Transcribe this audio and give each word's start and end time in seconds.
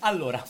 Allora, 0.00 0.42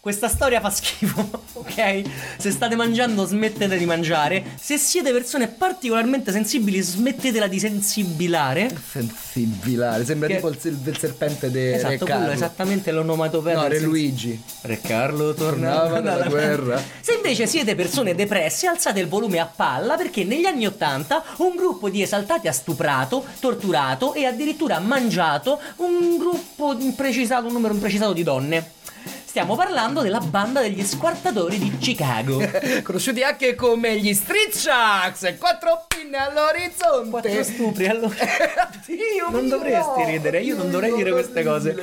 questa 0.00 0.28
storia 0.28 0.60
fa 0.60 0.70
schifo, 0.70 1.28
ok? 1.54 2.02
Se 2.38 2.50
state 2.50 2.74
mangiando 2.76 3.24
smettete 3.26 3.76
di 3.76 3.84
mangiare. 3.84 4.44
Se 4.58 4.78
siete 4.78 5.12
persone 5.12 5.48
particolarmente 5.48 6.30
sensibili 6.32 6.80
smettetela 6.80 7.46
di 7.46 7.58
sensibilare. 7.58 8.70
Sensibilare, 8.90 10.04
sembra 10.04 10.28
Che- 10.28 10.34
tipo 10.36 10.48
il, 10.48 10.58
il 10.62 10.98
serpente 10.98 11.50
di 11.50 11.58
Re 11.58 11.74
Esatto, 11.74 12.04
quello 12.04 12.04
Carlo. 12.20 12.30
esattamente 12.32 12.90
l'onomatopea. 12.92 13.54
No, 13.54 13.62
del 13.62 13.70
Re 13.70 13.80
Luigi. 13.80 14.40
Re 14.62 14.80
Carlo 14.80 15.34
tornava 15.34 15.88
Tornava 15.88 16.00
dalla 16.00 16.26
guerra. 16.28 16.82
Se 17.00 17.14
invece 17.14 17.46
siete 17.46 17.74
persone 17.74 18.14
depresse, 18.14 18.66
alzate 18.66 19.00
il 19.00 19.08
volume 19.08 19.38
a 19.40 19.46
palla 19.46 19.96
perché 19.96 20.24
negli 20.24 20.46
anni 20.46 20.64
Ottanta 20.66 21.22
un 21.38 21.54
gruppo 21.56 21.88
di 21.90 22.02
esaltati 22.02 22.48
ha 22.48 22.52
stuprato, 22.52 23.24
torturato 23.40 24.14
e 24.14 24.24
addirittura 24.24 24.78
mangiato 24.78 25.60
un 25.76 26.16
gruppo 26.18 26.74
imprecisato, 26.78 27.46
un 27.46 27.52
numero 27.52 27.74
imprecisato 27.74 28.12
di 28.12 28.22
donne. 28.22 28.76
Stiamo 29.38 29.54
parlando 29.54 30.00
della 30.00 30.18
banda 30.18 30.60
degli 30.60 30.82
squartatori 30.82 31.60
di 31.60 31.78
Chicago. 31.78 32.42
Conosciuti 32.82 33.22
anche 33.22 33.54
come 33.54 33.96
gli 33.96 34.12
Street 34.12 34.50
Sharks, 34.50 35.36
quattro 35.38 35.86
pinne 35.86 36.16
all'orizzonte. 36.16 37.08
Quattro 37.08 37.42
stupri, 37.44 37.86
allora. 37.86 38.16
Dio 38.84 39.30
Non 39.30 39.44
mio, 39.44 39.56
dovresti 39.56 40.04
ridere, 40.06 40.40
io 40.40 40.56
non 40.56 40.72
dovrei 40.72 40.92
dire 40.92 41.12
queste 41.12 41.44
cose. 41.44 41.76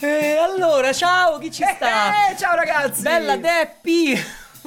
E 0.00 0.36
allora, 0.38 0.94
ciao, 0.94 1.36
chi 1.36 1.52
ci 1.52 1.62
sta? 1.62 2.30
Eh, 2.30 2.36
ciao 2.38 2.56
ragazzi. 2.56 3.02
Bella 3.02 3.36
Deppi! 3.36 4.18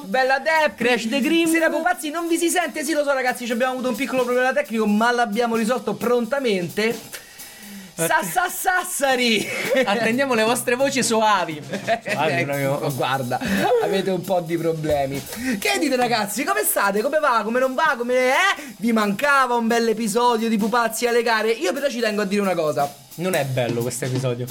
Bella 0.04 0.38
Depp. 0.38 0.76
Crash 0.76 1.08
the 1.08 1.20
Grim. 1.20 1.48
Sera 1.48 1.68
pupazzi, 1.68 2.10
non 2.10 2.28
vi 2.28 2.36
si 2.36 2.48
sente? 2.48 2.84
Sì, 2.84 2.92
lo 2.92 3.02
so 3.02 3.12
ragazzi, 3.12 3.44
ci 3.44 3.50
abbiamo 3.50 3.72
avuto 3.72 3.88
un 3.88 3.96
piccolo 3.96 4.22
problema 4.22 4.52
tecnico, 4.52 4.86
ma 4.86 5.10
l'abbiamo 5.10 5.56
risolto 5.56 5.94
prontamente. 5.94 7.22
Sassa 7.94 8.48
Sassari! 8.48 9.46
Attendiamo 9.84 10.34
le 10.34 10.42
vostre 10.42 10.74
voci 10.74 11.02
soavi. 11.02 11.60
Soavi, 11.62 12.32
Ecco, 12.32 12.44
proprio. 12.44 12.92
guarda, 12.94 13.38
avete 13.82 14.10
un 14.10 14.20
po' 14.20 14.40
di 14.40 14.56
problemi. 14.56 15.22
Che 15.58 15.78
dite 15.78 15.94
ragazzi? 15.96 16.42
Come 16.44 16.62
state? 16.64 17.02
Come 17.02 17.18
va? 17.20 17.42
Come 17.44 17.60
non 17.60 17.74
va? 17.74 17.94
Come 17.96 18.14
eh? 18.14 18.62
Vi 18.78 18.92
mancava 18.92 19.54
un 19.54 19.66
bel 19.68 19.88
episodio 19.88 20.48
di 20.48 20.56
pupazzi 20.58 21.06
alle 21.06 21.22
gare? 21.22 21.50
Io 21.52 21.72
però 21.72 21.88
ci 21.88 22.00
tengo 22.00 22.22
a 22.22 22.24
dire 22.24 22.40
una 22.40 22.54
cosa. 22.54 22.92
Non 23.16 23.34
è 23.34 23.44
bello 23.44 23.82
questo 23.82 24.06
episodio. 24.06 24.46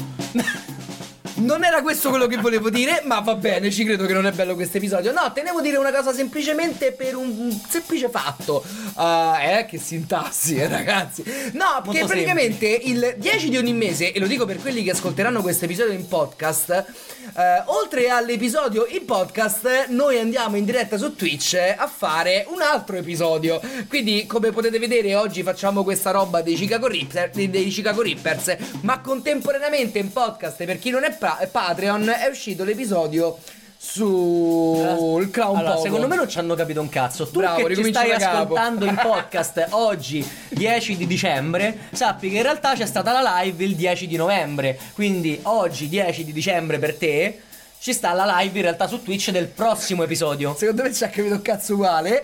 Non 1.35 1.63
era 1.63 1.81
questo 1.81 2.09
quello 2.09 2.27
che 2.27 2.37
volevo 2.37 2.69
dire, 2.69 3.01
ma 3.05 3.19
va 3.19 3.33
bene, 3.35 3.71
ci 3.71 3.83
credo 3.83 4.05
che 4.05 4.13
non 4.13 4.27
è 4.27 4.31
bello 4.31 4.53
questo 4.53 4.77
episodio. 4.77 5.11
No, 5.11 5.31
tenevo 5.33 5.59
a 5.59 5.61
dire 5.61 5.77
una 5.77 5.91
cosa 5.91 6.13
semplicemente 6.13 6.91
per 6.91 7.15
un 7.15 7.51
semplice 7.67 8.07
fatto. 8.09 8.63
Ah, 8.95 9.41
eh, 9.41 9.65
che 9.65 9.79
sintassi, 9.79 10.57
eh, 10.57 10.67
ragazzi. 10.67 11.23
No, 11.53 11.81
Molto 11.83 11.91
che 11.91 12.05
praticamente 12.05 12.67
il 12.67 13.15
10 13.17 13.49
di 13.49 13.57
ogni 13.57 13.73
mese, 13.73 14.11
e 14.11 14.19
lo 14.19 14.27
dico 14.27 14.45
per 14.45 14.59
quelli 14.61 14.83
che 14.83 14.91
ascolteranno 14.91 15.41
questo 15.41 15.65
episodio 15.65 15.93
in 15.93 16.07
podcast, 16.07 16.69
eh, 16.69 17.63
oltre 17.65 18.09
all'episodio 18.09 18.85
in 18.87 19.03
podcast, 19.05 19.87
noi 19.87 20.19
andiamo 20.19 20.55
in 20.55 20.65
diretta 20.65 20.97
su 20.97 21.15
Twitch 21.15 21.57
a 21.75 21.87
fare 21.87 22.45
un 22.49 22.61
altro 22.61 22.97
episodio. 22.97 23.59
Quindi, 23.87 24.27
come 24.27 24.51
potete 24.51 24.77
vedere, 24.77 25.15
oggi 25.15 25.41
facciamo 25.41 25.83
questa 25.83 26.11
roba 26.11 26.41
dei 26.41 26.53
Chicago 26.53 26.87
Rippers, 26.87 27.31
dei 27.33 27.69
Chicago 27.69 28.01
Rippers 28.03 28.55
ma 28.81 28.99
contemporaneamente 28.99 29.97
in 29.97 30.11
podcast, 30.11 30.63
per 30.63 30.77
chi 30.77 30.89
non 30.89 31.03
è 31.03 31.11
pa- 31.23 31.47
Patreon, 31.49 32.09
è 32.09 32.27
uscito 32.27 32.65
l'episodio 32.65 33.37
sul 33.77 35.29
Clown 35.29 35.57
Allora, 35.57 35.77
secondo 35.77 36.07
me 36.07 36.17
non 36.17 36.27
ci 36.27 36.37
hanno 36.37 36.53
capito 36.55 36.81
un 36.81 36.89
cazzo. 36.89 37.27
Tu 37.27 37.39
Bravo, 37.39 37.65
che 37.65 37.75
ci 37.75 37.85
stai 37.85 38.11
ascoltando 38.11 38.85
in 38.85 38.95
podcast 39.01 39.67
oggi, 39.69 40.25
10 40.49 40.97
di 40.97 41.07
dicembre, 41.07 41.77
sappi 41.93 42.29
che 42.29 42.37
in 42.37 42.41
realtà 42.41 42.73
c'è 42.75 42.85
stata 42.85 43.13
la 43.13 43.41
live 43.41 43.63
il 43.63 43.75
10 43.75 44.07
di 44.07 44.17
novembre. 44.17 44.77
Quindi 44.93 45.39
oggi, 45.43 45.87
10 45.87 46.25
di 46.25 46.33
dicembre 46.33 46.77
per 46.77 46.97
te, 46.97 47.41
ci 47.79 47.93
sta 47.93 48.11
la 48.11 48.25
live 48.39 48.57
in 48.57 48.63
realtà 48.63 48.87
su 48.87 49.01
Twitch 49.01 49.31
del 49.31 49.47
prossimo 49.47 50.03
episodio. 50.03 50.53
Secondo 50.57 50.83
me 50.83 50.93
ci 50.93 51.05
ha 51.05 51.09
capito 51.09 51.35
un 51.35 51.41
cazzo 51.41 51.73
uguale. 51.73 52.21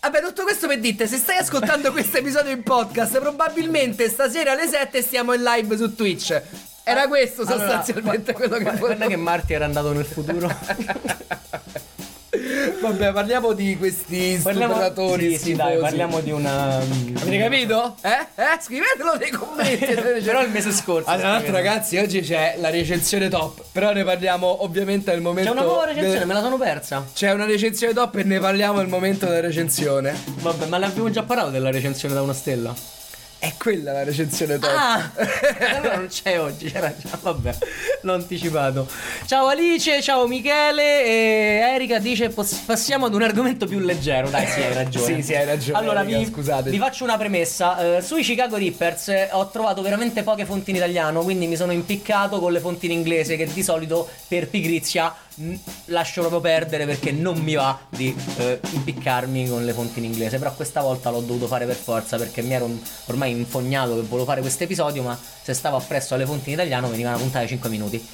Vabbè, 0.00 0.20
tutto 0.20 0.44
questo 0.44 0.68
per 0.68 0.78
dite, 0.78 1.08
se 1.08 1.16
stai 1.16 1.38
ascoltando 1.38 1.90
questo 1.90 2.18
episodio 2.18 2.52
in 2.52 2.62
podcast, 2.62 3.18
probabilmente 3.18 4.08
stasera 4.08 4.52
alle 4.52 4.68
7 4.68 5.02
stiamo 5.02 5.32
in 5.32 5.42
live 5.42 5.76
su 5.76 5.94
Twitch. 5.94 6.40
Era 6.88 7.06
questo 7.08 7.42
Allora, 7.42 7.56
sostanzialmente 7.58 8.32
gua- 8.32 8.40
quello 8.40 8.56
che 8.56 8.62
gua- 8.62 8.72
volevo 8.72 8.86
Guarda 8.86 9.06
che 9.06 9.16
Marti 9.16 9.52
era 9.52 9.64
andato 9.66 9.92
nel 9.92 10.04
futuro. 10.04 10.48
Vabbè, 12.80 13.12
parliamo 13.12 13.52
di 13.52 13.76
questi 13.76 14.38
parliamo, 14.42 14.74
stupratori 14.74 15.36
sì, 15.36 15.44
sì, 15.44 15.54
dai, 15.54 15.78
parliamo 15.78 16.20
di 16.20 16.30
una. 16.30 16.76
Avete 16.76 17.38
capito? 17.38 17.96
Eh? 18.02 18.08
Eh? 18.42 18.58
Scrivetelo 18.60 19.16
nei 19.16 19.30
commenti. 19.30 19.86
Però 20.22 20.42
il 20.42 20.50
mese 20.50 20.70
scorso. 20.72 21.08
Allora, 21.10 21.38
scrivete. 21.40 21.52
ragazzi, 21.52 21.96
oggi 21.98 22.20
c'è 22.20 22.56
la 22.58 22.70
recensione 22.70 23.28
top. 23.28 23.62
Però 23.72 23.92
ne 23.92 24.04
parliamo 24.04 24.62
ovviamente 24.62 25.10
al 25.10 25.20
momento. 25.20 25.50
C'è 25.52 25.56
una 25.58 25.66
nuova 25.66 25.86
recensione, 25.86 26.18
de- 26.20 26.24
me 26.26 26.34
la 26.34 26.40
sono 26.40 26.56
persa. 26.58 27.04
C'è 27.12 27.32
una 27.32 27.44
recensione 27.46 27.92
top 27.92 28.16
e 28.16 28.22
ne 28.24 28.38
parliamo 28.38 28.78
al 28.78 28.88
momento 28.88 29.26
della 29.26 29.40
recensione. 29.40 30.14
Vabbè, 30.40 30.66
ma 30.66 30.78
l'abbiamo 30.78 31.10
già 31.10 31.22
parlato 31.24 31.50
della 31.50 31.70
recensione 31.70 32.14
da 32.14 32.22
una 32.22 32.34
stella. 32.34 32.74
È 33.40 33.54
quella 33.56 33.92
la 33.92 34.02
recensione 34.02 34.58
top. 34.58 34.68
Ah, 34.68 35.12
allora 35.76 35.94
non 35.96 36.08
c'è 36.08 36.40
oggi, 36.40 36.68
c'era 36.68 36.92
già, 36.96 37.16
vabbè, 37.22 37.54
l'ho 38.00 38.14
anticipato. 38.14 38.88
Ciao 39.26 39.46
Alice, 39.46 40.02
ciao 40.02 40.26
Michele 40.26 41.04
e 41.04 41.60
Erika 41.74 42.00
dice 42.00 42.30
"Pos- 42.30 42.54
passiamo 42.66 43.06
ad 43.06 43.14
un 43.14 43.22
argomento 43.22 43.66
più 43.66 43.78
leggero, 43.78 44.28
dai 44.28 44.44
sì 44.48 44.60
hai 44.60 44.74
ragione. 44.74 45.04
Sì, 45.04 45.22
sì, 45.22 45.34
hai 45.36 45.44
ragione, 45.44 45.78
Allora 45.78 46.00
Erika, 46.02 46.18
vi, 46.18 46.24
scusate. 46.26 46.70
vi 46.70 46.78
faccio 46.78 47.04
una 47.04 47.16
premessa, 47.16 47.98
Eh, 47.98 48.02
sui 48.02 48.22
Chicago 48.24 48.56
Rippers 48.56 49.08
eh, 49.10 49.28
ho 49.30 49.48
trovato 49.50 49.82
veramente 49.82 50.24
poche 50.24 50.44
fonti 50.44 50.70
in 50.70 50.76
italiano, 50.76 51.22
quindi 51.22 51.46
mi 51.46 51.54
sono 51.54 51.70
impiccato 51.70 52.40
con 52.40 52.50
le 52.50 52.58
fonti 52.58 52.86
in 52.86 52.92
inglese 52.92 53.36
che 53.36 53.46
di 53.46 53.62
solito 53.62 54.08
per 54.26 54.48
pigrizia 54.48 55.14
lascio 55.86 56.20
proprio 56.20 56.40
perdere 56.40 56.86
perché 56.86 57.12
non 57.12 57.38
mi 57.38 57.54
va 57.54 57.78
di 57.88 58.14
eh, 58.38 58.60
impiccarmi 58.70 59.48
con 59.48 59.64
le 59.64 59.72
fonti 59.72 59.98
in 59.98 60.06
inglese, 60.06 60.38
però 60.38 60.54
questa 60.54 60.80
volta 60.80 61.10
l'ho 61.10 61.20
dovuto 61.20 61.46
fare 61.46 61.66
per 61.66 61.76
forza 61.76 62.16
perché 62.16 62.42
mi 62.42 62.54
ero 62.54 62.68
ormai 63.06 63.30
infognato 63.32 63.94
che 63.94 64.02
volevo 64.02 64.24
fare 64.24 64.40
questo 64.40 64.64
episodio, 64.64 65.02
ma 65.02 65.18
se 65.42 65.54
stavo 65.54 65.76
appresso 65.76 66.14
alle 66.14 66.26
fonti 66.26 66.48
in 66.48 66.54
italiano 66.54 66.88
veniva 66.88 67.10
una 67.10 67.18
puntata 67.18 67.42
di 67.44 67.48
5 67.48 67.68
minuti. 67.70 68.06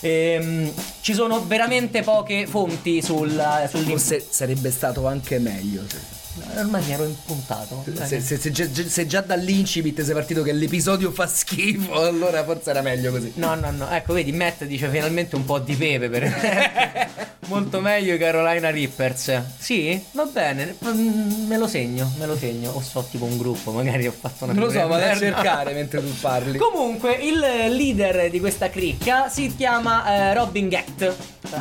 Ehm, 0.00 0.72
ci 1.02 1.12
sono 1.12 1.44
veramente 1.46 2.02
poche 2.02 2.46
fonti 2.46 3.02
sul, 3.02 3.30
sul 3.68 3.84
Forse 3.84 4.24
sarebbe 4.28 4.70
stato 4.70 5.06
anche 5.06 5.38
meglio. 5.38 5.82
se- 5.86 6.19
Ormai 6.56 6.82
mi 6.84 6.92
ero 6.92 7.04
impuntato. 7.04 7.84
Se, 8.06 8.20
se- 8.20 8.38
se 8.38 8.50
già- 8.50 8.66
se 8.88 9.06
già 9.06 9.20
dall'incipit 9.20 10.02
sei 10.02 10.14
partito 10.14 10.42
che 10.42 10.52
l'episodio 10.52 11.10
fa 11.10 11.26
schifo, 11.26 11.92
allora 12.06 12.44
forse 12.44 12.70
era 12.70 12.80
meglio 12.82 13.10
così. 13.10 13.32
No, 13.36 13.54
no, 13.54 13.70
no. 13.70 13.88
Ecco, 13.90 14.12
vedi, 14.12 14.32
Matt 14.32 14.64
dice 14.64 14.88
finalmente 14.88 15.36
un 15.36 15.44
po' 15.44 15.58
di 15.58 15.74
pepe 15.74 16.08
per 16.08 17.18
Molto 17.50 17.80
meglio 17.80 18.14
i 18.14 18.18
Carolina 18.18 18.70
Rippers. 18.70 19.42
Sì, 19.58 20.00
va 20.12 20.24
bene. 20.24 20.76
mm, 20.84 21.46
Me 21.48 21.56
lo 21.58 21.66
segno, 21.66 22.12
me 22.16 22.26
lo 22.26 22.36
segno. 22.36 22.70
O 22.70 22.80
so 22.80 23.04
tipo 23.10 23.24
un 23.24 23.36
gruppo, 23.36 23.72
magari 23.72 24.06
ho 24.06 24.12
fatto 24.18 24.44
una 24.44 24.52
Non 24.52 24.64
lo 24.64 24.70
so, 24.70 24.86
vado 24.86 25.04
a 25.04 25.16
cercare 25.16 25.72
mentre 25.74 26.00
tu 26.00 26.12
parli. 26.20 26.58
Comunque, 26.58 27.14
il 27.14 27.38
leader 27.38 28.30
di 28.30 28.38
questa 28.38 28.70
cricca 28.70 29.28
si 29.28 29.52
chiama 29.56 30.06
eh, 30.30 30.34
Robin 30.34 30.68
Gatt. 30.68 31.12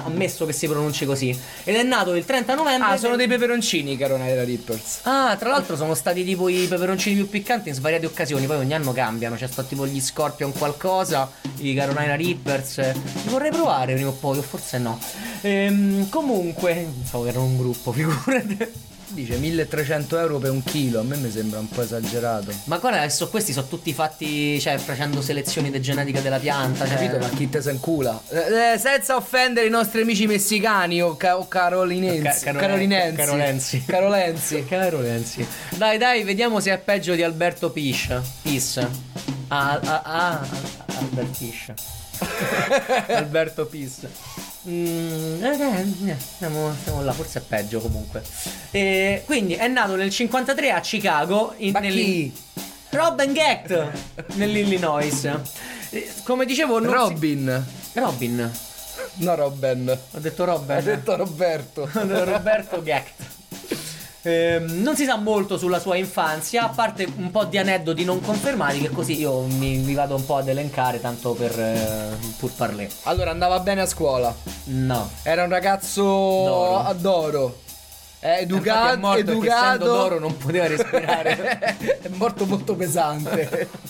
ammesso 0.05 0.45
che 0.45 0.53
si 0.53 0.67
pronunci 0.67 1.05
così. 1.07 1.35
Ed 1.63 1.75
è 1.75 1.81
nato 1.81 2.13
il 2.13 2.23
30 2.23 2.53
novembre. 2.53 2.91
Ah, 2.93 2.97
sono 2.97 3.15
dei 3.15 3.27
peperoncini, 3.27 3.97
Carolina 3.97 4.43
Rippers. 4.43 4.57
Ah, 5.03 5.35
tra 5.37 5.49
l'altro 5.49 5.75
sono 5.75 5.93
stati 5.93 6.23
tipo 6.23 6.47
i 6.49 6.67
peperoncini 6.67 7.15
più 7.15 7.29
piccanti 7.29 7.69
in 7.69 7.75
svariate 7.75 8.05
occasioni, 8.05 8.45
poi 8.45 8.57
ogni 8.57 8.73
anno 8.73 8.91
cambiano, 8.91 9.35
c'è 9.35 9.47
stato 9.47 9.67
tipo 9.67 9.85
gli 9.85 9.99
Scorpion 9.99 10.51
qualcosa, 10.53 11.29
i 11.57 11.73
Carolina 11.73 12.15
Rippers. 12.15 12.77
Li 13.23 13.29
vorrei 13.29 13.51
provare 13.51 13.93
prima 13.93 14.09
o 14.09 14.13
poi, 14.13 14.37
o 14.37 14.41
forse 14.41 14.77
no. 14.77 14.99
Ehm, 15.41 16.09
comunque, 16.09 16.73
non 16.73 17.05
so 17.05 17.23
che 17.23 17.29
erano 17.29 17.45
un 17.45 17.57
gruppo, 17.57 17.91
figurate. 17.91 18.97
Dice 19.11 19.37
1300 19.37 20.19
euro 20.19 20.37
per 20.37 20.51
un 20.51 20.63
chilo, 20.63 20.99
a 20.99 21.03
me 21.03 21.17
mi 21.17 21.31
sembra 21.31 21.59
un 21.59 21.67
po' 21.67 21.81
esagerato. 21.81 22.51
Ma 22.65 22.77
guarda, 22.77 22.99
adesso 22.99 23.27
questi 23.27 23.53
sono 23.53 23.67
tutti 23.67 23.91
fatti, 23.91 24.59
cioè, 24.59 24.77
facendo 24.77 25.19
selezioni 25.21 25.71
di 25.71 25.81
genetica 25.81 26.19
della 26.21 26.37
pianta, 26.37 26.85
cioè... 26.85 26.95
Capito? 26.95 27.17
Ma 27.17 27.27
chi 27.29 27.49
te 27.49 27.59
se 27.59 27.71
incula? 27.71 28.21
Eh, 28.29 28.73
eh, 28.73 28.77
senza 28.77 29.15
offendere 29.15 29.65
i 29.65 29.69
nostri 29.71 30.01
amici 30.01 30.27
messicani 30.27 31.01
o, 31.01 31.17
ca- 31.17 31.37
o 31.39 31.47
carolinensi. 31.47 32.45
Ca- 32.45 32.53
carolinensi. 32.53 33.15
carolensi. 33.15 33.83
Carolensi. 33.85 34.65
Caro 34.69 35.01
Lenzi. 35.01 35.45
Dai, 35.75 35.97
dai, 35.97 36.23
vediamo 36.23 36.59
se 36.59 36.71
è 36.71 36.77
peggio 36.77 37.15
di 37.15 37.23
Alberto 37.23 37.71
Pish. 37.71 38.15
Pis. 38.43 38.77
Ah, 39.47 39.79
ah, 39.83 40.01
ah, 40.03 40.47
Albert 40.99 41.37
Pish. 41.37 41.73
Alberto 43.15 43.65
Pis. 43.65 44.05
Mm, 44.69 45.43
eh, 45.43 46.11
eh, 46.11 46.15
siamo, 46.37 46.71
siamo 46.83 47.01
là, 47.01 47.11
forse 47.11 47.39
è 47.39 47.41
peggio 47.41 47.79
comunque. 47.79 48.21
E 48.69 49.23
quindi 49.25 49.53
è 49.55 49.67
nato 49.67 49.95
nel 49.95 50.11
53 50.11 50.69
a 50.71 50.79
Chicago. 50.79 51.53
In, 51.57 51.71
Ma 51.71 51.79
chi? 51.81 52.31
Robin 52.89 53.33
Gecht 53.33 53.91
nell'Illinois. 54.35 55.27
Come 56.23 56.45
dicevo, 56.45 56.79
non 56.79 56.89
si- 56.89 56.93
Robin. 56.95 57.65
Robin. 57.93 58.51
No, 59.15 59.35
Robin. 59.35 59.89
Ho 60.11 60.19
detto 60.19 60.45
Robin. 60.45 60.75
Ha 60.77 60.81
detto 60.81 61.15
Roberto. 61.15 61.89
Roberto 61.91 62.83
Gecht. 62.83 63.37
Ehm, 64.23 64.81
non 64.81 64.95
si 64.97 65.05
sa 65.05 65.15
molto 65.15 65.57
sulla 65.57 65.79
sua 65.79 65.95
infanzia, 65.95 66.63
a 66.63 66.69
parte 66.69 67.07
un 67.17 67.31
po' 67.31 67.45
di 67.45 67.57
aneddoti 67.57 68.03
non 68.03 68.19
confermati, 68.21 68.79
che 68.81 68.89
così 68.89 69.17
io 69.17 69.41
mi, 69.43 69.77
vi 69.77 69.93
vado 69.93 70.15
un 70.15 70.25
po' 70.25 70.35
ad 70.37 70.47
elencare, 70.49 70.99
tanto 70.99 71.33
per 71.33 71.57
eh, 71.57 72.15
pur 72.37 72.51
parler. 72.51 72.89
Allora, 73.03 73.31
andava 73.31 73.59
bene 73.59 73.81
a 73.81 73.85
scuola. 73.85 74.33
No. 74.65 75.09
Era 75.23 75.43
un 75.43 75.49
ragazzo 75.49 76.01
D'oro. 76.03 76.93
d'oro. 76.99 77.59
È 78.19 78.27
Infatti 78.41 78.53
educato, 78.53 78.93
è 78.93 78.97
morto 78.97 79.19
educato. 79.19 79.85
d'oro 79.85 80.19
non 80.19 80.35
poteva 80.35 80.67
respirare. 80.67 81.77
è 82.01 82.09
morto 82.09 82.45
molto 82.45 82.75
pesante. 82.75 83.69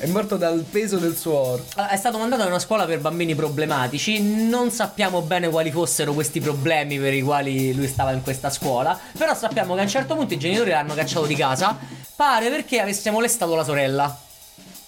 è 0.00 0.06
morto 0.06 0.36
dal 0.36 0.64
peso 0.68 0.96
del 0.98 1.16
suo 1.16 1.32
oro. 1.32 1.64
È 1.88 1.96
stato 1.96 2.18
mandato 2.18 2.42
in 2.42 2.48
una 2.48 2.58
scuola 2.58 2.84
per 2.84 3.00
bambini 3.00 3.34
problematici, 3.34 4.20
non 4.22 4.70
sappiamo 4.70 5.22
bene 5.22 5.48
quali 5.48 5.70
fossero 5.70 6.12
questi 6.12 6.40
problemi 6.40 6.98
per 6.98 7.14
i 7.14 7.22
quali 7.22 7.74
lui 7.74 7.88
stava 7.88 8.12
in 8.12 8.22
questa 8.22 8.50
scuola, 8.50 8.98
però 9.16 9.34
sappiamo 9.34 9.74
che 9.74 9.80
a 9.80 9.82
un 9.84 9.88
certo 9.88 10.14
punto 10.14 10.34
i 10.34 10.38
genitori 10.38 10.70
l'hanno 10.70 10.94
cacciato 10.94 11.26
di 11.26 11.34
casa, 11.34 11.78
pare 12.14 12.48
perché 12.50 12.80
avesse 12.80 13.10
molestato 13.10 13.54
la 13.54 13.64
sorella. 13.64 14.18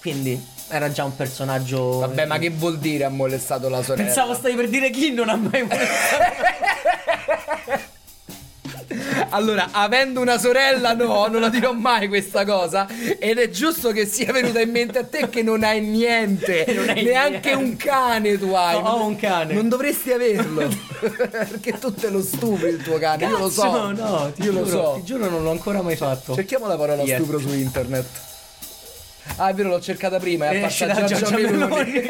Quindi 0.01 0.53
era 0.69 0.91
già 0.91 1.05
un 1.05 1.15
personaggio... 1.15 1.99
Vabbè, 2.01 2.27
ma 2.27 2.39
che 2.39 2.51
vuol 2.51 2.79
dire 2.79 3.05
ha 3.05 3.09
molestato 3.09 3.69
la 3.69 3.83
sorella? 3.83 4.05
Pensavo 4.05 4.35
stavi 4.35 4.55
per 4.55 4.69
dire 4.69 4.91
chi 4.91 5.13
non 5.13 5.29
ha 5.29 5.37
mai 5.37 5.63
molestato. 5.63 6.43
Allora, 9.35 9.71
avendo 9.73 10.21
una 10.21 10.39
sorella, 10.39 10.95
no, 10.95 11.27
non 11.27 11.41
la 11.41 11.49
dirò 11.49 11.73
mai 11.73 12.07
questa 12.07 12.45
cosa. 12.45 12.87
Ed 13.19 13.39
è 13.39 13.51
giusto 13.51 13.91
che 13.91 14.07
sia 14.07 14.31
venuta 14.33 14.61
in 14.61 14.71
mente 14.71 15.01
a 15.01 15.05
te 15.05 15.29
che 15.29 15.43
non 15.43 15.65
hai 15.65 15.81
niente. 15.81 16.65
Non 16.75 16.89
hai 16.89 17.03
Neanche 17.03 17.55
niente. 17.55 17.55
un 17.55 17.77
cane 17.77 18.39
tu 18.39 18.53
hai. 18.53 18.81
No, 18.81 18.89
ho 18.91 19.07
un 19.07 19.17
cane. 19.17 19.55
Non 19.55 19.69
dovresti 19.69 20.13
averlo. 20.13 20.69
Perché 21.01 21.79
tu 21.81 21.93
te 21.93 22.11
lo 22.11 22.23
stupi 22.23 22.67
il 22.67 22.81
tuo 22.83 22.97
cane. 22.99 23.25
Io 23.27 23.37
lo 23.39 23.51
so. 23.51 23.63
Cazzo, 23.63 23.91
no, 23.93 24.33
ti 24.35 24.43
Io 24.43 24.53
lo 24.53 24.65
giuro, 24.65 24.85
so. 24.85 24.93
Ti 25.01 25.05
giuro 25.05 25.29
non 25.29 25.43
l'ho 25.43 25.51
ancora 25.51 25.83
mai 25.83 25.97
fatto. 25.97 26.35
Cerchiamo 26.35 26.67
la 26.69 26.77
parola 26.77 27.03
Yes. 27.03 27.17
stupro 27.17 27.39
su 27.41 27.53
internet. 27.53 28.07
Ah, 29.37 29.49
è 29.49 29.55
vero, 29.55 29.71
l'ho 29.71 29.81
cercata 29.81 30.19
prima. 30.21 30.49
È 30.51 30.67
Giorgia 30.71 31.31
Meloni. 31.31 31.57
Meloni. 31.59 32.03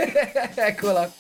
Eccola. 0.57 1.11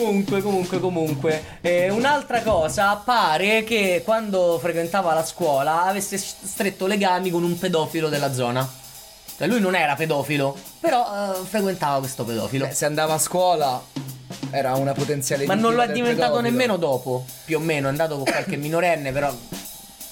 Comunque, 0.00 0.40
comunque, 0.42 0.80
comunque. 0.80 1.44
Eh, 1.60 1.90
un'altra 1.90 2.40
cosa, 2.42 2.96
pare 2.96 3.64
che 3.64 4.00
quando 4.04 4.58
frequentava 4.58 5.12
la 5.12 5.24
scuola 5.24 5.82
avesse 5.84 6.16
stretto 6.16 6.86
legami 6.86 7.30
con 7.30 7.42
un 7.42 7.58
pedofilo 7.58 8.08
della 8.08 8.32
zona. 8.32 8.66
Cioè, 9.36 9.46
lui 9.46 9.60
non 9.60 9.74
era 9.74 9.94
pedofilo, 9.94 10.56
però 10.80 11.32
eh, 11.34 11.44
frequentava 11.44 11.98
questo 11.98 12.24
pedofilo. 12.24 12.66
Beh, 12.66 12.72
se 12.74 12.86
andava 12.86 13.14
a 13.14 13.18
scuola 13.18 13.82
era 14.50 14.74
una 14.74 14.92
potenziale 14.92 15.44
Ma 15.46 15.54
non 15.54 15.74
lo 15.74 15.82
è 15.82 15.92
diventato 15.92 16.32
pedofilo. 16.32 16.40
nemmeno 16.50 16.76
dopo. 16.76 17.24
Più 17.44 17.58
o 17.58 17.60
meno, 17.60 17.86
è 17.86 17.90
andato 17.90 18.16
con 18.16 18.24
qualche 18.24 18.56
minorenne, 18.56 19.12
però. 19.12 19.34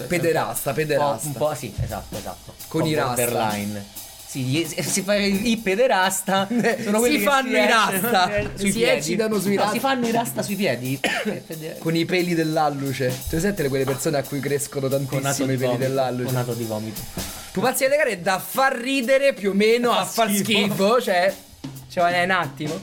Pederasta, 0.06 0.70
Un 0.70 0.74
po', 0.76 0.80
pederasta. 0.82 1.26
un 1.26 1.32
po', 1.32 1.54
sì, 1.54 1.74
esatto, 1.82 2.16
esatto. 2.16 2.54
Con 2.68 2.86
i 2.86 2.94
rasta. 2.94 3.14
borderline. 3.24 3.84
Gli- 4.32 4.64
si 4.64 5.02
fa 5.02 5.14
i 5.16 5.58
pederasta. 5.62 6.46
Sono 6.84 6.98
quelli 6.98 7.18
Si 7.18 7.24
fanno 7.24 7.48
i 7.56 7.60
esce- 7.60 7.72
rasta, 7.72 8.36
eh, 8.36 8.50
si 8.56 8.70
piedi. 8.72 8.82
eccitano 8.98 9.40
sui 9.40 9.54
No, 9.54 9.60
rasta. 9.62 9.74
Si 9.74 9.80
fanno 9.80 10.06
i 10.06 10.10
rasta 10.10 10.42
sui 10.42 10.54
piedi. 10.56 11.00
Con 11.78 11.96
i 11.96 12.04
peli 12.04 12.34
dell'alluce. 12.34 13.16
Tu 13.30 13.38
senti 13.40 13.66
quelle 13.68 13.84
persone 13.84 14.18
a 14.18 14.22
cui 14.22 14.40
crescono 14.40 14.88
tantissimo 14.88 15.50
i 15.52 15.56
peli 15.56 15.64
vomito. 15.72 15.76
dell'alluce? 15.78 16.24
Con 16.24 16.34
nato 16.34 16.52
di 16.52 16.64
vomito. 16.64 17.00
Pupazzi 17.52 17.84
di 17.84 17.90
legare 17.90 18.20
da 18.20 18.38
far 18.38 18.74
ridere 18.76 19.32
più 19.32 19.50
o 19.50 19.54
meno 19.54 19.90
a 19.96 20.04
Fa 20.04 20.24
far 20.24 20.30
schifo. 20.30 20.44
schifo. 20.44 21.00
Cioè, 21.02 21.34
ci 21.90 21.98
vuole 21.98 22.22
un 22.22 22.30
attimo. 22.30 22.80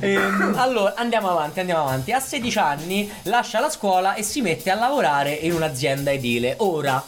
Ehm, 0.00 0.54
allora, 0.56 0.94
andiamo 0.96 1.30
avanti, 1.30 1.60
andiamo 1.60 1.82
avanti. 1.82 2.12
A 2.12 2.20
16 2.20 2.58
anni 2.58 3.10
lascia 3.24 3.60
la 3.60 3.70
scuola 3.70 4.14
e 4.14 4.22
si 4.22 4.40
mette 4.42 4.70
a 4.70 4.74
lavorare 4.74 5.32
in 5.32 5.52
un'azienda 5.54 6.12
edile. 6.12 6.54
Ora, 6.58 7.02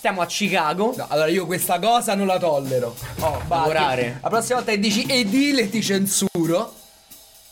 stiamo 0.00 0.22
a 0.22 0.26
Chicago. 0.26 0.94
No, 0.96 1.04
allora 1.10 1.28
io 1.28 1.44
questa 1.44 1.78
cosa 1.78 2.14
non 2.14 2.26
la 2.26 2.38
tollero. 2.38 2.96
Oh, 3.18 3.42
Lavorare. 3.46 4.18
La 4.22 4.30
prossima 4.30 4.56
volta 4.56 4.72
che 4.72 4.78
dici 4.78 5.04
edile 5.06 5.68
ti 5.68 5.82
censuro. 5.82 6.74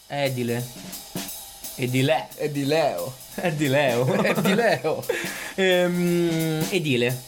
Edile. 0.07 0.67
Edile. 1.75 2.29
E 2.37 2.51
di 2.51 2.65
Leo. 2.65 3.15
È 3.35 3.53
di 3.53 3.69
Leo. 3.69 4.07
È 4.23 4.33
di 4.41 4.55
Leo. 4.55 5.05
Ehm, 5.57 6.67
edile. 6.71 7.23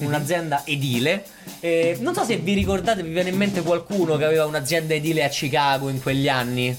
Un'azienda 0.00 0.62
edile. 0.66 1.24
Eh, 1.60 1.96
non 2.00 2.12
so 2.14 2.24
se 2.24 2.36
vi 2.36 2.52
ricordate, 2.52 3.02
vi 3.02 3.12
viene 3.12 3.30
in 3.30 3.36
mente 3.36 3.62
qualcuno 3.62 4.18
che 4.18 4.26
aveva 4.26 4.44
un'azienda 4.44 4.92
edile 4.92 5.24
a 5.24 5.28
Chicago 5.28 5.88
in 5.88 6.02
quegli 6.02 6.28
anni. 6.28 6.76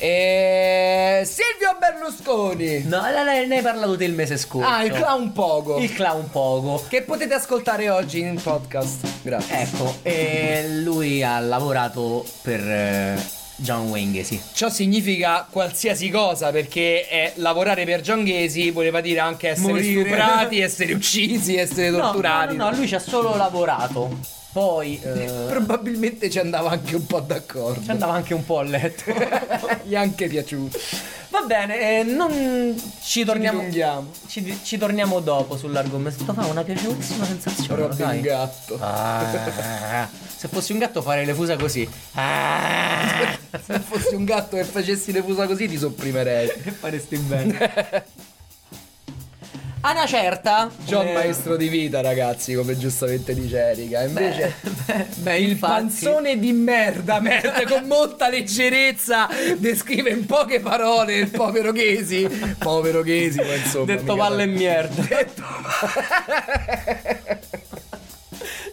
E 0.00 1.22
Silvio 1.24 1.67
Berlusconi. 1.78 2.84
No, 2.84 3.00
ne 3.02 3.54
hai 3.56 3.62
parlato 3.62 3.96
te 3.96 4.04
il 4.04 4.12
mese 4.12 4.36
scorso. 4.36 4.68
Ah, 4.68 4.84
il 4.84 4.92
clown 4.92 5.32
pogo. 5.32 5.78
Il 5.78 5.92
clown 5.94 6.28
poco. 6.30 6.82
Che 6.88 7.02
potete 7.02 7.34
ascoltare 7.34 7.88
oggi 7.88 8.20
in 8.20 8.40
podcast. 8.40 9.06
Grazie. 9.22 9.60
Ecco, 9.60 9.94
e 10.02 10.68
lui 10.82 11.22
ha 11.22 11.38
lavorato 11.40 12.24
per 12.42 12.60
eh, 12.60 13.16
John 13.56 13.88
Wayne 13.88 14.12
Gacy. 14.12 14.40
Ciò 14.52 14.68
significa 14.68 15.46
qualsiasi 15.50 16.10
cosa 16.10 16.50
perché 16.50 17.08
eh, 17.08 17.32
lavorare 17.36 17.84
per 17.84 18.00
John 18.02 18.24
Gacy 18.24 18.70
voleva 18.70 19.00
dire 19.00 19.20
anche 19.20 19.48
essere 19.50 19.72
Morire. 19.72 20.00
stuprati, 20.02 20.60
essere 20.60 20.92
uccisi, 20.92 21.56
essere 21.56 21.90
No, 21.90 21.98
torturati. 21.98 22.56
No, 22.56 22.64
no, 22.64 22.70
no, 22.70 22.76
lui 22.76 22.86
ci 22.86 22.94
ha 22.94 23.00
solo 23.00 23.36
lavorato. 23.36 24.36
Poi 24.52 24.98
eh, 25.02 25.44
Probabilmente 25.48 26.30
ci 26.30 26.38
andava 26.38 26.70
anche 26.70 26.96
un 26.96 27.06
po' 27.06 27.20
d'accordo. 27.20 27.82
ci 27.82 27.90
andava 27.90 28.14
anche 28.14 28.34
un 28.34 28.44
po' 28.44 28.58
a 28.58 28.62
letto. 28.62 29.04
Gli 29.84 29.92
è 29.92 29.96
anche 29.96 30.26
piaciuto. 30.28 30.78
Va 31.30 31.42
bene, 31.42 31.98
eh, 32.00 32.02
non 32.04 32.74
ci 33.02 33.22
torniamo. 33.24 33.58
dilunghiamo. 33.58 34.10
Ci, 34.26 34.58
ci 34.62 34.78
torniamo 34.78 35.20
dopo 35.20 35.58
sull'argomento. 35.58 36.32
Fa 36.32 36.46
una 36.46 36.64
piacevolissima 36.64 37.24
sensazione. 37.26 37.82
Robin 37.82 37.96
sai? 37.98 38.20
Gatto. 38.22 38.78
Ah, 38.80 40.08
se 40.34 40.48
fossi 40.48 40.72
un 40.72 40.78
gatto 40.78 41.02
farei 41.02 41.26
le 41.26 41.34
fusa 41.34 41.56
così. 41.56 41.88
Ah, 42.14 43.36
Se 43.64 43.78
fossi 43.80 44.14
un 44.14 44.24
gatto 44.24 44.56
e 44.56 44.64
facessi 44.64 45.12
le 45.12 45.22
fusa 45.22 45.46
così 45.46 45.68
ti 45.68 45.76
sopprimerei. 45.76 46.48
che 46.62 46.70
faresti 46.70 47.16
bene. 47.18 48.04
A 49.80 49.92
una 49.92 50.06
certa. 50.06 50.68
John 50.84 51.06
eh, 51.06 51.12
maestro 51.12 51.56
di 51.56 51.68
vita, 51.68 52.00
ragazzi, 52.00 52.52
come 52.54 52.76
giustamente 52.76 53.32
dice 53.32 53.58
Erika. 53.58 54.02
Invece 54.02 54.54
beh, 54.86 55.06
beh, 55.16 55.38
il 55.38 55.50
infatti- 55.50 55.72
panzone 55.72 56.38
di 56.38 56.52
merda, 56.52 57.20
merda, 57.20 57.62
con 57.64 57.84
molta 57.86 58.28
leggerezza 58.28 59.28
descrive 59.56 60.10
in 60.10 60.26
poche 60.26 60.58
parole 60.60 61.14
il 61.16 61.30
povero 61.30 61.70
Ghesi. 61.72 62.28
Povero 62.58 63.02
Ghesi, 63.02 63.38
ma 63.38 63.54
insomma. 63.54 63.84
Detto 63.84 64.16
palle 64.16 64.42
e 64.42 64.46
merda. 64.46 65.06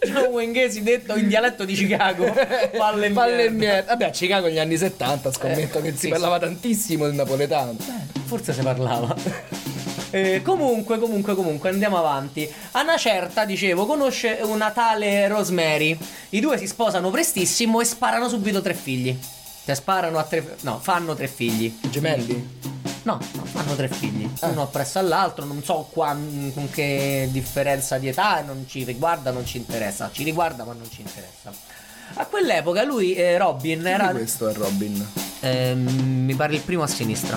John 0.06 0.26
Wayne 0.32 0.52
Gacy 0.52 0.82
detto 0.82 1.16
in 1.16 1.28
dialetto 1.28 1.64
di 1.64 1.74
Chicago. 1.74 2.32
Palle 2.76 3.06
e 3.06 3.10
Palle 3.10 3.50
merda. 3.50 3.92
Vabbè, 3.92 4.04
a 4.06 4.10
Chicago 4.10 4.46
negli 4.46 4.58
anni 4.58 4.76
70 4.76 5.32
scommetto 5.32 5.78
Eh, 5.78 5.82
che 5.82 5.92
si 5.92 5.98
sì, 5.98 6.08
parlava 6.08 6.38
tantissimo 6.40 7.06
del 7.06 7.14
napoletano. 7.14 7.76
Forse 8.26 8.52
se 8.52 8.62
parlava. 8.62 9.14
Eh, 10.10 10.42
comunque, 10.42 10.98
comunque, 10.98 11.34
comunque, 11.34 11.68
andiamo 11.70 11.98
avanti. 11.98 12.48
A 12.72 12.82
una 12.82 12.96
certa, 12.96 13.44
dicevo, 13.44 13.86
conosce 13.86 14.38
una 14.42 14.70
tale 14.70 15.26
Rosemary. 15.28 15.98
I 16.30 16.40
due 16.40 16.58
si 16.58 16.66
sposano 16.66 17.10
prestissimo 17.10 17.80
e 17.80 17.84
sparano 17.84 18.28
subito 18.28 18.62
tre 18.62 18.74
figli. 18.74 19.16
Cioè 19.64 19.74
sparano 19.74 20.18
a 20.18 20.22
tre... 20.22 20.56
No, 20.60 20.78
fanno 20.78 21.14
tre 21.14 21.26
figli. 21.26 21.76
Gemelli? 21.90 22.74
No, 23.02 23.20
no, 23.32 23.44
fanno 23.44 23.74
tre 23.74 23.88
figli. 23.88 24.28
Ah. 24.40 24.48
Uno 24.48 24.62
appresso 24.62 24.98
all'altro, 24.98 25.44
non 25.44 25.62
so 25.62 25.88
quan- 25.92 26.50
con 26.54 26.70
che 26.70 27.28
differenza 27.30 27.98
di 27.98 28.08
età, 28.08 28.42
non 28.42 28.66
ci 28.68 28.84
riguarda, 28.84 29.30
non 29.30 29.44
ci 29.46 29.58
interessa. 29.58 30.10
Ci 30.12 30.22
riguarda, 30.24 30.64
ma 30.64 30.72
non 30.72 30.88
ci 30.90 31.02
interessa. 31.02 31.52
A 32.14 32.26
quell'epoca 32.26 32.84
lui, 32.84 33.14
eh, 33.14 33.36
Robin, 33.38 33.80
Chi 33.80 33.88
era... 33.88 34.08
questo 34.10 34.48
è 34.48 34.52
Robin? 34.54 35.06
Ehm, 35.40 36.24
mi 36.24 36.34
pare 36.34 36.54
il 36.54 36.60
primo 36.60 36.82
a 36.82 36.86
sinistra. 36.86 37.36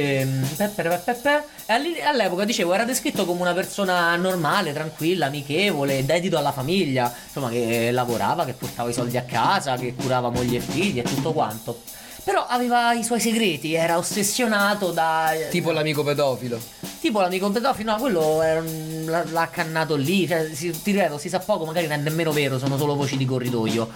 Ehm, 0.00 0.46
pe- 0.56 0.68
pe- 0.68 0.82
pe- 0.82 1.00
pe- 1.04 1.14
pe. 1.14 1.42
E 1.66 2.02
all'epoca 2.02 2.44
dicevo 2.44 2.74
era 2.74 2.84
descritto 2.84 3.24
come 3.24 3.40
una 3.40 3.54
persona 3.54 4.14
normale, 4.16 4.72
tranquilla, 4.72 5.26
amichevole, 5.26 6.04
dedito 6.04 6.36
alla 6.38 6.52
famiglia, 6.52 7.12
insomma 7.26 7.48
che 7.48 7.90
lavorava, 7.90 8.44
che 8.44 8.52
portava 8.52 8.88
i 8.90 8.92
soldi 8.92 9.16
a 9.16 9.22
casa, 9.22 9.76
che 9.76 9.94
curava 9.94 10.30
moglie 10.30 10.58
e 10.58 10.60
figli 10.60 10.98
e 10.98 11.02
tutto 11.02 11.32
quanto. 11.32 11.80
Però 12.22 12.44
aveva 12.44 12.92
i 12.92 13.04
suoi 13.04 13.20
segreti, 13.20 13.74
era 13.74 13.98
ossessionato 13.98 14.90
da... 14.90 15.30
Tipo 15.48 15.70
l'amico 15.70 16.02
pedofilo. 16.02 16.58
Tipo 17.00 17.20
l'amico 17.20 17.48
pedofilo, 17.50 17.92
no, 17.92 17.98
quello 17.98 18.38
un- 18.38 19.04
l'ha, 19.30 19.40
accannato 19.40 19.94
lì. 19.94 20.26
Cioè, 20.26 20.50
si, 20.52 20.72
ti 20.82 20.90
ripeto, 20.90 21.18
si 21.18 21.28
sa 21.28 21.38
poco, 21.38 21.64
magari 21.64 21.86
non 21.86 21.98
è 22.00 22.02
nemmeno 22.02 22.32
vero, 22.32 22.58
sono 22.58 22.76
solo 22.76 22.96
voci 22.96 23.16
di 23.16 23.24
corridoio. 23.24 23.88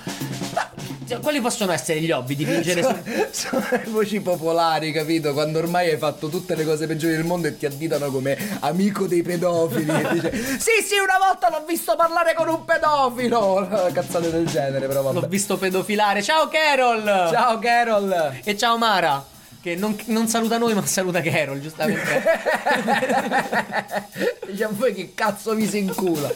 Ma 0.55 0.70
quali 1.19 1.41
possono 1.41 1.73
essere 1.73 2.01
gli 2.01 2.11
hobby 2.11 2.37
di 2.37 2.45
fingere 2.45 2.83
su. 2.83 2.95
Sono 3.49 3.67
le 3.71 3.85
voci 3.89 4.21
popolari, 4.21 4.93
capito? 4.93 5.33
Quando 5.33 5.59
ormai 5.59 5.91
hai 5.91 5.99
fatto 5.99 6.29
tutte 6.29 6.55
le 6.55 6.65
cose 6.65 6.87
peggiori 6.87 7.15
del 7.17 7.25
mondo 7.25 7.49
e 7.49 7.57
ti 7.57 7.67
additano 7.67 8.11
come 8.11 8.37
amico 8.61 9.07
dei 9.07 9.23
pedofili. 9.23 9.91
e 9.91 10.09
dice, 10.13 10.31
sì, 10.59 10.83
sì, 10.87 10.99
una 11.03 11.19
volta 11.19 11.49
l'ho 11.51 11.65
visto 11.67 11.97
parlare 11.97 12.35
con 12.35 12.49
un 12.49 12.65
pedofilo. 12.65 13.69
Cazzate 13.93 14.31
del 14.31 14.47
genere, 14.47 14.87
però 14.87 15.03
L'ho 15.03 15.13
vabbè. 15.13 15.29
visto 15.29 15.57
pedofilare. 15.57 16.23
Ciao 16.23 16.49
Carol! 16.49 17.05
Ciao 17.31 17.59
Carol. 17.59 18.39
E 18.45 18.57
ciao 18.57 18.79
Mara! 18.79 19.25
Che 19.63 19.77
non, 19.77 19.95
non 20.07 20.27
saluta 20.27 20.57
noi, 20.57 20.73
ma 20.73 20.87
saluta 20.87 21.21
Carol, 21.21 21.61
giustamente. 21.61 22.01
Diciamo 24.51 24.75
voi 24.77 24.95
che 24.95 25.13
cazzo 25.15 25.55
vi 25.55 25.67
si 25.69 25.79
incula. 25.79 26.33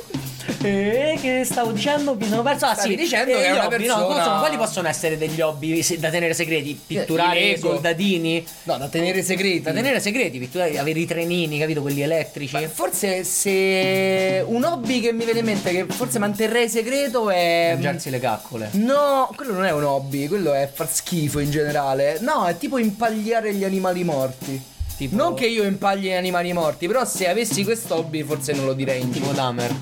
E 0.62 1.18
che 1.20 1.44
stavo 1.44 1.72
dicendo? 1.72 2.14
Mi 2.14 2.26
sono 2.28 2.42
perso. 2.42 2.66
Ah, 2.66 2.74
Stavi 2.74 2.90
sì, 2.90 2.96
dicendo 2.96 3.32
eh, 3.32 3.34
che 3.36 3.44
è 3.46 3.50
una 3.50 3.66
hobby, 3.66 3.86
no, 3.86 3.94
persona- 3.96 4.16
insomma, 4.18 4.38
quali 4.38 4.56
possono 4.56 4.88
essere 4.88 5.18
degli 5.18 5.40
hobby 5.40 5.82
se- 5.82 5.98
da 5.98 6.10
tenere 6.10 6.34
segreti? 6.34 6.78
Pitturare 6.86 7.40
i 7.50 7.58
soldatini? 7.58 8.46
No, 8.64 8.76
da 8.78 8.88
tenere 8.88 9.22
segreti. 9.22 9.62
Da 9.62 9.72
tenere 9.72 10.00
segreti, 10.00 10.38
pitturare, 10.38 10.78
avere 10.78 10.98
i 10.98 11.06
trenini, 11.06 11.58
capito? 11.58 11.80
Quelli 11.82 12.02
elettrici. 12.02 12.54
Ma 12.54 12.68
Forse 12.68 13.24
se 13.24 14.42
un 14.46 14.64
hobby 14.64 15.00
che 15.00 15.12
mi 15.12 15.24
viene 15.24 15.40
in 15.40 15.44
mente 15.44 15.70
che 15.70 15.86
forse 15.88 16.18
manterrei 16.18 16.68
segreto 16.68 17.30
è 17.30 17.70
Mangiarsi 17.72 18.10
le 18.10 18.20
caccole. 18.20 18.68
No, 18.72 19.30
quello 19.36 19.52
non 19.52 19.64
è 19.64 19.72
un 19.72 19.84
hobby, 19.84 20.26
quello 20.28 20.52
è 20.52 20.70
far 20.72 20.90
schifo 20.90 21.38
in 21.38 21.50
generale. 21.50 22.18
No, 22.20 22.46
è 22.46 22.56
tipo 22.56 22.78
impagliare 22.78 23.52
gli 23.54 23.64
animali 23.64 24.04
morti. 24.04 24.72
Tipo- 24.96 25.16
Non 25.16 25.34
che 25.34 25.46
io 25.46 25.64
impagli 25.64 26.04
gli 26.06 26.12
animali 26.12 26.52
morti, 26.52 26.86
però 26.86 27.04
se 27.04 27.28
avessi 27.28 27.64
questo 27.64 27.96
hobby 27.96 28.22
forse 28.22 28.52
non 28.52 28.64
lo 28.64 28.74
direi 28.74 29.00
in 29.00 29.10
Tipo 29.10 29.24
tipo, 29.26 29.36
Dahmer. 29.36 29.74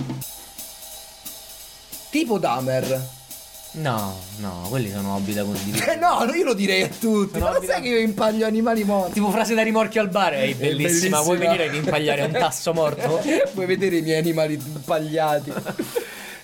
Tipo 2.13 2.39
Dahmer. 2.39 3.09
No, 3.75 4.15
no, 4.37 4.67
quelli 4.69 4.91
sono 4.91 5.15
hobby 5.15 5.33
da 5.33 5.45
condividere. 5.45 5.97
No, 5.99 6.23
io 6.35 6.45
lo 6.45 6.53
direi 6.53 6.83
a 6.83 6.89
tutti. 6.89 7.39
Sono 7.39 7.47
Ma 7.47 7.53
lo 7.53 7.59
sai 7.65 7.67
da- 7.67 7.81
che 7.81 7.89
io 7.89 7.99
impaglio 8.01 8.45
animali 8.45 8.85
morti? 8.85 9.15
Tipo 9.15 9.31
frase 9.31 9.55
da 9.55 9.63
rimorchio 9.63 10.03
al 10.03 10.11
bar. 10.11 10.35
Ehi, 10.35 10.53
bellissima. 10.55 10.87
bellissima. 10.89 11.21
Vuoi 11.23 11.39
venire 11.39 11.69
ad 11.69 11.75
impagliare 11.75 12.23
un 12.25 12.33
tasso 12.33 12.75
morto? 12.75 13.23
Vuoi 13.55 13.65
vedere 13.67 13.97
i 13.97 14.03
miei 14.03 14.19
animali 14.19 14.55
impagliati? 14.63 15.53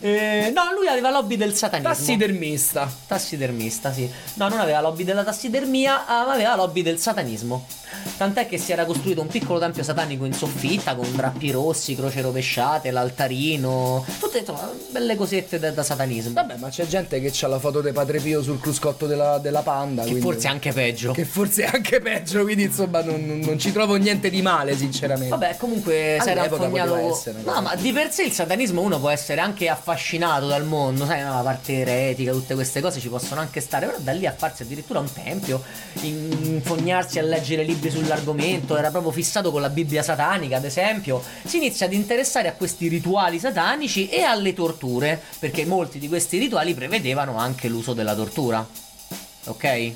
Eh, 0.00 0.52
no, 0.54 0.72
lui 0.74 0.86
aveva 0.86 1.10
l'hobby 1.10 1.36
del 1.36 1.54
satanismo. 1.54 1.92
Tassidermista. 1.92 2.90
Tassidermista, 3.06 3.92
sì. 3.92 4.10
No, 4.34 4.48
non 4.48 4.60
aveva 4.60 4.80
l'hobby 4.80 5.04
della 5.04 5.24
tassidermia, 5.24 6.04
ma 6.08 6.32
aveva 6.32 6.54
l'hobby 6.56 6.82
del 6.82 6.98
satanismo. 6.98 7.66
Tant'è 8.16 8.48
che 8.48 8.58
si 8.58 8.72
era 8.72 8.84
costruito 8.84 9.20
un 9.20 9.28
piccolo 9.28 9.58
tempio 9.58 9.82
satanico 9.82 10.24
in 10.24 10.32
soffitta 10.32 10.94
con 10.94 11.14
drappi 11.14 11.50
rossi, 11.50 11.94
croce 11.94 12.20
rovesciate, 12.20 12.90
l'altarino. 12.90 14.04
Tutte 14.18 14.38
insomma, 14.38 14.70
belle 14.90 15.14
cosette 15.16 15.58
da, 15.58 15.70
da 15.70 15.82
satanismo. 15.82 16.32
Vabbè, 16.32 16.56
ma 16.56 16.68
c'è 16.68 16.86
gente 16.86 17.20
che 17.20 17.32
ha 17.44 17.48
la 17.48 17.58
foto 17.58 17.80
di 17.80 17.92
Padre 17.92 18.18
Pio 18.20 18.42
sul 18.42 18.60
cruscotto 18.60 19.06
della, 19.06 19.38
della 19.38 19.62
panda. 19.62 20.02
che 20.02 20.10
quindi- 20.10 20.26
forse 20.26 20.48
è 20.48 20.50
anche 20.50 20.72
peggio. 20.72 21.12
Che 21.12 21.24
forse 21.24 21.64
è 21.64 21.70
anche 21.72 22.00
peggio, 22.00 22.42
quindi 22.42 22.64
insomma 22.64 23.02
non, 23.02 23.24
non- 23.24 23.38
non 23.38 23.58
ci 23.58 23.72
trovo 23.72 23.94
niente 23.96 24.30
di 24.30 24.42
male, 24.42 24.76
sinceramente. 24.76 25.28
Vabbè, 25.28 25.56
comunque 25.56 26.18
si 26.20 26.28
era 26.30 26.42
una 26.44 26.48
No, 27.44 27.60
ma 27.62 27.74
di 27.76 27.92
per 27.92 28.10
sé 28.10 28.24
il 28.24 28.32
satanismo 28.32 28.80
uno 28.82 28.98
può 28.98 29.10
essere 29.10 29.40
anche 29.40 29.68
affascinato 29.68 30.46
dal 30.46 30.64
mondo, 30.64 31.06
sai, 31.06 31.22
no, 31.22 31.34
la 31.34 31.42
parte 31.42 31.78
eretica, 31.80 32.32
tutte 32.32 32.54
queste 32.54 32.80
cose 32.80 33.00
ci 33.00 33.08
possono 33.08 33.40
anche 33.40 33.60
stare, 33.60 33.86
però 33.86 33.98
da 33.98 34.12
lì 34.12 34.26
a 34.26 34.32
farsi 34.36 34.62
addirittura 34.62 34.98
un 34.98 35.12
tempio, 35.12 35.62
infognarsi 36.02 37.18
a 37.18 37.22
leggere 37.22 37.62
libri 37.62 37.77
sull'argomento, 37.90 38.76
era 38.76 38.90
proprio 38.90 39.12
fissato 39.12 39.50
con 39.50 39.60
la 39.60 39.70
Bibbia 39.70 40.02
satanica, 40.02 40.56
ad 40.56 40.64
esempio, 40.64 41.22
si 41.44 41.58
inizia 41.58 41.86
ad 41.86 41.92
interessare 41.92 42.48
a 42.48 42.52
questi 42.52 42.88
rituali 42.88 43.38
satanici 43.38 44.08
e 44.08 44.22
alle 44.22 44.52
torture, 44.54 45.20
perché 45.38 45.64
molti 45.64 45.98
di 45.98 46.08
questi 46.08 46.38
rituali 46.38 46.74
prevedevano 46.74 47.36
anche 47.36 47.68
l'uso 47.68 47.92
della 47.94 48.14
tortura. 48.14 48.66
Ok? 49.44 49.92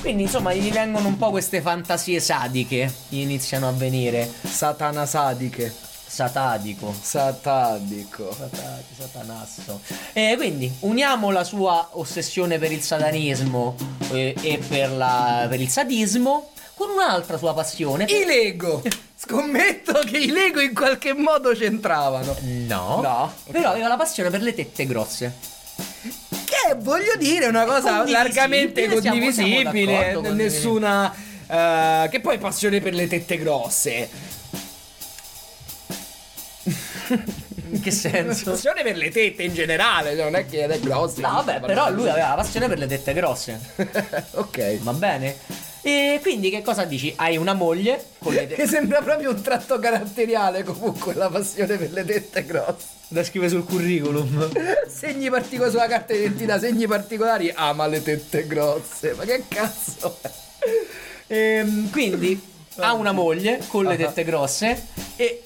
Quindi 0.00 0.24
insomma 0.24 0.54
gli 0.54 0.70
vengono 0.70 1.08
un 1.08 1.16
po' 1.16 1.30
queste 1.30 1.60
fantasie 1.60 2.20
sadiche, 2.20 2.92
gli 3.08 3.18
iniziano 3.18 3.68
a 3.68 3.72
venire. 3.72 4.30
Satana 4.42 5.04
sadiche. 5.06 5.74
Satadico. 6.06 6.94
Satadico. 6.98 8.32
Satati, 8.32 8.94
satanasso. 8.96 9.80
E 10.12 10.34
quindi 10.36 10.72
uniamo 10.80 11.30
la 11.32 11.42
sua 11.42 11.88
ossessione 11.94 12.58
per 12.58 12.70
il 12.70 12.82
satanismo 12.82 13.74
eh, 14.12 14.32
e 14.40 14.58
per, 14.58 14.92
la- 14.92 15.46
per 15.48 15.60
il 15.60 15.68
sadismo 15.68 16.50
con 16.76 16.90
un'altra 16.90 17.38
sua 17.38 17.54
passione. 17.54 18.04
I 18.04 18.24
Lego. 18.26 18.82
Scommetto 19.16 19.94
che 20.04 20.18
i 20.18 20.26
Lego 20.30 20.60
in 20.60 20.74
qualche 20.74 21.14
modo 21.14 21.52
c'entravano. 21.52 22.36
No, 22.42 23.00
No, 23.00 23.32
però 23.50 23.70
aveva 23.70 23.88
la 23.88 23.96
passione 23.96 24.28
per 24.30 24.42
le 24.42 24.54
tette 24.54 24.84
grosse. 24.86 25.32
Che 26.44 26.74
voglio 26.78 27.16
dire, 27.16 27.46
è 27.46 27.48
una 27.48 27.64
cosa 27.64 27.80
Condivisibile, 27.98 28.18
largamente 28.22 28.80
siamo- 28.86 29.00
siamo 29.00 29.16
condivisibile. 29.18 29.92
d'accordo, 29.92 30.20
condivisibile. 30.28 30.44
nessuna. 30.44 31.14
eh, 31.48 32.08
che 32.10 32.20
poi 32.20 32.38
passione 32.38 32.80
per 32.80 32.94
le 32.94 33.06
tette 33.08 33.38
grosse. 33.38 34.08
In 37.70 37.80
che 37.80 37.90
senso? 37.90 38.50
Passione 38.52 38.82
per 38.82 38.96
le 38.96 39.10
tette 39.10 39.42
in 39.42 39.54
generale, 39.54 40.14
cioè, 40.14 40.24
non 40.24 40.34
è 40.36 40.46
che 40.46 40.66
è 40.66 40.78
grosse. 40.80 41.20
No, 41.20 41.42
vabbè, 41.42 41.60
però 41.60 41.90
lui 41.90 42.08
aveva 42.08 42.28
la 42.30 42.34
passione 42.34 42.68
per 42.68 42.78
le 42.78 42.86
tette 42.86 43.12
grosse. 43.12 43.60
ok. 44.32 44.78
Va 44.80 44.92
bene? 44.92 45.36
E 45.86 46.18
quindi 46.20 46.50
che 46.50 46.62
cosa 46.62 46.84
dici? 46.84 47.12
Hai 47.14 47.36
una 47.36 47.54
moglie 47.54 48.04
con 48.18 48.32
le 48.34 48.40
Che 48.48 48.54
tette. 48.56 48.66
sembra 48.66 49.02
proprio 49.02 49.30
un 49.30 49.40
tratto 49.40 49.78
caratteriale 49.78 50.64
comunque 50.64 51.14
la 51.14 51.28
passione 51.28 51.76
per 51.76 51.92
le 51.92 52.04
tette 52.04 52.44
grosse. 52.44 52.86
da 53.06 53.22
scrivere 53.22 53.50
sul 53.52 53.64
curriculum. 53.64 54.50
Segni 54.88 55.30
particolari 55.30 55.70
sulla 55.70 55.86
carta 55.86 56.12
d'identità, 56.12 56.58
segni 56.58 56.88
particolari, 56.88 57.52
ama 57.54 57.86
le 57.86 58.02
tette 58.02 58.48
grosse. 58.48 59.14
Ma 59.14 59.22
che 59.24 59.44
cazzo 59.46 60.18
è? 60.22 60.30
Ehm, 61.28 61.88
quindi 61.90 62.40
ha 62.78 62.92
una 62.92 63.12
moglie 63.12 63.60
con 63.68 63.84
le 63.84 63.96
tette 63.96 64.24
grosse 64.24 64.86
e 65.14 65.40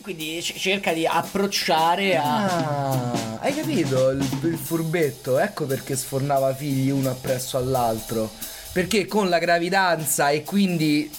quindi 0.00 0.38
c- 0.40 0.54
cerca 0.56 0.94
di 0.94 1.06
approcciare 1.06 2.16
a. 2.16 2.44
Ah, 2.46 3.38
hai 3.40 3.54
capito 3.54 4.08
il, 4.08 4.26
il 4.44 4.56
furbetto? 4.56 5.38
Ecco 5.38 5.66
perché 5.66 5.96
sfornava 5.96 6.54
figli 6.54 6.88
uno 6.88 7.10
appresso 7.10 7.58
all'altro. 7.58 8.30
Perché 8.72 9.06
con 9.06 9.28
la 9.28 9.38
gravidanza 9.38 10.30
e 10.30 10.44
quindi 10.44 11.10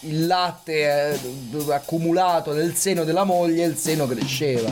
il 0.00 0.26
latte 0.26 1.12
eh, 1.12 1.72
accumulato 1.72 2.52
nel 2.52 2.74
seno 2.74 3.04
della 3.04 3.24
moglie, 3.24 3.64
il 3.66 3.76
seno 3.76 4.06
cresceva. 4.06 4.70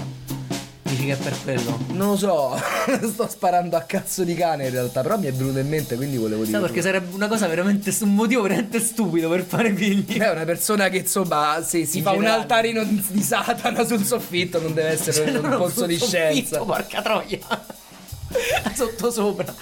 Dici 0.83 1.05
che 1.05 1.13
è 1.13 1.17
per 1.17 1.35
quello. 1.45 1.79
Non 1.93 2.09
lo 2.13 2.17
so, 2.17 2.59
sto 3.13 3.29
sparando 3.29 3.77
a 3.77 3.83
cazzo 3.83 4.25
di 4.25 4.35
cane 4.35 4.65
in 4.65 4.71
realtà, 4.71 5.03
però 5.03 5.19
mi 5.19 5.27
è 5.27 5.33
venuto 5.33 5.59
in 5.59 5.69
mente, 5.69 5.97
quindi 5.97 6.17
volevo 6.17 6.41
dire. 6.45 6.53
Sai 6.53 6.61
perché 6.63 6.81
sarebbe 6.83 7.15
una 7.15 7.29
cosa 7.29 7.47
veramente 7.47 7.95
un 8.01 8.15
motivo 8.15 8.43
veramente 8.43 8.81
stupido 8.81 9.29
per 9.29 9.45
fare 9.45 9.75
figli. 9.75 10.19
È 10.19 10.31
una 10.31 10.45
persona 10.45 10.89
che 10.89 10.97
insomma 10.97 11.63
se 11.63 11.85
si 11.85 11.99
In 11.99 12.03
fa 12.05 12.11
un 12.13 12.17
generale. 12.21 12.41
altarino 12.43 12.83
di 12.85 13.23
Satana 13.23 13.85
sul 13.87 14.03
soffitto 14.05 14.61
non 14.61 14.73
deve 14.73 14.89
essere 14.89 15.31
Cioè, 15.31 15.37
un 15.37 15.71
sul 15.71 15.87
di 15.87 15.99
soffitto, 15.99 16.17
scienza. 16.17 16.59
Porca 16.61 17.03
troia. 17.03 17.39
Sotto 18.75 19.11
sopra. 19.11 19.55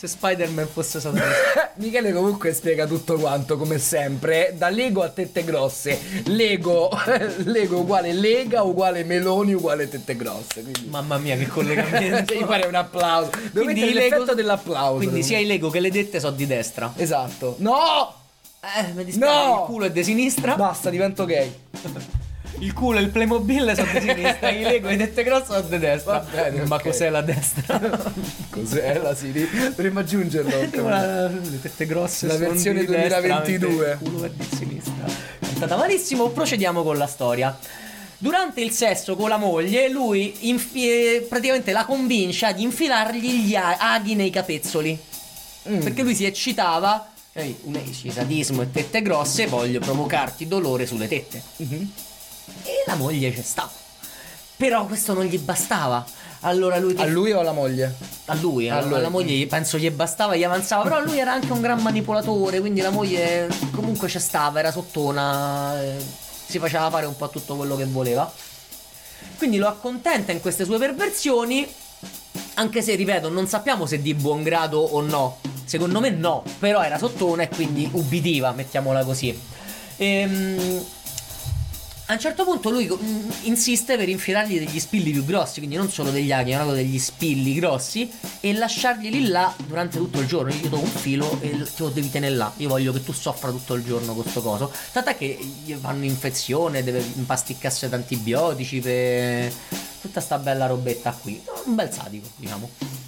Se 0.00 0.06
Spider-Man 0.06 0.66
fosse 0.66 0.98
satanista. 0.98 1.72
Michele 1.76 2.10
comunque 2.14 2.54
spiega 2.54 2.86
tutto 2.86 3.18
quanto 3.18 3.58
come 3.58 3.76
sempre, 3.78 4.54
da 4.56 4.70
Lego 4.70 5.02
a 5.02 5.10
tette 5.10 5.44
grosse. 5.44 6.22
Lego, 6.24 6.88
Lego 7.44 7.80
uguale 7.80 8.14
Lega 8.14 8.62
uguale 8.62 9.04
Meloni 9.04 9.52
uguale 9.52 9.90
tette 9.90 10.16
grosse. 10.16 10.62
Quindi 10.62 10.86
Mamma 10.88 11.18
mia, 11.18 11.36
che 11.36 11.46
collegamento. 11.48 12.22
devi 12.32 12.44
fare 12.46 12.66
un 12.66 12.76
applauso. 12.76 13.28
Quindi 13.52 13.74
mettere 13.74 13.92
Lego- 13.92 14.14
l'effetto 14.16 14.34
dell'applauso. 14.34 14.96
Quindi 14.96 15.22
sia 15.22 15.36
i 15.38 15.44
Lego 15.44 15.68
che 15.68 15.80
le 15.80 15.90
dette 15.90 16.18
sono 16.18 16.34
di 16.34 16.46
destra. 16.46 16.90
Esatto. 16.96 17.56
No! 17.58 18.14
Eh, 18.62 18.92
mi 18.94 19.04
dispiace, 19.04 19.46
No! 19.48 19.58
il 19.60 19.66
culo 19.66 19.84
è 19.84 19.90
di 19.90 20.02
sinistra. 20.02 20.54
Basta, 20.56 20.88
divento 20.88 21.26
gay. 21.26 21.54
Il 22.60 22.72
culo 22.74 22.98
e 22.98 23.02
il 23.02 23.08
Playmobil 23.08 23.72
sono 23.74 23.90
di 23.92 24.00
sinistra, 24.00 24.50
i 24.50 24.62
Lego 24.62 24.88
e 24.88 24.94
i 24.94 24.96
tette 24.98 25.22
grosse 25.24 25.46
sono 25.46 25.60
di 25.68 25.78
destra. 25.78 26.12
Va 26.18 26.26
bene, 26.30 26.64
Ma 26.66 26.76
ok. 26.76 26.82
cos'è 26.82 27.08
la 27.08 27.22
destra? 27.22 27.80
Cos'è 28.50 28.98
la 29.02 29.14
sinistra? 29.14 29.68
Dovremmo 29.70 30.00
aggiungerlo. 30.00 30.50
La- 30.88 31.28
le 31.28 31.60
tette 31.60 31.86
grosse 31.86 32.26
La 32.26 32.36
versione 32.36 32.80
di 32.80 32.86
destra, 32.86 33.20
2022. 33.20 33.70
mentre 33.70 33.92
Il 33.92 34.10
culo 34.10 34.24
è 34.26 34.30
di 34.30 34.48
sinistra. 34.56 35.06
È 35.06 35.46
andata 35.54 35.76
malissimo, 35.76 36.28
procediamo 36.28 36.82
con 36.82 36.98
la 36.98 37.06
storia. 37.06 37.58
Durante 38.18 38.60
il 38.60 38.70
sesso 38.72 39.16
con 39.16 39.30
la 39.30 39.38
moglie, 39.38 39.88
lui 39.88 40.48
infi- 40.50 40.86
eh, 40.90 41.26
praticamente 41.26 41.72
la 41.72 41.86
convince 41.86 42.44
ad 42.44 42.60
infilargli 42.60 43.44
gli 43.46 43.54
aghi 43.56 44.14
nei 44.14 44.28
capezzoli. 44.28 44.98
Mm. 45.70 45.80
Perché 45.80 46.02
lui 46.02 46.14
si 46.14 46.26
eccitava. 46.26 47.08
Ehi, 47.32 47.56
un 47.62 47.78
sadismo 48.10 48.60
e 48.62 48.70
tette 48.70 49.00
grosse, 49.00 49.46
voglio 49.46 49.78
provocarti 49.80 50.46
dolore 50.46 50.84
sulle 50.84 51.08
tette. 51.08 51.40
Mhm. 51.56 51.90
La 52.90 52.96
moglie 52.96 53.32
c'è 53.32 53.42
stava. 53.42 53.70
Però 54.56 54.84
questo 54.86 55.14
non 55.14 55.24
gli 55.24 55.38
bastava. 55.38 56.04
Allora 56.40 56.78
lui 56.78 56.94
che 56.94 57.02
A 57.02 57.06
lui 57.06 57.30
o 57.32 57.40
alla 57.40 57.52
moglie? 57.52 57.94
a 58.26 58.34
lui, 58.34 58.68
A 58.68 58.78
a- 58.78 58.82
lui. 58.82 58.94
alla 58.94 59.08
moglie 59.10 59.34
gli- 59.34 59.46
penso 59.46 59.78
gli 59.78 59.88
bastava, 59.90 60.34
gli 60.36 60.42
avanzava, 60.42 60.82
però 60.82 61.00
lui 61.04 61.18
era 61.18 61.32
anche 61.32 61.52
un 61.52 61.60
gran 61.60 61.80
manipolatore, 61.80 62.60
quindi 62.60 62.80
la 62.80 62.90
moglie 62.90 63.46
comunque 63.72 64.08
c'è 64.08 64.18
stava, 64.18 64.58
era 64.58 64.72
sottona, 64.72 65.80
eh, 65.82 65.96
si 66.46 66.58
faceva 66.58 66.88
fare 66.90 67.06
un 67.06 67.14
po' 67.16 67.28
tutto 67.28 67.56
quello 67.56 67.76
che 67.76 67.84
voleva. 67.84 68.30
Quindi 69.36 69.58
lo 69.58 69.68
accontenta 69.68 70.32
in 70.32 70.40
queste 70.40 70.64
sue 70.64 70.78
perversioni, 70.78 71.66
anche 72.54 72.82
se, 72.82 72.94
ripeto, 72.94 73.28
non 73.28 73.46
sappiamo 73.46 73.86
se 73.86 74.00
di 74.00 74.14
buon 74.14 74.42
grado 74.42 74.80
o 74.80 75.00
no. 75.02 75.38
Secondo 75.64 76.00
me 76.00 76.10
no, 76.10 76.42
però 76.58 76.82
era 76.82 76.98
sottona 76.98 77.42
e 77.42 77.48
quindi 77.48 77.88
ubbidiva, 77.92 78.50
mettiamola 78.52 79.04
così. 79.04 79.38
Ehm... 79.96 80.84
A 82.10 82.14
un 82.14 82.18
certo 82.18 82.42
punto 82.42 82.70
lui 82.70 82.90
mm, 82.92 83.30
insiste 83.42 83.96
per 83.96 84.08
infilargli 84.08 84.58
degli 84.58 84.80
spilli 84.80 85.12
più 85.12 85.24
grossi, 85.24 85.60
quindi 85.60 85.76
non 85.76 85.88
solo 85.88 86.10
degli 86.10 86.32
aghi, 86.32 86.52
ma 86.56 86.64
degli 86.72 86.98
spilli 86.98 87.54
grossi, 87.54 88.10
e 88.40 88.52
lasciarglieli 88.52 89.28
là 89.28 89.54
durante 89.64 89.98
tutto 89.98 90.18
il 90.18 90.26
giorno. 90.26 90.52
Io 90.52 90.68
do 90.68 90.80
un 90.80 90.88
filo 90.88 91.38
e 91.40 91.50
te 91.50 91.68
lo 91.76 91.88
devi 91.88 92.10
tenere 92.10 92.34
là. 92.34 92.52
Io 92.56 92.68
voglio 92.68 92.92
che 92.92 93.04
tu 93.04 93.12
soffra 93.12 93.52
tutto 93.52 93.74
il 93.74 93.84
giorno 93.84 94.12
questo 94.14 94.42
coso. 94.42 94.72
Tant'è 94.90 95.16
che 95.16 95.38
gli 95.64 95.72
fanno 95.74 96.04
infezione, 96.04 96.82
deve 96.82 96.98
impasticcarsi 97.14 97.84
ad 97.84 97.92
antibiotici 97.92 98.80
per 98.80 99.52
tutta 100.00 100.20
sta 100.20 100.36
bella 100.38 100.66
robetta 100.66 101.12
qui. 101.12 101.40
Un 101.66 101.76
bel 101.76 101.92
sadico, 101.92 102.26
diciamo. 102.34 102.99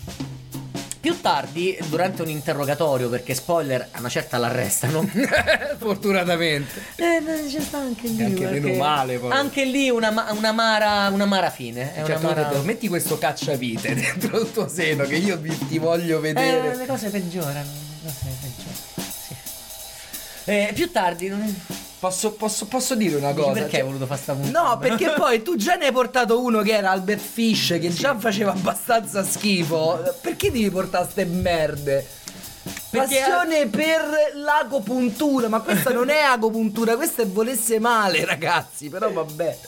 Più 1.02 1.20
tardi, 1.20 1.76
durante 1.88 2.22
un 2.22 2.28
interrogatorio, 2.28 3.08
perché 3.08 3.34
spoiler, 3.34 3.88
a 3.90 3.98
una 3.98 4.08
certa 4.08 4.38
l'arrestano. 4.38 5.02
Fortunatamente. 5.78 6.80
Eh, 6.94 7.20
c'è 7.50 7.60
sta 7.60 7.78
anche 7.78 8.06
lì. 8.06 8.22
Anche 8.22 8.46
perché- 8.46 8.60
meno 8.60 8.76
male, 8.78 9.18
poi. 9.18 9.32
Anche 9.32 9.64
lì 9.64 9.90
una, 9.90 10.28
una 10.30 10.52
mara, 10.52 11.08
una 11.08 11.24
mara 11.24 11.50
fine. 11.50 11.92
È 11.92 11.98
una 11.98 12.06
Certo, 12.06 12.26
mara... 12.28 12.42
detto, 12.44 12.62
metti 12.62 12.86
questo 12.86 13.18
cacciavite 13.18 13.94
dentro 13.98 14.40
il 14.42 14.52
tuo 14.52 14.68
seno 14.68 15.04
che 15.04 15.16
io 15.16 15.36
vi- 15.38 15.58
ti 15.66 15.78
voglio 15.78 16.18
Eh, 16.18 16.20
vedere. 16.20 16.76
le 16.76 16.86
cose 16.86 17.10
peggiorano. 17.10 17.70
Le 18.02 18.08
cose 18.08 18.36
peggiorano. 18.40 19.10
Sì. 19.26 19.34
Eh, 20.44 20.70
più 20.72 20.88
tardi. 20.92 21.26
non- 21.26 21.56
Posso, 22.02 22.32
posso- 22.32 22.66
posso 22.66 22.96
dire 22.96 23.14
una 23.14 23.32
cosa? 23.32 23.52
perché 23.52 23.76
hai 23.76 23.84
voluto 23.84 24.06
fare 24.06 24.20
sta 24.20 24.32
puntata? 24.32 24.70
No, 24.70 24.78
perché 24.78 25.10
poi 25.10 25.40
tu 25.40 25.54
già 25.54 25.76
ne 25.76 25.86
hai 25.86 25.92
portato 25.92 26.42
uno 26.42 26.60
che 26.60 26.72
era 26.72 26.90
Albert 26.90 27.20
Fish, 27.20 27.76
che 27.80 27.94
già 27.94 28.18
faceva 28.18 28.50
abbastanza 28.50 29.22
schifo. 29.22 30.02
Perché 30.20 30.50
devi 30.50 30.68
portare 30.68 31.06
ste 31.08 31.24
merde? 31.24 32.04
Perché- 32.90 33.20
Passione 33.20 33.68
per 33.68 34.00
l'agopuntura, 34.34 35.46
ma 35.46 35.60
questa 35.60 35.92
non 35.92 36.08
è 36.08 36.18
agopuntura, 36.22 36.96
questa 36.96 37.22
è 37.22 37.26
volesse 37.28 37.78
male, 37.78 38.24
ragazzi. 38.24 38.88
Però 38.88 39.08
vabbè. 39.12 39.58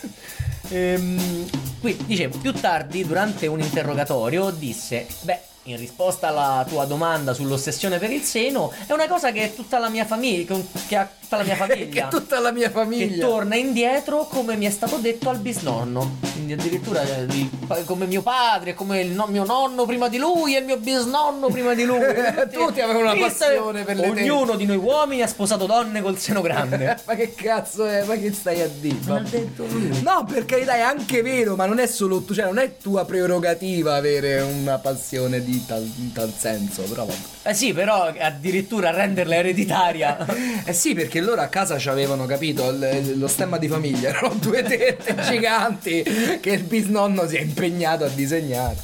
Ehm, 0.70 1.48
qui 1.78 1.96
dicevo, 2.04 2.38
più 2.38 2.52
tardi, 2.52 3.06
durante 3.06 3.46
un 3.46 3.60
interrogatorio, 3.60 4.50
disse: 4.50 5.06
Beh, 5.20 5.40
in 5.64 5.76
risposta 5.78 6.28
alla 6.28 6.64
tua 6.68 6.84
domanda 6.84 7.32
sull'ossessione 7.32 7.98
per 7.98 8.10
il 8.10 8.22
seno, 8.22 8.72
è 8.86 8.92
una 8.92 9.08
cosa 9.08 9.32
che 9.32 9.54
tutta 9.54 9.78
la 9.78 9.88
mia 9.88 10.04
famiglia. 10.04 10.56
che 10.86 10.96
ha 10.96 11.08
tutta 11.20 11.36
la 11.36 11.42
mia 11.42 11.54
che 11.56 11.66
famiglia. 11.66 12.08
tutta 12.08 12.38
la 12.40 12.52
mia 12.52 12.66
che 12.68 12.72
famiglia. 12.74 13.26
torna 13.26 13.56
indietro 13.56 14.26
come 14.26 14.56
mi 14.56 14.66
è 14.66 14.70
stato 14.70 14.96
detto 14.96 15.30
al 15.30 15.38
bisnonno. 15.38 16.18
Quindi 16.32 16.52
addirittura 16.52 17.02
eh, 17.02 17.84
come 17.84 18.06
mio 18.06 18.20
padre, 18.20 18.74
come 18.74 19.00
il 19.00 19.12
no- 19.12 19.26
mio 19.26 19.44
nonno 19.44 19.86
prima 19.86 20.08
di 20.08 20.18
lui 20.18 20.54
e 20.54 20.58
il 20.58 20.64
mio 20.64 20.76
bisnonno 20.76 21.48
prima 21.48 21.74
di 21.74 21.84
lui. 21.84 21.98
Tutti 22.52 22.80
avevano 22.80 23.10
una 23.10 23.16
passione 23.16 23.84
per 23.84 23.96
le 23.96 24.08
Ognuno 24.08 24.56
di 24.56 24.66
noi 24.66 24.76
uomini 24.76 25.22
ha 25.22 25.26
sposato 25.26 25.64
donne 25.64 26.02
col 26.02 26.18
seno 26.18 26.42
grande. 26.42 26.98
ma 27.06 27.14
che 27.14 27.32
cazzo 27.34 27.86
è? 27.86 28.04
Ma 28.04 28.16
che 28.16 28.32
stai 28.32 28.60
a 28.60 28.68
dire? 28.68 29.22
Lui. 29.56 30.02
No, 30.02 30.26
per 30.30 30.44
carità 30.44 30.74
è 30.74 30.80
anche 30.80 31.22
vero, 31.22 31.56
ma 31.56 31.64
non 31.66 31.78
è 31.78 31.86
solo 31.86 32.20
tu, 32.20 32.34
cioè 32.34 32.44
non 32.44 32.58
è 32.58 32.76
tua 32.76 33.04
prerogativa 33.04 33.94
avere 33.94 34.40
una 34.40 34.78
passione 34.78 35.42
di 35.42 35.53
tal, 35.66 35.82
in 35.98 36.12
tal 36.12 36.32
senso, 36.36 36.82
però 36.82 37.04
vabbè. 37.04 37.18
Eh 37.50 37.54
sì, 37.54 37.72
però 37.72 38.12
addirittura 38.18 38.90
renderla 38.90 39.36
ereditaria. 39.36 40.26
Eh 40.66 40.72
sì, 40.72 40.94
perché 40.94 41.20
loro 41.20 41.42
a 41.42 41.48
casa 41.48 41.76
ci 41.78 41.90
avevano 41.90 42.24
capito 42.24 42.70
il- 42.70 43.18
lo 43.18 43.26
stemma 43.28 43.58
di 43.58 43.68
famiglia, 43.68 44.08
erano 44.16 44.34
due 44.34 44.62
tette 44.62 45.14
giganti 45.28 46.02
che 46.40 46.50
il 46.52 46.62
bisnonno 46.62 47.28
si 47.28 47.36
è 47.36 47.40
impegnato 47.40 48.04
a 48.04 48.08
disegnare. 48.08 48.76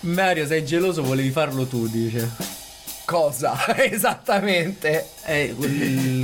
Mario, 0.00 0.46
sei 0.46 0.64
geloso, 0.64 1.02
volevi 1.02 1.30
farlo 1.30 1.66
tu, 1.66 1.86
dice. 1.86 2.28
Cosa? 3.10 3.58
Esattamente. 3.76 5.08
Eh, 5.24 5.52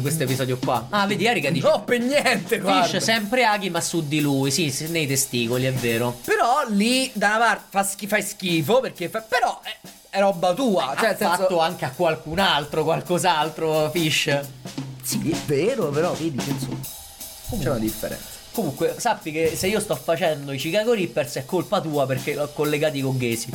questo 0.00 0.22
episodio 0.22 0.56
qua. 0.56 0.86
Ah, 0.90 1.04
vedi, 1.04 1.26
Erika 1.26 1.50
dice. 1.50 1.66
No, 1.66 1.82
per 1.82 1.98
niente, 1.98 2.60
guarda. 2.60 2.84
Fish 2.86 3.02
sempre 3.02 3.44
aghi, 3.44 3.70
ma 3.70 3.80
su 3.80 4.06
di 4.06 4.20
lui. 4.20 4.52
Sì, 4.52 4.70
sì, 4.70 4.86
nei 4.90 5.04
testicoli, 5.08 5.64
è 5.64 5.72
vero. 5.72 6.16
Però 6.24 6.64
lì 6.68 7.10
da 7.12 7.26
una 7.30 7.38
parte 7.38 7.64
fa 7.70 7.82
schi- 7.82 8.06
fai 8.06 8.22
schifo 8.22 8.78
perché 8.78 9.08
fa- 9.08 9.20
però 9.20 9.60
è, 9.64 9.76
è 10.10 10.20
roba 10.20 10.54
tua, 10.54 10.94
cioè 10.96 11.08
ha 11.08 11.16
senso- 11.16 11.36
fatto 11.36 11.58
anche 11.58 11.84
a 11.86 11.90
qualcun 11.90 12.38
altro, 12.38 12.84
qualcos'altro, 12.84 13.90
Fish. 13.90 14.38
Sì, 15.02 15.28
è 15.32 15.36
vero, 15.46 15.88
però 15.88 16.12
vedi 16.12 16.36
che 16.38 16.50
insomma 16.50 16.78
c'è 17.60 17.68
una 17.68 17.78
differenza. 17.80 18.24
Comunque, 18.52 18.94
sappi 18.98 19.32
che 19.32 19.56
se 19.56 19.66
io 19.66 19.80
sto 19.80 19.96
facendo 19.96 20.52
i 20.52 20.56
Chicago 20.56 20.92
Rippers 20.92 21.34
è 21.34 21.44
colpa 21.44 21.80
tua 21.80 22.06
perché 22.06 22.34
l'ho 22.34 22.48
collegati 22.54 23.00
con 23.00 23.18
Ghesi. 23.18 23.50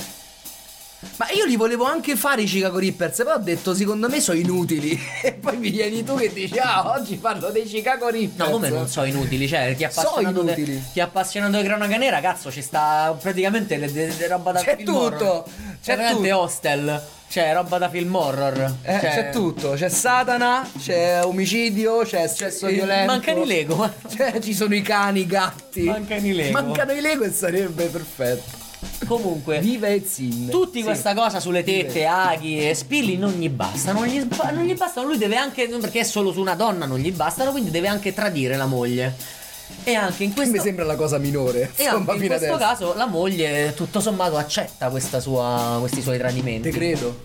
Ma 1.18 1.30
io 1.32 1.46
li 1.46 1.56
volevo 1.56 1.86
anche 1.86 2.16
fare 2.16 2.44
i 2.44 2.46
Chicago 2.46 2.78
Rippers, 2.78 3.18
però 3.18 3.34
ho 3.34 3.40
detto 3.40 3.74
secondo 3.74 4.08
me 4.08 4.20
sono 4.22 4.38
inutili. 4.38 5.00
E 5.24 5.34
poi 5.34 5.58
mi 5.58 5.70
vieni 5.70 6.04
tu 6.04 6.16
che 6.16 6.32
dici 6.32 6.58
"Ah, 6.60 6.92
oggi 6.92 7.16
parlo 7.16 7.50
dei 7.50 7.64
Chicago 7.64 8.10
Rippers". 8.10 8.48
No, 8.48 8.54
come 8.54 8.70
non 8.70 8.88
so 8.88 9.04
inutili, 9.04 9.48
cioè 9.48 9.76
chi 9.76 9.84
è 9.84 9.90
So 9.90 10.02
appassionato 10.02 10.42
de- 10.44 10.52
inutili. 10.54 10.84
chi 10.94 11.00
è 11.00 11.04
appassionato 11.04 11.58
di 11.58 11.64
cronaca 11.64 11.98
nera, 11.98 12.20
cazzo, 12.20 12.52
ci 12.52 12.62
sta 12.62 13.16
praticamente 13.20 13.78
le, 13.78 13.92
de- 13.92 14.16
de- 14.16 14.28
roba 14.28 14.52
da 14.52 14.62
C'è 14.62 14.76
film 14.78 14.96
horror. 14.96 15.18
tutto, 15.18 15.44
C'è 15.46 15.78
c'è 15.82 15.96
veramente 15.96 16.30
tutto. 16.30 16.40
hostel, 16.42 17.02
cioè 17.30 17.54
roba 17.54 17.78
da 17.80 17.90
film 17.90 18.16
horror. 18.16 18.76
Eh, 18.84 19.00
Cioè, 19.00 19.10
c'è 19.10 19.30
tutto, 19.32 19.72
c'è 19.72 19.90
Satana, 19.90 20.70
c'è 20.80 21.24
omicidio, 21.24 22.04
c'è 22.04 22.28
sesso 22.28 22.68
eh, 22.68 22.74
violento. 22.74 23.12
Mancano 23.12 23.42
i 23.44 23.46
Lego. 23.48 23.92
Cioè, 24.16 24.40
ci 24.40 24.54
sono 24.54 24.76
i 24.76 24.82
cani, 24.82 25.22
i 25.22 25.26
gatti. 25.26 25.82
Mancano 25.84 26.28
i 26.28 26.34
Lego. 26.34 26.62
Mancano 26.62 26.92
i 26.94 27.02
Lego 27.02 27.24
e 27.24 27.32
sarebbe 27.32 27.86
perfetto. 27.88 28.61
Comunque, 29.08 29.60
Viva 29.60 29.88
e 29.88 30.04
Zin. 30.08 30.48
tutti 30.50 30.80
Sì. 30.80 30.84
questa 30.84 31.14
cosa 31.14 31.40
sulle 31.40 31.64
tette, 31.64 32.06
aghi 32.06 32.70
e 32.70 32.74
spilli 32.74 33.18
non 33.18 33.32
gli 33.32 33.50
bastano. 33.50 34.00
Non 34.00 34.08
gli, 34.08 34.26
non 34.54 34.64
gli 34.64 34.76
bastano. 34.76 35.08
Lui 35.08 35.18
deve 35.18 35.36
anche. 35.36 35.68
Perché 35.68 36.00
è 36.00 36.04
solo 36.04 36.32
su 36.32 36.40
una 36.40 36.56
donna, 36.56 36.86
non 36.86 37.00
gli 37.00 37.12
bastano. 37.12 37.52
Quindi 37.52 37.72
deve 37.72 37.88
anche 37.88 38.14
tradire 38.14 38.56
la 38.58 38.66
moglie. 38.68 39.16
E 39.84 39.94
anche 39.96 40.24
in 40.24 40.34
questo. 40.34 40.54
Mi 40.54 40.60
sembra 40.60 40.86
la 40.86 40.96
cosa 40.96 41.18
minore. 41.18 41.72
E 41.76 41.86
anche 41.86 42.12
in 42.14 42.28
questo 42.28 42.54
adesso. 42.54 42.58
caso 42.58 42.94
la 42.96 43.08
moglie 43.08 43.74
tutto 43.76 44.00
sommato 44.00 44.38
accetta 44.38 44.90
questa 44.90 45.20
sua, 45.20 45.78
questi 45.80 46.02
suoi 46.02 46.18
tradimenti. 46.18 46.70
Te 46.70 46.78
credo. 46.78 47.24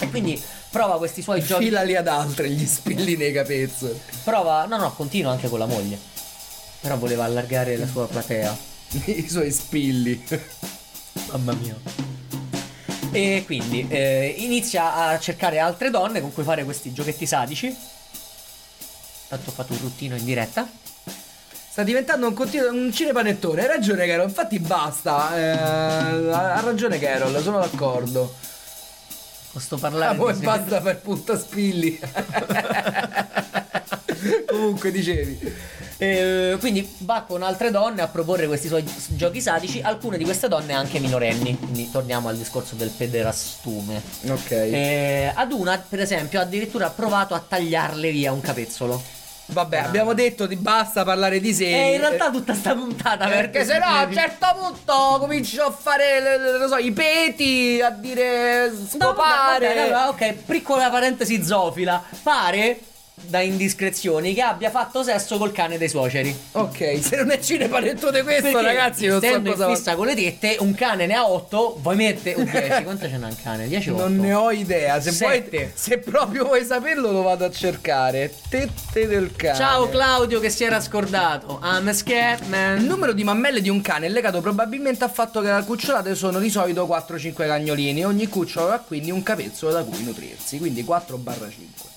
E 0.00 0.08
quindi 0.10 0.40
prova 0.70 0.98
questi 0.98 1.22
suoi 1.22 1.42
giochi. 1.42 1.64
Filali 1.64 1.96
ad 1.96 2.08
altre 2.08 2.48
gli 2.50 2.66
spilli 2.66 3.16
nei 3.16 3.32
capezzoli. 3.32 3.98
Prova. 4.24 4.66
No, 4.66 4.76
no, 4.76 4.92
continua 4.94 5.32
anche 5.32 5.48
con 5.48 5.58
la 5.58 5.66
moglie. 5.66 5.98
Però 6.80 6.96
voleva 6.98 7.24
allargare 7.24 7.76
la 7.76 7.86
sua 7.86 8.06
platea. 8.06 8.70
I 9.06 9.26
suoi 9.28 9.50
spilli. 9.50 10.22
Mamma 11.30 11.52
mia. 11.54 11.76
E 13.10 13.42
quindi 13.44 13.86
eh, 13.88 14.34
inizia 14.38 14.94
a 14.94 15.18
cercare 15.18 15.58
altre 15.58 15.90
donne 15.90 16.20
con 16.20 16.32
cui 16.32 16.44
fare 16.44 16.64
questi 16.64 16.92
giochetti 16.92 17.26
sadici. 17.26 17.74
Tanto 19.28 19.50
ho 19.50 19.52
fatto 19.52 19.72
un 19.72 19.78
ruttino 19.80 20.14
in 20.16 20.24
diretta. 20.24 20.68
Sta 21.70 21.82
diventando 21.84 22.26
un, 22.28 22.34
continuo, 22.34 22.70
un 22.70 22.92
cinepanettone. 22.92 23.62
Hai 23.62 23.66
ragione, 23.68 24.06
Carol. 24.06 24.28
Infatti, 24.28 24.58
basta. 24.58 25.36
Eh, 25.38 25.50
ha 26.30 26.60
ragione, 26.60 26.98
Carol. 26.98 27.40
Sono 27.42 27.60
d'accordo. 27.60 28.34
Posso 29.52 29.74
Ah, 29.74 29.78
parlare 29.78 30.16
poi 30.16 30.34
di- 30.38 30.44
basta 30.44 30.80
per 30.80 30.98
punta 31.00 31.38
spilli. 31.38 31.98
Comunque, 34.48 34.90
dicevi. 34.90 35.38
Eh, 36.02 36.56
quindi 36.58 36.92
va 36.98 37.22
con 37.26 37.42
altre 37.44 37.70
donne 37.70 38.02
a 38.02 38.08
proporre 38.08 38.48
questi 38.48 38.66
suoi 38.66 38.84
giochi 39.10 39.40
sadici. 39.40 39.80
Alcune 39.80 40.18
di 40.18 40.24
queste 40.24 40.48
donne 40.48 40.72
anche 40.72 40.98
minorenni. 40.98 41.56
Quindi 41.56 41.90
torniamo 41.92 42.28
al 42.28 42.36
discorso 42.36 42.74
del 42.74 42.88
pederastume. 42.90 44.02
Ok. 44.28 44.50
Eh, 44.50 45.32
ad 45.32 45.52
una, 45.52 45.78
per 45.88 46.00
esempio, 46.00 46.40
ha 46.40 46.42
addirittura 46.42 46.90
provato 46.90 47.34
a 47.34 47.44
tagliarle 47.46 48.10
via 48.10 48.32
un 48.32 48.40
capezzolo. 48.40 49.00
Vabbè, 49.44 49.76
abbiamo 49.78 50.12
detto 50.14 50.46
di 50.46 50.56
basta 50.56 51.04
parlare 51.04 51.38
di 51.38 51.52
seni. 51.52 51.72
E 51.74 51.94
in 51.94 52.00
realtà 52.00 52.30
tutta 52.30 52.54
sta 52.54 52.74
puntata 52.74 53.26
Perché 53.28 53.64
se 53.64 53.78
no 53.78 53.84
a 53.84 54.04
un 54.04 54.12
certo 54.12 54.46
punto 54.58 55.16
comincio 55.18 55.62
a 55.64 55.70
fare 55.70 56.20
le- 56.20 56.38
le- 56.38 56.58
non 56.58 56.68
so, 56.68 56.76
i 56.78 56.90
peti, 56.92 57.80
a 57.80 57.90
dire 57.90 58.70
No, 58.70 58.76
scopare. 58.88 59.66
vabbè, 59.66 59.66
vabbè, 59.66 59.80
allora, 59.82 60.08
ok, 60.08 60.32
piccola 60.46 60.88
parentesi 60.90 61.44
zoofila. 61.44 62.02
Pare 62.22 62.80
da 63.26 63.40
indiscrezioni 63.40 64.34
che 64.34 64.42
abbia 64.42 64.70
fatto 64.70 65.02
sesso 65.02 65.38
col 65.38 65.52
cane 65.52 65.78
dei 65.78 65.88
suoceri. 65.88 66.36
Ok, 66.52 66.98
se 67.02 67.16
non 67.16 67.30
è 67.30 67.38
cinepanettone 67.38 68.22
questo, 68.22 68.42
Perché, 68.42 68.62
ragazzi, 68.62 69.06
non 69.06 69.20
so 69.20 69.26
essendo 69.26 69.50
in 69.50 69.56
cosa 69.56 69.74
fissa 69.74 69.94
con 69.94 70.06
le 70.06 70.14
tette, 70.14 70.56
un 70.60 70.74
cane 70.74 71.06
ne 71.06 71.14
ha 71.14 71.28
8, 71.28 71.78
vuoi 71.80 71.96
mettere 71.96 72.40
un 72.40 72.50
10. 72.50 72.82
Quanto 72.84 73.08
ce 73.08 73.16
n'ha 73.16 73.26
un 73.26 73.36
cane? 73.42 73.68
10 73.68 73.90
o 73.90 73.94
8? 73.94 74.08
Non 74.08 74.16
ne 74.16 74.32
ho 74.34 74.50
idea. 74.50 75.00
Se, 75.00 75.10
vuoi, 75.12 75.70
se 75.74 75.98
proprio 75.98 76.44
vuoi 76.44 76.64
saperlo, 76.64 77.10
lo 77.10 77.22
vado 77.22 77.44
a 77.44 77.50
cercare. 77.50 78.32
Tette 78.48 79.06
del 79.06 79.32
cane. 79.36 79.56
Ciao 79.56 79.88
Claudio 79.88 80.40
che 80.40 80.50
si 80.50 80.64
era 80.64 80.80
scordato. 80.80 81.60
I'm 81.62 81.88
a 81.88 81.92
scared 81.92 82.44
Il 82.78 82.84
numero 82.84 83.12
di 83.12 83.24
mammelle 83.24 83.60
di 83.60 83.68
un 83.68 83.80
cane 83.80 84.06
è 84.06 84.08
legato 84.08 84.40
probabilmente 84.40 85.04
al 85.04 85.10
fatto 85.10 85.40
che 85.40 85.52
le 85.52 85.64
cucciolate 85.64 86.14
sono 86.14 86.38
di 86.38 86.50
solito 86.50 86.86
4-5 86.86 87.32
cagnolini. 87.34 88.04
Ogni 88.04 88.28
cucciolo 88.28 88.70
ha 88.72 88.78
quindi 88.78 89.10
un 89.10 89.22
capezzolo 89.22 89.72
da 89.72 89.82
cui 89.84 90.02
nutrirsi. 90.02 90.58
Quindi 90.58 90.82
4-5. 90.82 91.91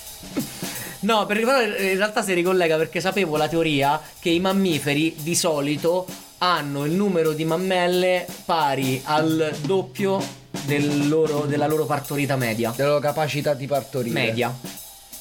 No, 1.00 1.26
perché 1.26 1.44
però 1.44 1.60
in 1.62 1.96
realtà 1.96 2.22
si 2.22 2.32
ricollega 2.32 2.76
perché 2.76 3.00
sapevo 3.00 3.36
la 3.36 3.48
teoria 3.48 4.00
che 4.18 4.30
i 4.30 4.40
mammiferi 4.40 5.14
di 5.18 5.34
solito 5.34 6.06
hanno 6.44 6.84
il 6.84 6.92
numero 6.92 7.32
di 7.32 7.44
mammelle 7.46 8.26
pari 8.44 9.00
al 9.04 9.56
doppio 9.62 10.22
del 10.66 11.08
loro- 11.08 11.46
della 11.46 11.66
loro 11.66 11.86
partorita 11.86 12.36
media. 12.36 12.72
Della 12.76 12.90
loro 12.90 13.00
capacità 13.00 13.54
di 13.54 13.66
partorire. 13.66 14.12
Media. 14.12 14.54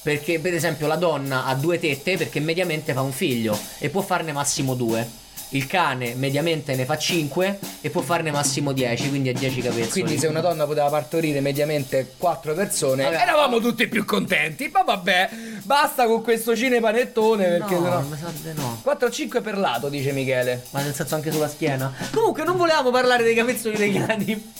Perché 0.01 0.39
per 0.39 0.53
esempio 0.53 0.85
la 0.85 0.97
donna 0.97 1.45
ha 1.45 1.55
due 1.55 1.79
tette 1.79 2.17
perché 2.17 2.41
mediamente 2.41 2.91
fa 2.91 3.01
un 3.01 3.13
figlio 3.13 3.57
e 3.79 3.89
può 3.89 4.01
farne 4.01 4.33
massimo 4.33 4.75
due. 4.75 5.21
Il 5.53 5.67
cane 5.67 6.15
mediamente 6.15 6.75
ne 6.75 6.83
fa 6.83 6.97
5 6.97 7.59
e 7.81 7.89
può 7.91 8.01
farne 8.01 8.31
massimo 8.31 8.71
10, 8.71 9.09
quindi 9.09 9.29
ha 9.29 9.33
10 9.33 9.61
capezzoli. 9.61 9.89
Quindi 9.89 10.17
se 10.17 10.25
una 10.25 10.41
donna 10.41 10.65
poteva 10.65 10.89
partorire 10.89 11.41
mediamente 11.41 12.13
4 12.17 12.55
persone, 12.55 13.03
Vabbè. 13.03 13.15
eravamo 13.15 13.59
tutti 13.59 13.87
più 13.87 14.03
contenti. 14.03 14.69
Ma 14.73 14.81
vabbè, 14.81 15.29
basta 15.61 16.07
con 16.07 16.23
questo 16.23 16.55
cinepanettone 16.55 17.45
perché 17.45 17.75
no, 17.75 17.83
sennò... 17.83 18.01
mi 18.01 18.17
sa 18.17 18.31
di 18.41 18.59
no. 18.59 18.81
4-5 18.83 19.43
per 19.43 19.57
lato, 19.59 19.89
dice 19.89 20.11
Michele. 20.11 20.65
Ma 20.71 20.81
nel 20.81 20.95
senso 20.95 21.13
anche 21.13 21.31
sulla 21.31 21.47
schiena. 21.47 21.93
Comunque 22.11 22.43
non 22.43 22.57
volevamo 22.57 22.89
parlare 22.89 23.23
dei 23.23 23.35
capezzoli 23.35 23.77
dei 23.77 23.93
cani. 23.93 24.53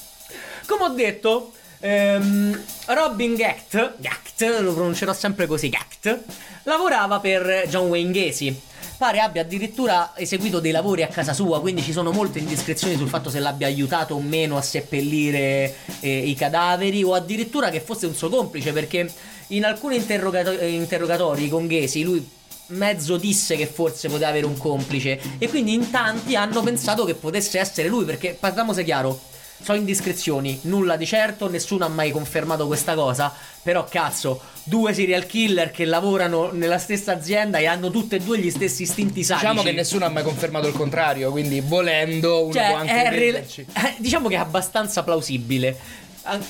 Come 0.67 0.83
ho 0.83 0.89
detto, 0.89 1.53
ehm, 1.79 2.63
Robin 2.85 3.33
Gact, 3.33 3.95
Gact, 3.97 4.59
lo 4.59 4.73
pronuncerò 4.73 5.11
sempre 5.11 5.47
così, 5.47 5.69
Gact, 5.69 6.19
lavorava 6.63 7.19
per 7.19 7.65
John 7.67 7.87
Wayne 7.87 8.11
Gacy. 8.11 8.61
Pare 9.03 9.19
abbia 9.19 9.41
addirittura 9.41 10.13
eseguito 10.15 10.61
dei 10.61 10.71
lavori 10.71 11.03
a 11.03 11.07
casa 11.07 11.33
sua, 11.33 11.59
quindi 11.59 11.81
ci 11.81 11.91
sono 11.91 12.13
molte 12.13 12.39
indiscrezioni 12.39 12.95
sul 12.95 13.09
fatto 13.09 13.29
se 13.29 13.39
l'abbia 13.39 13.67
aiutato 13.67 14.15
o 14.15 14.21
meno 14.21 14.55
a 14.55 14.61
seppellire 14.61 15.75
eh, 15.99 16.19
i 16.19 16.33
cadaveri 16.35 17.03
o 17.03 17.13
addirittura 17.13 17.69
che 17.69 17.81
fosse 17.81 18.05
un 18.05 18.15
suo 18.15 18.29
complice, 18.29 18.71
perché 18.71 19.11
in 19.47 19.65
alcuni 19.65 19.97
interrogato- 19.97 20.53
interrogatori 20.53 21.49
con 21.49 21.67
Gacy 21.67 22.01
lui 22.03 22.25
mezzo 22.67 23.17
disse 23.17 23.57
che 23.57 23.65
forse 23.65 24.07
poteva 24.07 24.29
avere 24.29 24.45
un 24.45 24.57
complice 24.57 25.19
e 25.37 25.49
quindi 25.49 25.73
in 25.73 25.91
tanti 25.91 26.37
hanno 26.37 26.61
pensato 26.61 27.03
che 27.03 27.13
potesse 27.13 27.59
essere 27.59 27.89
lui 27.89 28.05
perché 28.05 28.37
parliamose 28.39 28.85
chiaro 28.85 29.19
so 29.63 29.73
indiscrezioni 29.73 30.59
nulla 30.63 30.97
di 30.97 31.05
certo 31.05 31.49
nessuno 31.49 31.85
ha 31.85 31.87
mai 31.87 32.11
confermato 32.11 32.67
questa 32.67 32.95
cosa 32.95 33.33
però 33.61 33.85
cazzo 33.85 34.41
due 34.65 34.93
serial 34.93 35.25
killer 35.25 35.71
che 35.71 35.85
lavorano 35.85 36.51
nella 36.51 36.77
stessa 36.77 37.13
azienda 37.13 37.57
e 37.59 37.65
hanno 37.65 37.89
tutte 37.89 38.17
e 38.17 38.19
due 38.19 38.37
gli 38.39 38.49
stessi 38.51 38.83
istinti 38.83 39.23
sadici 39.23 39.47
Diciamo 39.47 39.63
che 39.63 39.71
nessuno 39.71 40.05
ha 40.05 40.09
mai 40.09 40.23
confermato 40.23 40.67
il 40.67 40.73
contrario, 40.73 41.31
quindi 41.31 41.61
volendo 41.61 42.43
uno 42.43 42.53
cioè, 42.53 42.67
può 42.67 42.75
anche 42.77 43.09
re- 43.09 43.45
eh, 43.55 43.95
diciamo 43.97 44.27
che 44.29 44.35
è 44.35 44.39
abbastanza 44.39 45.03
plausibile. 45.03 45.77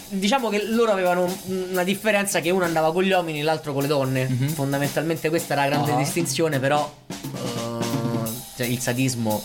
Diciamo 0.10 0.50
che 0.50 0.64
loro 0.68 0.92
avevano 0.92 1.24
un- 1.24 1.68
una 1.72 1.84
differenza 1.84 2.40
che 2.40 2.52
uno 2.52 2.64
andava 2.64 2.92
con 2.94 3.04
gli 3.04 3.12
uomini 3.12 3.40
e 3.40 3.44
l'altro 3.44 3.74
con 3.74 3.82
le 3.82 3.88
donne. 3.88 4.28
Fondamentalmente 4.54 5.30
questa 5.30 5.54
era 5.54 5.64
la 5.64 5.70
grande. 5.70 5.92
Ah. 5.94 5.98
distinzione, 5.98 6.60
però 6.60 6.92
eh, 7.10 8.30
cioè, 8.58 8.68
il 8.68 8.80
sadismo 8.80 9.44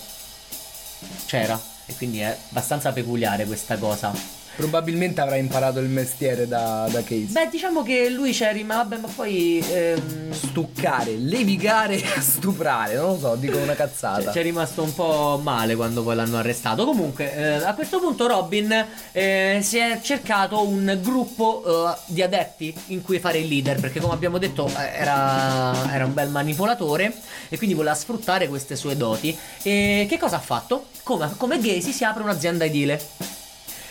c'era 1.26 1.58
e 1.88 1.96
quindi 1.96 2.20
è 2.20 2.36
abbastanza 2.50 2.92
peculiare 2.92 3.46
questa 3.46 3.78
cosa. 3.78 4.12
Probabilmente 4.58 5.20
avrà 5.20 5.36
imparato 5.36 5.78
il 5.78 5.88
mestiere 5.88 6.48
da, 6.48 6.88
da 6.90 7.04
Case. 7.04 7.28
Beh, 7.30 7.48
diciamo 7.48 7.84
che 7.84 8.08
lui 8.10 8.32
c'è 8.32 8.52
rimasto, 8.52 8.88
vabbè, 8.88 9.00
ma 9.02 9.08
poi 9.14 9.64
ehm, 9.70 10.32
Stuccare, 10.32 11.16
levigare, 11.16 11.96
stuprare, 12.18 12.96
non 12.96 13.12
lo 13.12 13.18
so, 13.18 13.34
dico 13.36 13.56
una 13.58 13.74
cazzata. 13.74 14.32
Ci 14.32 14.38
è 14.40 14.42
rimasto 14.42 14.82
un 14.82 14.92
po' 14.92 15.38
male 15.40 15.76
quando 15.76 16.02
poi 16.02 16.16
l'hanno 16.16 16.38
arrestato. 16.38 16.84
Comunque, 16.84 17.32
eh, 17.32 17.64
a 17.64 17.72
questo 17.74 18.00
punto 18.00 18.26
Robin 18.26 18.86
eh, 19.12 19.60
si 19.62 19.78
è 19.78 20.00
cercato 20.02 20.66
un 20.66 20.98
gruppo 21.00 21.62
eh, 21.64 21.96
di 22.06 22.20
adepti 22.20 22.74
in 22.86 23.02
cui 23.02 23.20
fare 23.20 23.38
il 23.38 23.46
leader, 23.46 23.78
perché 23.78 24.00
come 24.00 24.14
abbiamo 24.14 24.38
detto 24.38 24.66
eh, 24.66 24.98
era, 24.98 25.92
era 25.92 26.04
un 26.04 26.14
bel 26.14 26.30
manipolatore 26.30 27.14
e 27.48 27.56
quindi 27.56 27.76
voleva 27.76 27.94
sfruttare 27.94 28.48
queste 28.48 28.74
sue 28.74 28.96
doti. 28.96 29.38
E 29.62 30.06
che 30.08 30.18
cosa 30.18 30.36
ha 30.36 30.40
fatto? 30.40 30.86
Come, 31.04 31.32
come 31.36 31.60
Gacy 31.60 31.92
si 31.92 32.02
apre 32.02 32.24
un'azienda 32.24 32.64
edile 32.64 33.00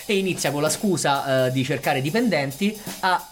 e 0.07 0.17
inizia 0.17 0.51
con 0.51 0.61
la 0.61 0.69
scusa 0.69 1.45
eh, 1.47 1.51
di 1.51 1.63
cercare 1.63 2.01
dipendenti 2.01 2.75
a 3.01 3.23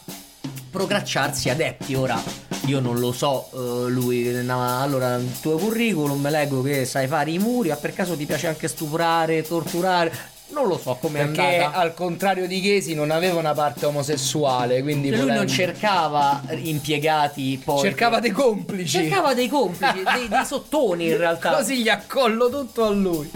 procacciarsi 0.69 1.49
adepti. 1.49 1.95
Ora 1.95 2.21
io 2.65 2.79
non 2.79 2.99
lo 2.99 3.11
so, 3.11 3.49
eh, 3.53 3.89
lui. 3.89 4.23
no, 4.43 4.81
allora, 4.81 5.15
il 5.15 5.39
tuo 5.39 5.57
curriculum 5.57 6.19
me 6.19 6.29
leggo 6.29 6.61
che 6.61 6.85
sai 6.85 7.07
fare 7.07 7.31
i 7.31 7.39
muri. 7.39 7.69
Ma 7.69 7.75
per 7.75 7.93
caso 7.93 8.15
ti 8.15 8.25
piace 8.25 8.47
anche 8.47 8.67
stuprare, 8.67 9.41
torturare? 9.43 10.33
Non 10.47 10.67
lo 10.67 10.77
so 10.77 10.95
come 11.01 11.21
è 11.21 11.25
Perché 11.25 11.57
andata. 11.63 11.77
al 11.79 11.93
contrario 11.95 12.45
di 12.47 12.61
Casey 12.61 12.93
non 12.93 13.09
aveva 13.09 13.39
una 13.39 13.53
parte 13.53 13.87
omosessuale, 13.87 14.83
quindi 14.83 15.07
Cioè, 15.09 15.17
lui 15.17 15.27
non 15.27 15.35
volendo- 15.37 15.51
cercava 15.53 16.41
impiegati 16.49 17.59
poi. 17.63 17.79
cercava 17.81 18.19
dei 18.19 18.29
complici. 18.31 18.87
Cercava 18.99 19.33
dei 19.33 19.47
complici, 19.47 20.03
dei, 20.13 20.27
dei 20.27 20.45
sottoni 20.45 21.07
in 21.07 21.17
realtà. 21.17 21.55
Così 21.55 21.81
gli 21.81 21.89
accollo 21.89 22.49
tutto 22.49 22.83
a 22.85 22.89
lui. 22.91 23.29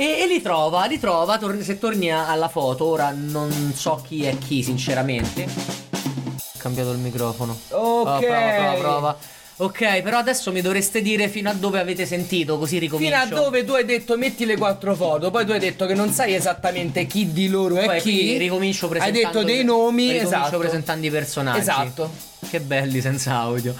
E, 0.00 0.20
e 0.22 0.26
li 0.26 0.40
trova, 0.40 0.86
li 0.86 0.98
trova, 0.98 1.36
tor- 1.36 1.60
se 1.60 1.78
torni 1.78 2.10
alla 2.10 2.48
foto, 2.48 2.86
ora 2.86 3.12
non 3.14 3.74
so 3.76 4.02
chi 4.02 4.24
è 4.24 4.38
chi 4.38 4.62
sinceramente. 4.62 5.44
Ho 5.44 6.40
cambiato 6.56 6.90
il 6.92 6.96
microfono. 6.96 7.54
Ok. 7.68 8.08
Ah, 8.08 8.18
prova, 8.18 8.50
prova, 8.54 8.74
prova. 8.78 9.18
Ok, 9.56 10.00
però 10.00 10.16
adesso 10.16 10.52
mi 10.52 10.62
dovreste 10.62 11.02
dire 11.02 11.28
fino 11.28 11.50
a 11.50 11.52
dove 11.52 11.80
avete 11.80 12.06
sentito, 12.06 12.56
così 12.56 12.78
ricomincio. 12.78 13.14
Fino 13.14 13.22
a 13.38 13.42
dove 13.42 13.62
tu 13.62 13.72
hai 13.72 13.84
detto 13.84 14.16
metti 14.16 14.46
le 14.46 14.56
quattro 14.56 14.94
foto, 14.94 15.30
poi 15.30 15.44
tu 15.44 15.52
hai 15.52 15.58
detto 15.58 15.84
che 15.84 15.92
non 15.92 16.10
sai 16.10 16.32
esattamente 16.32 17.04
chi 17.04 17.30
di 17.30 17.48
loro 17.48 17.76
è 17.76 17.84
Poi 17.84 18.00
chi. 18.00 18.38
ricomincio 18.38 18.86
Hai 18.86 18.92
presentando 18.92 19.38
detto 19.40 19.44
dei 19.44 19.64
nomi, 19.64 20.12
ricomincio 20.12 20.34
esatto. 20.38 20.58
presentando 20.58 21.06
i 21.06 21.10
personaggi. 21.10 21.58
Esatto. 21.58 22.10
Che 22.48 22.60
belli 22.60 23.00
senza 23.00 23.34
audio. 23.34 23.74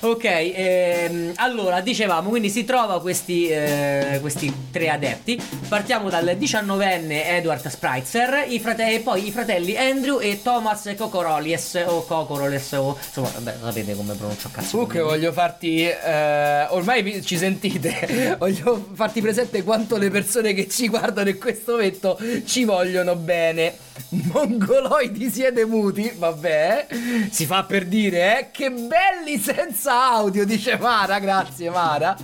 Ok, 0.00 0.24
ehm, 0.24 1.32
allora 1.36 1.80
dicevamo, 1.80 2.28
quindi 2.28 2.50
si 2.50 2.64
trova 2.64 3.00
questi, 3.00 3.48
eh, 3.48 4.18
questi 4.20 4.52
tre 4.70 4.90
adepti. 4.90 5.40
Partiamo 5.68 6.10
dal 6.10 6.36
19enne 6.38 7.36
Edward 7.36 7.66
Spreitzer, 7.66 8.44
i 8.48 8.60
frate- 8.60 8.94
e 8.94 9.00
poi 9.00 9.26
i 9.26 9.30
fratelli 9.30 9.76
Andrew 9.76 10.20
e 10.20 10.42
Thomas 10.42 10.92
Cocorolies 10.96 11.82
o 11.86 12.04
Cocoroles 12.04 12.72
o 12.72 12.96
insomma, 13.02 13.30
vabbè, 13.34 13.56
sapete 13.62 13.94
come 13.94 14.14
pronuncio 14.14 14.48
a 14.48 14.50
cazzo. 14.50 14.70
Comunque 14.72 15.00
voglio 15.00 15.32
farti, 15.32 15.82
eh, 15.82 16.66
ormai 16.70 17.22
ci 17.24 17.38
sentite, 17.38 18.36
voglio 18.38 18.90
farti 18.92 19.20
presente 19.20 19.62
quanto 19.62 19.96
le 19.96 20.10
persone 20.10 20.52
che 20.52 20.68
ci 20.68 20.88
guardano 20.88 21.30
in 21.30 21.38
questo 21.38 21.72
momento 21.72 22.18
ci 22.44 22.64
vogliono 22.64 23.16
bene. 23.16 23.84
Mongoloidi 24.10 25.30
siete 25.30 25.64
muti, 25.64 26.12
vabbè, 26.14 26.86
si 27.30 27.46
fa 27.46 27.64
per 27.64 27.86
dire, 27.86 28.05
eh, 28.14 28.48
che 28.52 28.70
belli 28.70 29.38
senza 29.38 30.10
audio, 30.12 30.44
dice 30.44 30.76
Mara, 30.78 31.18
grazie 31.18 31.70
Mara. 31.70 32.16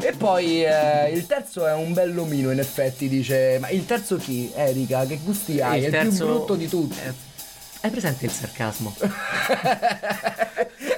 E 0.00 0.12
poi 0.12 0.64
eh, 0.64 1.10
il 1.12 1.26
terzo 1.26 1.66
è 1.66 1.72
un 1.74 1.92
bell'omino 1.92 2.50
in 2.50 2.58
effetti, 2.58 3.08
dice, 3.08 3.58
ma 3.60 3.68
il 3.70 3.86
terzo 3.86 4.16
chi? 4.16 4.50
Erika, 4.54 5.04
che 5.06 5.18
gusti 5.22 5.60
hai? 5.60 5.78
Il 5.78 5.84
è 5.84 5.86
il 5.86 5.92
terzo- 5.92 6.24
più 6.24 6.34
brutto 6.34 6.54
di 6.54 6.68
tutti. 6.68 6.98
Eh, 7.04 7.12
Hai 7.82 7.90
presente 7.90 8.26
il 8.26 8.30
sarcasmo? 8.30 8.94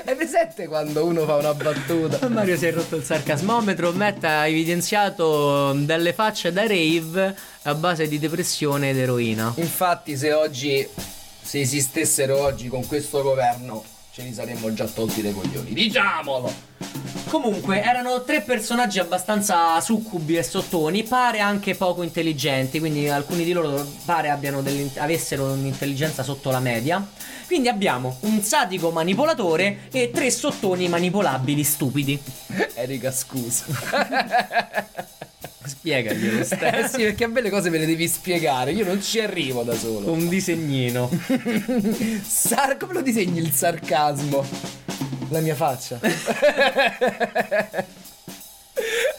È 0.05 0.17
presente 0.17 0.67
quando 0.67 1.05
uno 1.07 1.25
fa 1.25 1.37
una 1.37 1.55
battuta? 1.55 2.27
Mario 2.29 2.57
si 2.57 2.67
è 2.67 2.73
rotto 2.73 2.97
il 2.97 3.05
sarcasmometro, 3.05 3.93
Matt 3.93 4.25
ha 4.25 4.47
evidenziato 4.47 5.73
delle 5.75 6.13
facce 6.13 6.53
da 6.53 6.67
rave 6.67 7.37
a 7.63 7.75
base 7.75 8.09
di 8.09 8.19
depressione 8.19 8.91
ed 8.91 8.99
eroina. 8.99 9.53
Infatti, 9.57 10.17
se 10.17 10.33
oggi 10.33 10.87
se 11.43 11.61
esistessero 11.61 12.39
oggi 12.41 12.69
con 12.69 12.87
questo 12.87 13.23
governo 13.23 13.85
ce 14.13 14.23
li 14.23 14.35
saremmo 14.35 14.75
già 14.75 14.85
tolti 14.85 15.23
dai 15.23 15.33
coglioni. 15.33 15.73
Diciamolo! 15.73 16.53
Comunque, 17.29 17.83
erano 17.83 18.25
tre 18.25 18.43
personaggi 18.43 18.99
abbastanza 18.99 19.81
succubi 19.81 20.37
e 20.37 20.43
sottoni, 20.43 21.03
pare 21.03 21.41
anche 21.41 21.75
poco 21.75 22.03
intelligenti, 22.03 22.79
quindi 22.79 23.09
alcuni 23.09 23.43
di 23.43 23.53
loro 23.53 23.87
pare 24.05 24.29
avessero 24.29 25.53
un'intelligenza 25.53 26.23
sotto 26.23 26.51
la 26.51 26.61
media. 26.61 27.09
Quindi 27.47 27.69
abbiamo 27.69 28.19
un 28.21 28.43
sadico 28.43 28.91
manipolatore 28.91 29.89
e 29.91 30.11
tre 30.13 30.31
sottoni 30.31 30.89
manipolabili 30.89 31.65
stupidi. 31.65 32.23
Erika, 32.75 33.11
scusa. 33.11 33.65
Spiegaglielo, 35.65 36.41
Eh 36.41 36.45
Steph. 36.45 36.91
sì, 36.91 37.03
perché 37.03 37.25
a 37.25 37.29
me 37.29 37.41
le 37.41 37.51
cose 37.51 37.71
me 37.71 37.79
le 37.79 37.87
devi 37.87 38.09
spiegare, 38.09 38.73
io 38.73 38.85
non 38.85 39.03
ci 39.03 39.21
arrivo 39.21 39.63
da 39.63 39.75
solo. 39.77 40.11
Un 40.13 40.29
disegnino. 40.29 41.09
Sar- 42.27 42.77
come 42.77 42.93
lo 42.95 43.03
disegni 43.03 43.39
il 43.39 43.53
sarcasmo? 43.53 44.45
La 45.31 45.41
mia 45.41 45.55
faccia. 45.55 45.99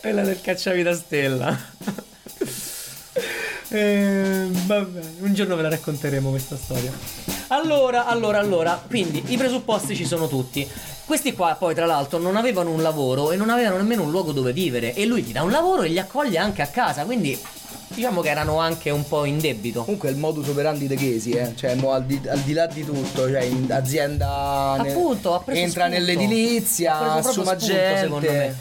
Quella 0.02 0.24
del 0.24 0.42
cacciavita 0.42 0.94
stella. 0.94 1.58
Eh, 3.70 4.48
va 4.68 4.82
bene, 4.82 5.14
un 5.22 5.34
giorno 5.34 5.56
ve 5.56 5.64
la 5.64 5.70
racconteremo 5.70 6.30
questa 6.30 6.56
storia. 6.58 6.92
Allora, 7.54 8.08
allora, 8.08 8.40
allora, 8.40 8.84
quindi 8.88 9.24
i 9.28 9.38
presupposti 9.38 9.96
ci 9.96 10.06
sono 10.06 10.28
tutti. 10.28 10.68
Questi 11.06 11.34
qua 11.34 11.54
poi 11.54 11.76
tra 11.76 11.86
l'altro 11.86 12.18
non 12.18 12.36
avevano 12.36 12.72
un 12.72 12.82
lavoro 12.82 13.32
e 13.32 13.36
non 13.36 13.52
avevano 13.52 13.78
nemmeno 13.78 14.02
un 14.02 14.10
luogo 14.10 14.32
dove 14.32 14.54
vivere 14.54 14.96
e 14.96 15.06
lui 15.06 15.22
gli 15.22 15.32
dà 15.32 15.44
un 15.44 15.52
lavoro 15.52 15.84
e 15.84 15.90
li 15.90 16.00
accoglie 16.00 16.40
anche 16.40 16.64
a 16.64 16.68
casa, 16.68 17.04
quindi 17.04 17.40
diciamo 17.90 18.22
che 18.22 18.30
erano 18.30 18.58
anche 18.58 18.90
un 18.90 19.08
po' 19.08 19.26
in 19.26 19.38
debito. 19.40 19.84
Comunque 19.84 20.10
è 20.10 20.12
il 20.14 20.18
modus 20.18 20.48
operandi 20.48 20.88
dei 20.88 20.98
Chesi, 20.98 21.30
eh. 21.30 21.56
Cioè, 21.56 21.76
mo 21.76 21.92
al, 21.92 22.06
di, 22.06 22.20
al 22.28 22.40
di 22.40 22.54
là 22.54 22.66
di 22.66 22.84
tutto, 22.84 23.30
cioè 23.30 23.44
in 23.44 23.72
azienda 23.72 24.76
ne- 24.82 24.90
Appunto, 24.90 25.44
entra 25.50 25.86
spunto. 25.86 25.88
nell'edilizia, 25.90 27.14
assuma 27.14 27.56
spunto, 27.56 27.66
gente. 27.66 28.00
secondo 28.00 28.32
me. 28.32 28.58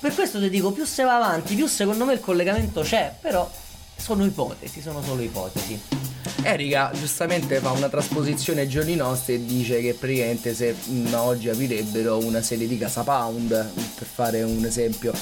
Per 0.00 0.14
questo 0.14 0.38
ti 0.38 0.50
dico, 0.50 0.70
più 0.70 0.84
se 0.84 1.02
va 1.02 1.16
avanti, 1.16 1.54
più 1.54 1.66
secondo 1.66 2.04
me 2.04 2.12
il 2.12 2.20
collegamento 2.20 2.82
c'è, 2.82 3.10
però 3.18 3.48
sono 3.96 4.22
ipotesi, 4.26 4.82
sono 4.82 5.00
solo 5.02 5.22
ipotesi. 5.22 5.80
Erika 6.42 6.90
giustamente 6.92 7.58
fa 7.60 7.70
una 7.70 7.88
trasposizione 7.88 8.62
ai 8.62 8.68
giorni 8.68 8.96
nostri 8.96 9.34
e 9.34 9.44
dice 9.44 9.80
che 9.80 9.94
praticamente 9.94 10.54
se 10.54 10.74
mh, 10.74 11.14
oggi 11.14 11.48
aprirebbero 11.48 12.18
una 12.18 12.42
sede 12.42 12.66
di 12.66 12.76
Casa 12.76 13.02
Pound, 13.02 13.48
per 13.48 14.06
fare 14.06 14.42
un 14.42 14.64
esempio. 14.64 15.12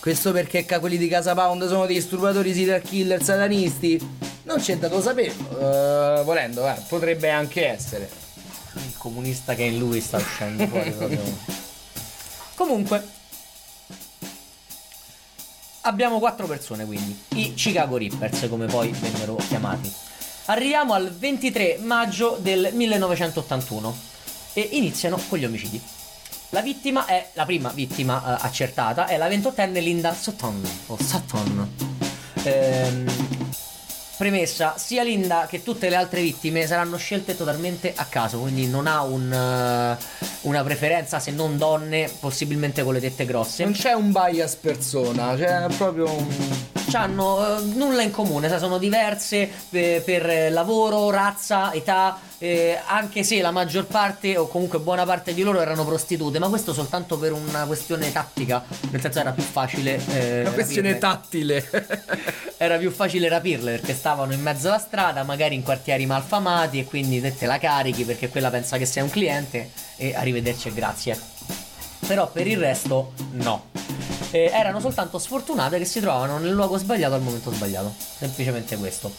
Questo 0.00 0.32
perché 0.32 0.66
quelli 0.66 0.98
di 0.98 1.08
Casa 1.08 1.34
Pound 1.34 1.66
sono 1.66 1.86
dei 1.86 1.96
disturbatori 1.96 2.52
serial 2.52 2.82
killer 2.82 3.22
satanisti? 3.22 3.98
Non 4.42 4.58
c'è 4.58 4.76
da 4.76 4.88
lo 4.88 5.00
saperlo. 5.00 5.58
Eh, 5.58 6.22
volendo, 6.24 6.68
eh, 6.68 6.76
potrebbe 6.88 7.30
anche 7.30 7.66
essere. 7.66 8.08
Il 8.74 8.94
comunista 8.98 9.54
che 9.54 9.62
in 9.62 9.78
lui 9.78 10.00
sta 10.00 10.18
uscendo 10.18 10.66
fuori 10.66 10.90
proprio. 10.90 11.22
Comunque, 12.54 13.02
abbiamo 15.84 16.18
quattro 16.18 16.46
persone 16.46 16.84
quindi, 16.84 17.18
i 17.34 17.54
Chicago 17.54 17.96
Rippers 17.96 18.46
come 18.48 18.66
poi 18.66 18.90
vennero 18.90 19.36
chiamati. 19.36 19.92
Arriviamo 20.46 20.92
al 20.92 21.10
23 21.10 21.78
maggio 21.80 22.38
del 22.40 22.70
1981 22.72 23.96
e 24.52 24.68
iniziano 24.72 25.18
con 25.28 25.38
gli 25.38 25.44
omicidi. 25.44 25.80
La 26.50 26.60
vittima 26.60 27.06
è, 27.06 27.30
la 27.32 27.44
prima 27.44 27.70
vittima 27.70 28.22
eh, 28.22 28.46
accertata 28.46 29.06
è 29.06 29.16
la 29.16 29.28
28enne 29.28 29.82
Linda 29.82 30.14
Sutton, 30.14 30.62
o 30.86 30.96
Sutton. 31.02 31.70
Ehm, 32.44 33.43
Premessa, 34.16 34.74
sia 34.76 35.02
Linda 35.02 35.46
che 35.48 35.62
tutte 35.62 35.88
le 35.88 35.96
altre 35.96 36.22
vittime 36.22 36.66
saranno 36.66 36.96
scelte 36.96 37.36
totalmente 37.36 37.92
a 37.96 38.04
caso, 38.04 38.38
quindi 38.38 38.68
non 38.68 38.86
ha 38.86 39.02
un, 39.02 39.32
eh, 39.32 39.96
una 40.42 40.62
preferenza 40.62 41.18
se 41.18 41.32
non 41.32 41.58
donne, 41.58 42.08
possibilmente 42.20 42.84
con 42.84 42.94
le 42.94 43.00
tette 43.00 43.24
grosse. 43.24 43.64
Non 43.64 43.72
c'è 43.72 43.92
un 43.92 44.12
bias 44.12 44.54
persona, 44.56 45.34
c'è 45.36 45.66
proprio 45.76 46.10
un... 46.10 46.26
Hanno 46.92 47.58
nulla 47.60 48.02
in 48.02 48.12
comune, 48.12 48.48
sai, 48.48 48.60
sono 48.60 48.78
diverse 48.78 49.50
per, 49.68 50.04
per 50.04 50.52
lavoro, 50.52 51.10
razza, 51.10 51.72
età, 51.72 52.16
eh, 52.38 52.78
anche 52.86 53.24
se 53.24 53.40
la 53.40 53.50
maggior 53.50 53.86
parte 53.86 54.36
o 54.36 54.46
comunque 54.46 54.78
buona 54.78 55.04
parte 55.04 55.34
di 55.34 55.42
loro 55.42 55.60
erano 55.60 55.84
prostitute, 55.84 56.38
ma 56.38 56.46
questo 56.46 56.72
soltanto 56.72 57.18
per 57.18 57.32
una 57.32 57.64
questione 57.64 58.12
tattica, 58.12 58.62
nel 58.90 59.00
senso 59.00 59.18
era 59.18 59.32
più 59.32 59.42
facile... 59.42 60.00
eh, 60.06 60.40
una 60.42 60.52
questione 60.52 60.92
rapirle. 60.92 61.68
tattile. 61.68 62.52
era 62.56 62.76
più 62.76 62.92
facile 62.92 63.28
rapirle 63.28 63.72
perché 63.72 63.94
stavano 64.04 64.34
in 64.34 64.42
mezzo 64.42 64.68
alla 64.68 64.78
strada, 64.78 65.22
magari 65.22 65.54
in 65.54 65.62
quartieri 65.62 66.04
malfamati 66.04 66.78
e 66.78 66.84
quindi 66.84 67.22
te, 67.22 67.46
la 67.46 67.56
carichi 67.56 68.04
perché 68.04 68.28
quella 68.28 68.50
pensa 68.50 68.76
che 68.76 68.84
sei 68.84 69.02
un 69.02 69.08
cliente 69.08 69.70
e 69.96 70.14
arrivederci 70.14 70.68
e 70.68 70.72
grazie. 70.74 71.18
Però 72.06 72.30
per 72.30 72.46
il 72.46 72.58
resto 72.58 73.14
no. 73.30 73.70
Eh, 74.30 74.50
erano 74.52 74.78
soltanto 74.78 75.18
sfortunate 75.18 75.78
che 75.78 75.86
si 75.86 76.00
trovavano 76.00 76.36
nel 76.36 76.52
luogo 76.52 76.76
sbagliato 76.76 77.14
al 77.14 77.22
momento 77.22 77.50
sbagliato. 77.50 77.94
Semplicemente 77.96 78.76
questo. 78.76 79.10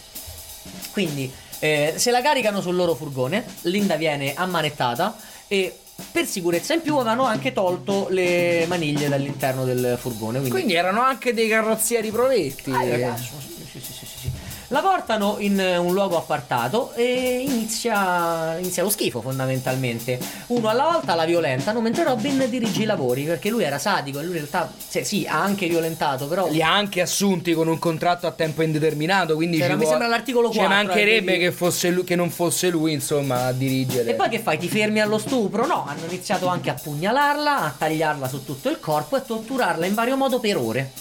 Quindi 0.92 1.34
eh, 1.58 1.96
se 1.96 2.12
la 2.12 2.22
caricano 2.22 2.62
sul 2.62 2.76
loro 2.76 2.94
furgone, 2.94 3.44
Linda 3.62 3.96
viene 3.96 4.36
ammanettata 4.36 5.18
e 5.48 5.80
per 6.12 6.28
sicurezza 6.28 6.76
in 6.76 6.82
più 6.82 6.94
avevano 6.98 7.24
anche 7.24 7.54
tolto 7.54 8.06
le 8.12 8.68
maniglie 8.68 9.10
dall'interno 9.10 9.66
del 9.66 9.98
furgone. 10.00 10.38
Quindi 10.38 10.50
Quindi 10.52 10.74
erano 10.76 11.02
anche 11.02 11.34
dei 11.34 11.48
carrozzieri 11.50 12.12
provetti. 12.12 12.70
Ah, 12.70 13.18
sì, 13.18 13.32
sì, 13.72 13.80
sì, 13.80 13.94
sì, 13.94 14.06
sì. 14.06 14.32
La 14.70 14.80
portano 14.82 15.36
in 15.40 15.60
eh, 15.60 15.78
un 15.78 15.94
luogo 15.94 16.18
appartato 16.18 16.92
e 16.96 17.44
inizia, 17.48 18.58
inizia 18.58 18.82
lo 18.82 18.90
schifo 18.90 19.22
fondamentalmente. 19.22 20.20
Uno 20.48 20.70
alla 20.70 20.90
volta 20.92 21.14
la 21.14 21.26
violentano 21.26 21.82
mentre 21.82 22.04
Robin 22.04 22.48
dirige 22.50 22.82
i 22.82 22.86
lavori 22.86 23.24
perché 23.26 23.50
lui 23.50 23.64
era 23.64 23.78
sadico 23.78 24.20
e 24.20 24.24
lui 24.24 24.38
in 24.38 24.48
realtà 24.50 24.72
cioè, 24.90 25.04
sì, 25.04 25.26
ha 25.30 25.40
anche 25.42 25.68
violentato, 25.68 26.28
però 26.28 26.48
Li 26.50 26.62
ha 26.64 26.74
anche 26.74 27.02
assunti 27.02 27.54
con 27.54 27.68
un 27.68 27.78
contratto 27.78 28.26
a 28.26 28.32
tempo 28.32 28.64
indeterminato, 28.64 29.36
quindi 29.36 29.58
Cioè, 29.58 29.68
ci 29.68 29.74
mi 29.74 29.80
può- 29.82 29.90
sembra 29.90 30.08
l'articolo 30.08 30.50
Ci 30.50 30.58
4, 30.58 30.76
mancherebbe 30.76 31.36
eh, 31.36 31.40
che, 31.40 31.52
fosse 31.52 31.90
lui- 31.92 32.04
che 32.04 32.16
non 32.16 32.32
fosse 32.32 32.70
lui, 32.70 32.94
insomma, 32.94 33.46
a 33.46 33.52
dirigere. 33.52 34.10
E 34.10 34.14
poi 34.16 34.30
che 34.30 34.40
fai? 34.40 34.58
Ti 34.58 34.68
fermi 34.68 35.00
allo 35.00 35.20
stupro? 35.20 35.66
No, 35.68 35.86
hanno 35.88 36.06
iniziato 36.10 36.48
anche 36.48 36.72
a 36.72 36.76
pugnalarla, 36.82 37.62
a 37.62 37.76
tagliarla 37.78 38.28
su 38.28 38.44
tutto 38.44 38.70
il 38.70 38.80
corpo 38.80 39.16
e 39.16 39.20
a 39.20 39.22
torturarla 39.22 39.86
in 39.86 39.94
vario 39.94 40.18
modo 40.18 40.40
per 40.40 40.58
ore. 40.58 40.92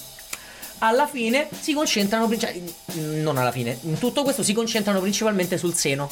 Alla 0.79 1.07
fine 1.07 1.49
si 1.59 1.73
concentrano, 1.73 2.29
cioè, 2.37 2.55
non 2.95 3.39
alla 3.39 3.53
fine, 3.53 3.79
in 3.83 3.99
tutto 3.99 4.23
questo 4.23 4.43
si 4.43 4.53
concentrano 4.53 5.01
principalmente 5.01 5.57
sul 5.57 5.75
seno. 5.75 6.11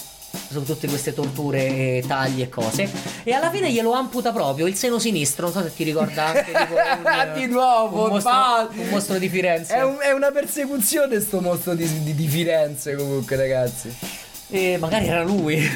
Su 0.51 0.65
tutte 0.65 0.89
queste 0.89 1.13
torture, 1.13 2.03
tagli 2.07 2.41
e 2.41 2.49
cose. 2.49 2.91
E 3.23 3.33
alla 3.33 3.51
fine 3.51 3.71
glielo 3.71 3.93
amputa 3.93 4.33
proprio 4.33 4.67
il 4.67 4.75
seno 4.75 4.99
sinistro. 4.99 5.51
Non 5.51 5.53
so 5.55 5.63
se 5.69 5.75
ti 5.75 5.85
ricorda 5.85 6.25
anche 6.25 6.45
tipo 6.57 6.75
un, 6.75 7.33
Di 7.35 7.47
nuovo, 7.47 8.05
un 8.05 8.09
mostro, 8.13 8.71
un 8.75 8.89
mostro 8.89 9.19
di 9.19 9.29
Firenze. 9.29 9.75
È, 9.75 9.83
un- 9.85 9.99
è 10.01 10.13
una 10.13 10.31
persecuzione 10.31 11.21
sto 11.21 11.43
mostro 11.43 11.75
di, 11.75 12.03
di- 12.03 12.15
di 12.15 12.27
Firenze 12.29 12.95
comunque 12.97 13.37
ragazzi. 13.37 13.95
E 14.49 14.79
magari 14.79 15.07
era 15.07 15.23
lui. 15.23 15.71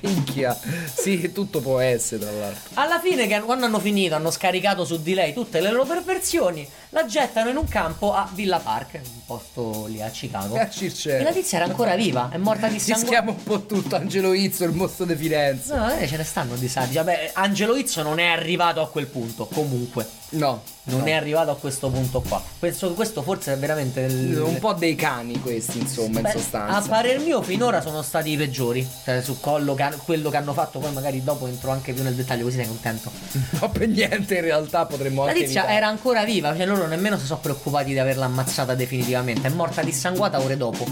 Minchia. 0.00 0.56
Sì, 0.94 1.32
tutto 1.32 1.60
può 1.60 1.78
essere 1.80 2.20
tra 2.22 2.30
l'altro. 2.32 2.70
Alla 2.74 3.00
fine, 3.00 3.26
quando 3.42 3.66
hanno 3.66 3.80
finito, 3.80 4.14
hanno 4.14 4.30
scaricato 4.30 4.84
su 4.84 5.00
di 5.02 5.14
lei 5.14 5.32
tutte 5.32 5.60
le 5.60 5.70
loro 5.70 5.84
perversioni, 5.84 6.66
la 6.90 7.04
gettano 7.06 7.50
in 7.50 7.56
un 7.56 7.66
campo 7.68 8.14
a 8.14 8.28
Villa 8.32 8.58
Park, 8.58 9.00
un 9.02 9.24
posto 9.26 9.86
lì 9.86 10.00
a 10.02 10.08
Chicago. 10.08 10.54
E 10.54 10.58
la 10.58 10.70
Circe. 10.70 11.28
tizia 11.32 11.58
era 11.58 11.66
ancora 11.66 11.94
viva, 11.96 12.28
è 12.32 12.36
morta 12.38 12.68
di 12.68 12.78
sangue. 12.78 13.02
Rischiamo 13.02 13.30
un 13.32 13.42
po' 13.42 13.66
tutto, 13.66 13.96
Angelo 13.96 14.32
Izzo, 14.32 14.64
il 14.64 14.72
mostro 14.72 15.04
di 15.04 15.14
Firenze. 15.14 15.74
No, 15.74 15.90
eh, 15.96 16.06
ce 16.06 16.16
ne 16.16 16.24
stanno 16.24 16.54
di 16.56 16.68
saggi. 16.68 16.94
Vabbè, 16.94 17.32
Angelo 17.34 17.76
Izzo 17.76 18.02
non 18.02 18.18
è 18.18 18.26
arrivato 18.26 18.80
a 18.80 18.88
quel 18.88 19.06
punto, 19.06 19.46
comunque. 19.46 20.06
No. 20.30 20.62
Non 20.88 21.00
no. 21.00 21.06
è 21.06 21.12
arrivato 21.12 21.50
a 21.50 21.56
questo 21.56 21.88
punto 21.90 22.22
qua. 22.26 22.42
Penso 22.58 22.88
che 22.88 22.94
questo 22.94 23.22
forse 23.22 23.52
è 23.54 23.58
veramente 23.58 24.00
il- 24.02 24.38
Un 24.40 24.58
po' 24.58 24.72
dei 24.74 24.94
cani 24.94 25.38
questi, 25.40 25.78
insomma, 25.78 26.20
Beh, 26.20 26.30
in 26.32 26.38
sostanza. 26.38 26.76
A 26.76 26.80
parer 26.82 27.18
mio 27.20 27.42
finora 27.42 27.80
sono 27.82 28.00
stati 28.02 28.30
i 28.32 28.36
peggiori. 28.36 28.86
Cioè, 29.04 29.20
su 29.22 29.38
quello 29.40 29.74
che, 29.74 29.86
quello 30.04 30.30
che 30.30 30.36
hanno 30.38 30.52
fatto, 30.54 30.78
poi 30.78 30.92
magari 30.92 31.22
dopo 31.22 31.46
entro 31.46 31.70
anche 31.70 31.92
più 31.92 32.02
nel 32.02 32.14
dettaglio, 32.14 32.44
così 32.44 32.56
sei 32.56 32.66
contento. 32.66 33.10
No, 33.60 33.70
per 33.70 33.88
niente 33.88 34.36
in 34.36 34.42
realtà 34.42 34.86
potremmo 34.86 35.24
La 35.24 35.32
tizia 35.32 35.46
evitare. 35.46 35.72
era 35.72 35.88
ancora 35.88 36.24
viva, 36.24 36.54
cioè 36.56 36.64
loro 36.78 36.88
nemmeno 36.88 37.18
si 37.18 37.26
sono 37.26 37.40
preoccupati 37.40 37.92
di 37.92 37.98
averla 37.98 38.24
ammazzata 38.24 38.74
definitivamente. 38.74 39.48
È 39.48 39.50
morta 39.50 39.82
dissanguata 39.82 40.40
ore 40.40 40.56
dopo. 40.56 40.86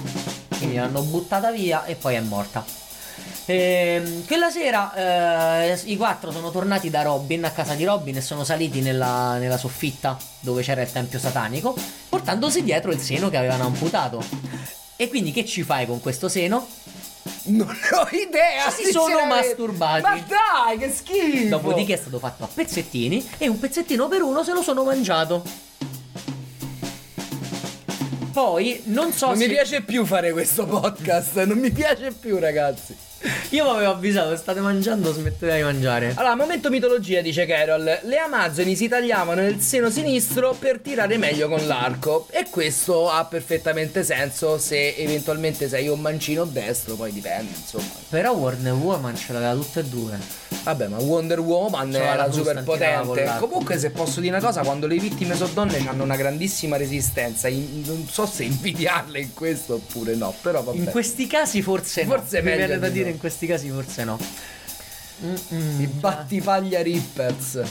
Quindi 0.59 0.77
l'hanno 0.77 1.03
buttata 1.03 1.51
via 1.51 1.85
e 1.85 1.95
poi 1.95 2.15
è 2.17 2.21
morta. 2.21 2.65
Ehm, 3.49 4.27
quella 4.27 4.51
sera 4.51 5.63
eh, 5.63 5.81
i 5.85 5.97
quattro 5.97 6.33
sono 6.33 6.51
tornati 6.51 6.91
da 6.91 7.03
Robin 7.03 7.45
a 7.45 7.51
casa 7.51 7.75
di 7.75 7.85
Robin 7.85 8.17
e 8.17 8.21
sono 8.21 8.43
saliti 8.43 8.81
nella, 8.81 9.39
nella 9.39 9.57
soffitta 9.57 10.19
dove 10.41 10.63
c'era 10.63 10.83
il 10.83 10.91
tempio 10.91 11.21
satanico, 11.21 11.77
portandosi 12.09 12.65
dietro 12.65 12.91
il 12.91 12.99
seno 12.99 13.31
che 13.31 13.37
avevano 13.37 13.67
amputato. 13.67 14.23
E 14.97 15.09
quindi 15.09 15.31
che 15.31 15.45
ci 15.45 15.63
fai 15.63 15.87
con 15.87 16.01
questo 16.01 16.29
seno? 16.29 16.67
Non 17.45 17.69
ho 17.69 18.09
idea. 18.11 18.71
Si 18.71 18.91
sono 18.91 19.25
masturbati. 19.27 20.03
Ma 20.03 20.19
dai, 20.27 20.79
che 20.79 20.91
schifo. 20.91 21.49
Dopodiché 21.49 21.95
è 21.95 21.97
stato 21.97 22.19
fatto 22.19 22.43
a 22.43 22.49
pezzettini 22.53 23.25
e 23.39 23.47
un 23.47 23.59
pezzettino 23.59 24.09
per 24.09 24.23
uno 24.23 24.43
se 24.43 24.53
lo 24.53 24.63
sono 24.63 24.83
mangiato. 24.83 25.45
Poi 28.37 28.83
non 28.89 29.13
so 29.13 29.29
Non 29.29 29.39
se 29.39 29.47
mi 29.47 29.55
piace 29.55 29.81
più 29.81 30.05
fare 30.05 30.31
questo 30.31 30.67
podcast, 30.67 31.43
non 31.45 31.57
mi 31.57 31.71
piace 31.71 32.13
più 32.13 32.39
ragazzi. 32.39 32.95
Io 33.51 33.65
vi 33.65 33.71
avevo 33.71 33.91
avvisato, 33.93 34.37
state 34.37 34.61
mangiando, 34.61 35.13
smettete 35.13 35.57
di 35.57 35.63
mangiare. 35.63 36.13
Allora, 36.17 36.35
momento 36.35 36.71
mitologia, 36.71 37.21
dice 37.21 37.47
Carol. 37.47 38.01
Le 38.03 38.19
Amazzoni 38.19 38.77
si 38.77 38.89
tagliavano 38.89 39.41
nel 39.41 39.61
seno 39.61 39.91
sinistro 39.91 40.55
per 40.59 40.81
tirare 40.81 41.17
meglio 41.17 41.49
con 41.49 41.67
l'arco. 41.67 42.27
E 42.31 42.47
questo 42.51 43.11
ha 43.11 43.25
perfettamente 43.25 44.05
senso 44.05 44.59
se 44.59 44.95
eventualmente 44.97 45.69
sei 45.69 45.89
un 45.89 46.01
mancino 46.01 46.45
destro, 46.45 46.95
poi 46.95 47.13
dipende, 47.13 47.53
insomma. 47.57 47.85
Però 48.09 48.33
Warner 48.33 48.73
Woman 48.75 49.17
ce 49.17 49.33
l'aveva 49.33 49.55
tutte 49.55 49.81
e 49.81 49.85
due. 49.85 50.19
Vabbè, 50.67 50.89
ma 50.89 50.99
Wonder 50.99 51.39
Woman 51.39 51.93
la 51.93 51.99
era 51.99 52.33
super 52.33 52.63
potente. 52.65 53.37
Comunque, 53.39 53.79
se 53.79 53.91
posso 53.91 54.21
dire 54.21 54.37
una 54.37 54.45
cosa, 54.45 54.63
quando 54.63 54.89
le 54.89 54.97
vittime 54.97 55.37
sono 55.37 55.53
donne 55.53 55.79
hanno 55.87 56.03
una 56.03 56.17
grandissima 56.17 56.77
resistenza. 56.77 57.47
In- 57.47 57.83
non 57.87 58.07
so 58.11 58.27
se 58.27 58.43
invidiarle 58.43 59.21
in 59.21 59.33
questo 59.33 59.75
oppure 59.75 60.17
no, 60.17 60.35
però 60.41 60.63
vabbè. 60.63 60.77
In 60.77 60.87
questi 60.87 61.29
casi 61.29 61.63
forse 61.63 62.03
no. 62.05 62.15
Forse 62.17 62.39
è 62.39 62.43
Mi 62.43 62.51
meglio 62.51 62.67
viene 62.67 62.81
da 62.81 62.89
di 62.89 62.93
dire 62.95 63.11
no. 63.13 63.16
In 63.17 63.19
questi 63.19 63.47
casi 63.47 63.71
forse 63.71 64.05
no. 64.05 64.19
Mm-mm. 65.25 65.81
I 65.81 65.87
battipaglia 65.87 66.83
Rippers. 66.83 67.63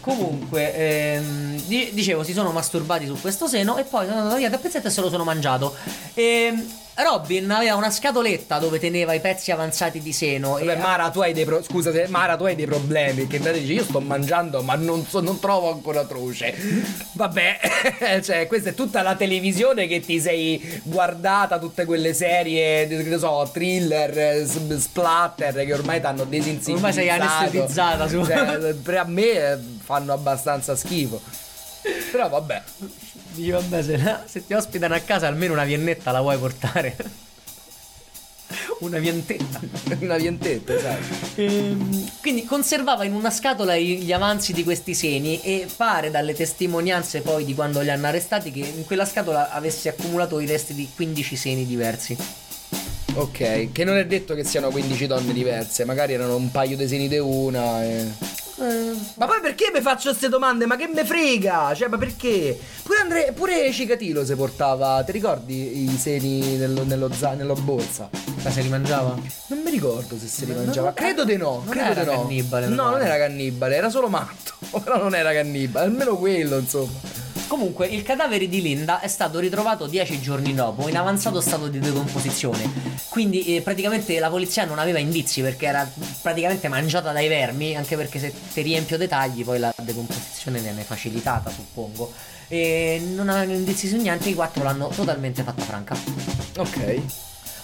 Comunque, 0.00 0.74
ehm, 0.74 1.62
di- 1.66 1.90
dicevo, 1.92 2.22
si 2.22 2.32
sono 2.32 2.50
masturbati 2.52 3.06
su 3.06 3.18
questo 3.20 3.46
seno 3.46 3.76
e 3.78 3.84
poi 3.84 4.06
sono 4.06 4.18
andato 4.20 4.36
via 4.36 4.48
da 4.50 4.58
pezzetto 4.58 4.88
e 4.88 4.90
se 4.90 5.00
lo 5.00 5.08
sono 5.08 5.24
mangiato. 5.24 5.74
Ehm, 6.14 6.66
Robin 7.02 7.50
aveva 7.50 7.74
una 7.76 7.90
scatoletta 7.90 8.58
dove 8.58 8.78
teneva 8.78 9.12
i 9.12 9.20
pezzi 9.20 9.50
avanzati 9.52 10.00
di 10.00 10.12
seno. 10.12 10.52
Vabbè, 10.52 10.72
e 10.72 10.76
Mara, 10.76 11.10
tu 11.10 11.20
hai 11.20 11.32
dei 11.32 11.44
pro- 11.44 11.62
scusa, 11.62 11.92
se- 11.92 12.08
Mara, 12.08 12.36
tu 12.36 12.44
hai 12.44 12.56
dei 12.56 12.66
problemi. 12.66 13.26
Che 13.26 13.38
realtà 13.38 13.58
dici, 13.58 13.72
io 13.74 13.84
sto 13.84 14.00
mangiando, 14.00 14.62
ma 14.62 14.74
non, 14.74 15.06
so- 15.06 15.20
non 15.20 15.38
trovo 15.38 15.70
ancora 15.72 16.06
croce. 16.06 16.54
Vabbè, 17.12 18.20
cioè, 18.22 18.46
questa 18.46 18.70
è 18.70 18.74
tutta 18.74 19.02
la 19.02 19.14
televisione 19.14 19.86
che 19.86 20.00
ti 20.00 20.20
sei 20.20 20.80
guardata, 20.84 21.58
tutte 21.58 21.84
quelle 21.84 22.12
serie, 22.14 22.86
che 22.88 22.96
ne 23.02 23.18
so, 23.18 23.48
thriller, 23.52 24.44
splatter 24.46 25.54
che 25.64 25.72
ormai 25.72 26.00
ti 26.00 26.06
hanno 26.06 26.24
desinsibilizzato. 26.24 26.74
Ormai 26.76 26.92
sei 26.92 27.10
anestetizzata 27.10 28.08
su- 28.08 28.24
Cioè, 28.24 28.96
a 28.98 29.04
me 29.04 29.62
fanno 29.84 30.12
abbastanza 30.12 30.74
schifo. 30.76 31.20
Però 32.10 32.28
vabbè. 32.28 32.62
Dici, 33.38 33.50
vabbè, 33.50 33.82
se, 33.84 34.16
se 34.24 34.44
ti 34.44 34.52
ospitano 34.52 34.96
a 34.96 34.98
casa 34.98 35.28
almeno 35.28 35.52
una 35.52 35.62
viennetta 35.62 36.10
la 36.10 36.20
vuoi 36.20 36.36
portare. 36.38 36.96
una 38.80 38.98
vientetta. 38.98 39.60
Una 40.00 40.16
vientetta, 40.16 40.76
sai. 40.76 41.00
Ehm, 41.36 42.10
quindi 42.20 42.44
conservava 42.44 43.04
in 43.04 43.12
una 43.12 43.30
scatola 43.30 43.76
gli 43.76 44.12
avanzi 44.12 44.52
di 44.52 44.64
questi 44.64 44.92
seni 44.92 45.40
e 45.40 45.68
pare 45.76 46.10
dalle 46.10 46.34
testimonianze 46.34 47.20
poi 47.20 47.44
di 47.44 47.54
quando 47.54 47.80
li 47.80 47.90
hanno 47.90 48.08
arrestati 48.08 48.50
che 48.50 48.58
in 48.58 48.84
quella 48.84 49.06
scatola 49.06 49.52
avesse 49.52 49.88
accumulato 49.88 50.40
i 50.40 50.46
resti 50.46 50.74
di 50.74 50.88
15 50.92 51.36
seni 51.36 51.64
diversi. 51.64 52.16
Ok, 53.14 53.70
che 53.70 53.84
non 53.84 53.98
è 53.98 54.06
detto 54.06 54.34
che 54.34 54.42
siano 54.42 54.70
15 54.70 55.06
donne 55.06 55.32
diverse, 55.32 55.84
magari 55.84 56.12
erano 56.12 56.34
un 56.34 56.50
paio 56.50 56.76
di 56.76 56.88
seni 56.88 57.06
di 57.06 57.18
una. 57.18 57.84
E... 57.84 58.06
Ma 58.58 59.26
poi 59.26 59.40
perché 59.40 59.70
mi 59.72 59.80
faccio 59.80 60.08
queste 60.08 60.28
domande? 60.28 60.66
Ma 60.66 60.76
che 60.76 60.88
me 60.92 61.04
frega? 61.04 61.72
Cioè, 61.74 61.88
ma 61.88 61.96
perché? 61.98 62.58
Pure, 62.82 62.98
Andre- 62.98 63.32
pure 63.32 63.70
Cicatilo 63.72 64.24
si 64.24 64.34
portava, 64.34 65.02
ti 65.04 65.12
ricordi 65.12 65.84
i 65.84 65.96
seni 65.98 66.56
nello, 66.56 66.82
nello, 66.84 67.10
za- 67.12 67.34
nello 67.34 67.54
borsa? 67.54 68.08
Ma 68.42 68.50
se 68.50 68.60
li 68.62 68.68
mangiava? 68.68 69.16
Non 69.48 69.60
mi 69.62 69.70
ricordo 69.70 70.18
se 70.18 70.26
se 70.26 70.44
li 70.44 70.52
Ma 70.52 70.62
mangiava. 70.62 70.92
Credo 70.92 71.24
di 71.24 71.36
no. 71.36 71.62
non 71.64 71.68
credo 71.68 71.90
era 71.90 72.04
di 72.04 72.10
no. 72.10 72.22
cannibale, 72.22 72.66
No, 72.66 72.90
non 72.90 73.00
era 73.02 73.16
cannibale, 73.16 73.76
era 73.76 73.90
solo 73.90 74.08
matto. 74.08 74.54
Però 74.82 74.98
non 74.98 75.14
era 75.14 75.32
cannibale, 75.32 75.86
almeno 75.86 76.16
quello, 76.16 76.58
insomma. 76.58 77.26
Comunque, 77.48 77.86
il 77.86 78.02
cadavere 78.02 78.46
di 78.46 78.60
Linda 78.60 79.00
è 79.00 79.08
stato 79.08 79.38
ritrovato 79.38 79.86
10 79.86 80.20
giorni 80.20 80.54
dopo 80.54 80.86
in 80.86 80.96
avanzato 80.96 81.40
stato 81.40 81.68
di 81.68 81.78
decomposizione. 81.78 82.70
Quindi, 83.08 83.56
eh, 83.56 83.62
praticamente 83.62 84.18
la 84.18 84.28
polizia 84.28 84.64
non 84.66 84.78
aveva 84.78 84.98
indizi 84.98 85.40
perché 85.40 85.66
era 85.66 85.90
praticamente 86.20 86.68
mangiata 86.68 87.10
dai 87.10 87.26
vermi. 87.26 87.74
Anche 87.74 87.96
perché 87.96 88.18
se 88.18 88.32
ti 88.52 88.60
riempio 88.60 88.98
dettagli, 88.98 89.44
poi 89.44 89.58
la 89.58 89.72
decomposizione 89.82 90.60
viene 90.60 90.82
facilitata, 90.82 91.50
suppongo. 91.50 92.12
E 92.48 93.00
non 93.14 93.30
avevano 93.30 93.56
indizi 93.56 93.88
su 93.88 93.96
niente. 93.96 94.28
I 94.28 94.34
quattro 94.34 94.62
l'hanno 94.62 94.88
totalmente 94.88 95.42
fatta 95.42 95.62
franca. 95.62 95.96
Ok. 96.58 97.00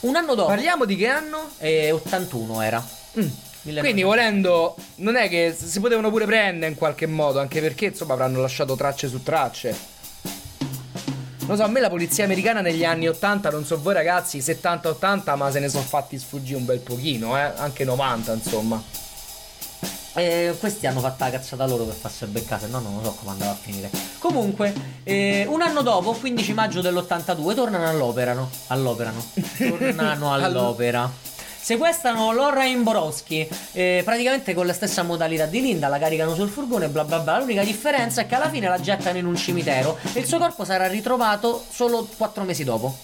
Un 0.01 0.17
anno 0.17 0.35
dopo, 0.35 0.49
Parliamo 0.49 0.87
di 0.87 0.97
che 0.97 1.09
anno? 1.09 1.51
eh, 1.59 1.91
81 1.91 2.61
era. 2.63 2.87
Mm. 3.19 3.29
Quindi 3.65 4.03
volendo, 4.03 4.77
non 4.97 5.17
è 5.17 5.29
che 5.29 5.57
si 5.59 5.81
potevano 5.81 6.11
pure 6.11 6.27
prendere 6.27 6.71
in 6.71 6.77
qualche 6.77 7.07
modo, 7.07 7.41
anche 7.41 7.61
perché 7.63 7.87
insomma 7.87 8.13
avranno 8.13 8.41
lasciato 8.41 8.77
tracce 8.77 9.09
su 9.09 9.23
tracce. 9.23 9.93
Non 11.47 11.57
so, 11.57 11.63
a 11.63 11.69
me 11.69 11.81
la 11.81 11.91
polizia 11.91 12.25
americana 12.25 12.61
negli 12.61 12.85
anni 12.85 13.07
80, 13.09 13.51
non 13.51 13.65
so 13.65 13.81
voi 13.81 13.95
ragazzi, 13.95 14.39
70-80, 14.39 15.37
ma 15.37 15.51
se 15.51 15.61
ne 15.61 15.69
sono 15.69 15.85
fatti 15.85 16.19
sfuggire 16.19 16.57
un 16.57 16.65
bel 16.65 16.81
pochino, 16.81 17.37
eh? 17.39 17.53
Anche 17.57 17.85
90, 17.85 18.33
insomma. 18.33 18.83
Eh, 20.17 20.55
questi 20.59 20.87
hanno 20.87 21.01
fatto 21.01 21.25
la 21.25 21.31
cazzata 21.31 21.67
loro 21.67 21.85
per 21.85 21.95
farsi 21.95 22.25
beccare, 22.27 22.63
se 22.63 22.69
no 22.69 22.79
non 22.81 22.97
lo 22.97 23.05
so 23.05 23.17
come 23.19 23.33
andava 23.33 23.51
a 23.51 23.57
finire. 23.57 23.91
Comunque, 24.19 24.73
eh, 25.03 25.45
un 25.49 25.61
anno 25.61 25.83
dopo, 25.83 26.13
15 26.13 26.53
maggio 26.55 26.81
dell'82, 26.81 27.55
tornano 27.55 27.89
all'operano. 27.89 28.49
All'operano. 28.69 29.23
Tornano 29.59 30.33
all'opera. 30.33 31.33
Sequestrano 31.65 32.31
Lorraine 32.33 32.83
Borowski, 32.83 33.49
eh, 33.73 34.03
praticamente 34.05 34.53
con 34.53 34.67
la 34.67 34.75
stessa 34.75 35.03
modalità 35.03 35.47
di 35.47 35.63
Linda, 35.63 35.89
la 35.89 35.99
caricano 35.99 36.35
sul 36.35 36.51
furgone, 36.51 36.89
bla 36.89 37.05
bla 37.05 37.21
bla. 37.21 37.39
L'unica 37.39 37.65
differenza 37.65 38.21
è 38.21 38.27
che 38.27 38.35
alla 38.35 38.51
fine 38.51 38.69
la 38.69 38.79
gettano 38.79 39.17
in 39.17 39.25
un 39.25 39.35
cimitero 39.35 39.97
e 40.13 40.21
il 40.21 40.27
suo 40.27 40.37
corpo 40.37 40.67
sarà 40.67 40.89
ritrovato 40.89 41.65
solo 41.71 42.07
4 42.19 42.45
mesi 42.45 42.65
dopo. 42.65 42.95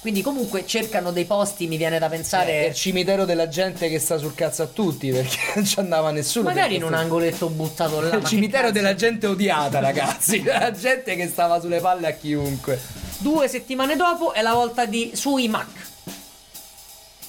Quindi 0.00 0.20
comunque 0.20 0.66
cercano 0.66 1.12
dei 1.12 1.26
posti, 1.26 1.68
mi 1.68 1.76
viene 1.76 2.00
da 2.00 2.08
pensare... 2.08 2.66
il 2.66 2.74
cimitero 2.74 3.24
della 3.24 3.46
gente 3.46 3.88
che 3.88 4.00
sta 4.00 4.18
sul 4.18 4.34
cazzo 4.34 4.64
a 4.64 4.66
tutti, 4.66 5.12
perché 5.12 5.38
non 5.54 5.64
ci 5.64 5.78
andava 5.78 6.10
nessuno. 6.10 6.48
Magari 6.48 6.74
in 6.74 6.82
un 6.82 6.94
angoletto 6.94 7.48
buttato 7.48 8.00
là. 8.00 8.16
Il 8.16 8.24
cimitero 8.24 8.72
della 8.72 8.96
gente 8.96 9.28
odiata, 9.28 9.78
ragazzi. 9.78 10.42
La 10.42 10.72
gente 10.72 11.14
che 11.14 11.28
stava 11.28 11.60
sulle 11.60 11.78
palle 11.78 12.08
a 12.08 12.12
chiunque. 12.14 12.80
Due 13.18 13.46
settimane 13.46 13.94
dopo 13.94 14.32
è 14.32 14.42
la 14.42 14.54
volta 14.54 14.86
di 14.86 15.12
Sui 15.14 15.46
Mac. 15.46 15.94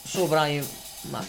Sopra 0.07 0.47
i 0.47 0.63
Mac. 1.09 1.25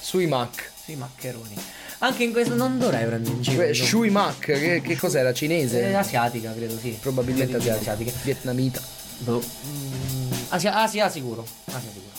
Sui 0.00 0.26
Mac. 0.26 0.70
Sui 0.84 0.96
maccheroni. 0.96 1.54
Anche 1.98 2.24
in 2.24 2.32
questo 2.32 2.54
non 2.54 2.78
dovrei 2.78 3.04
prendere 3.06 3.34
in 3.36 3.42
giro. 3.42 3.56
Que- 3.62 3.74
Shui 3.74 4.10
Mac, 4.10 4.38
che, 4.40 4.80
che 4.82 4.96
cos'era? 4.96 5.32
Cinese? 5.32 5.88
Eh, 5.90 5.94
asiatica, 5.94 6.52
credo, 6.52 6.76
sì. 6.78 6.98
Probabilmente 7.00 7.54
Origini 7.54 7.76
asiatica. 7.76 8.10
Vietnamita. 8.22 8.80
Boh. 9.18 9.40
Mm, 9.66 10.32
Asia, 10.48 10.74
Asia 10.82 11.08
sicuro. 11.08 11.46
Asia 11.66 11.90
sicuro. 11.92 12.10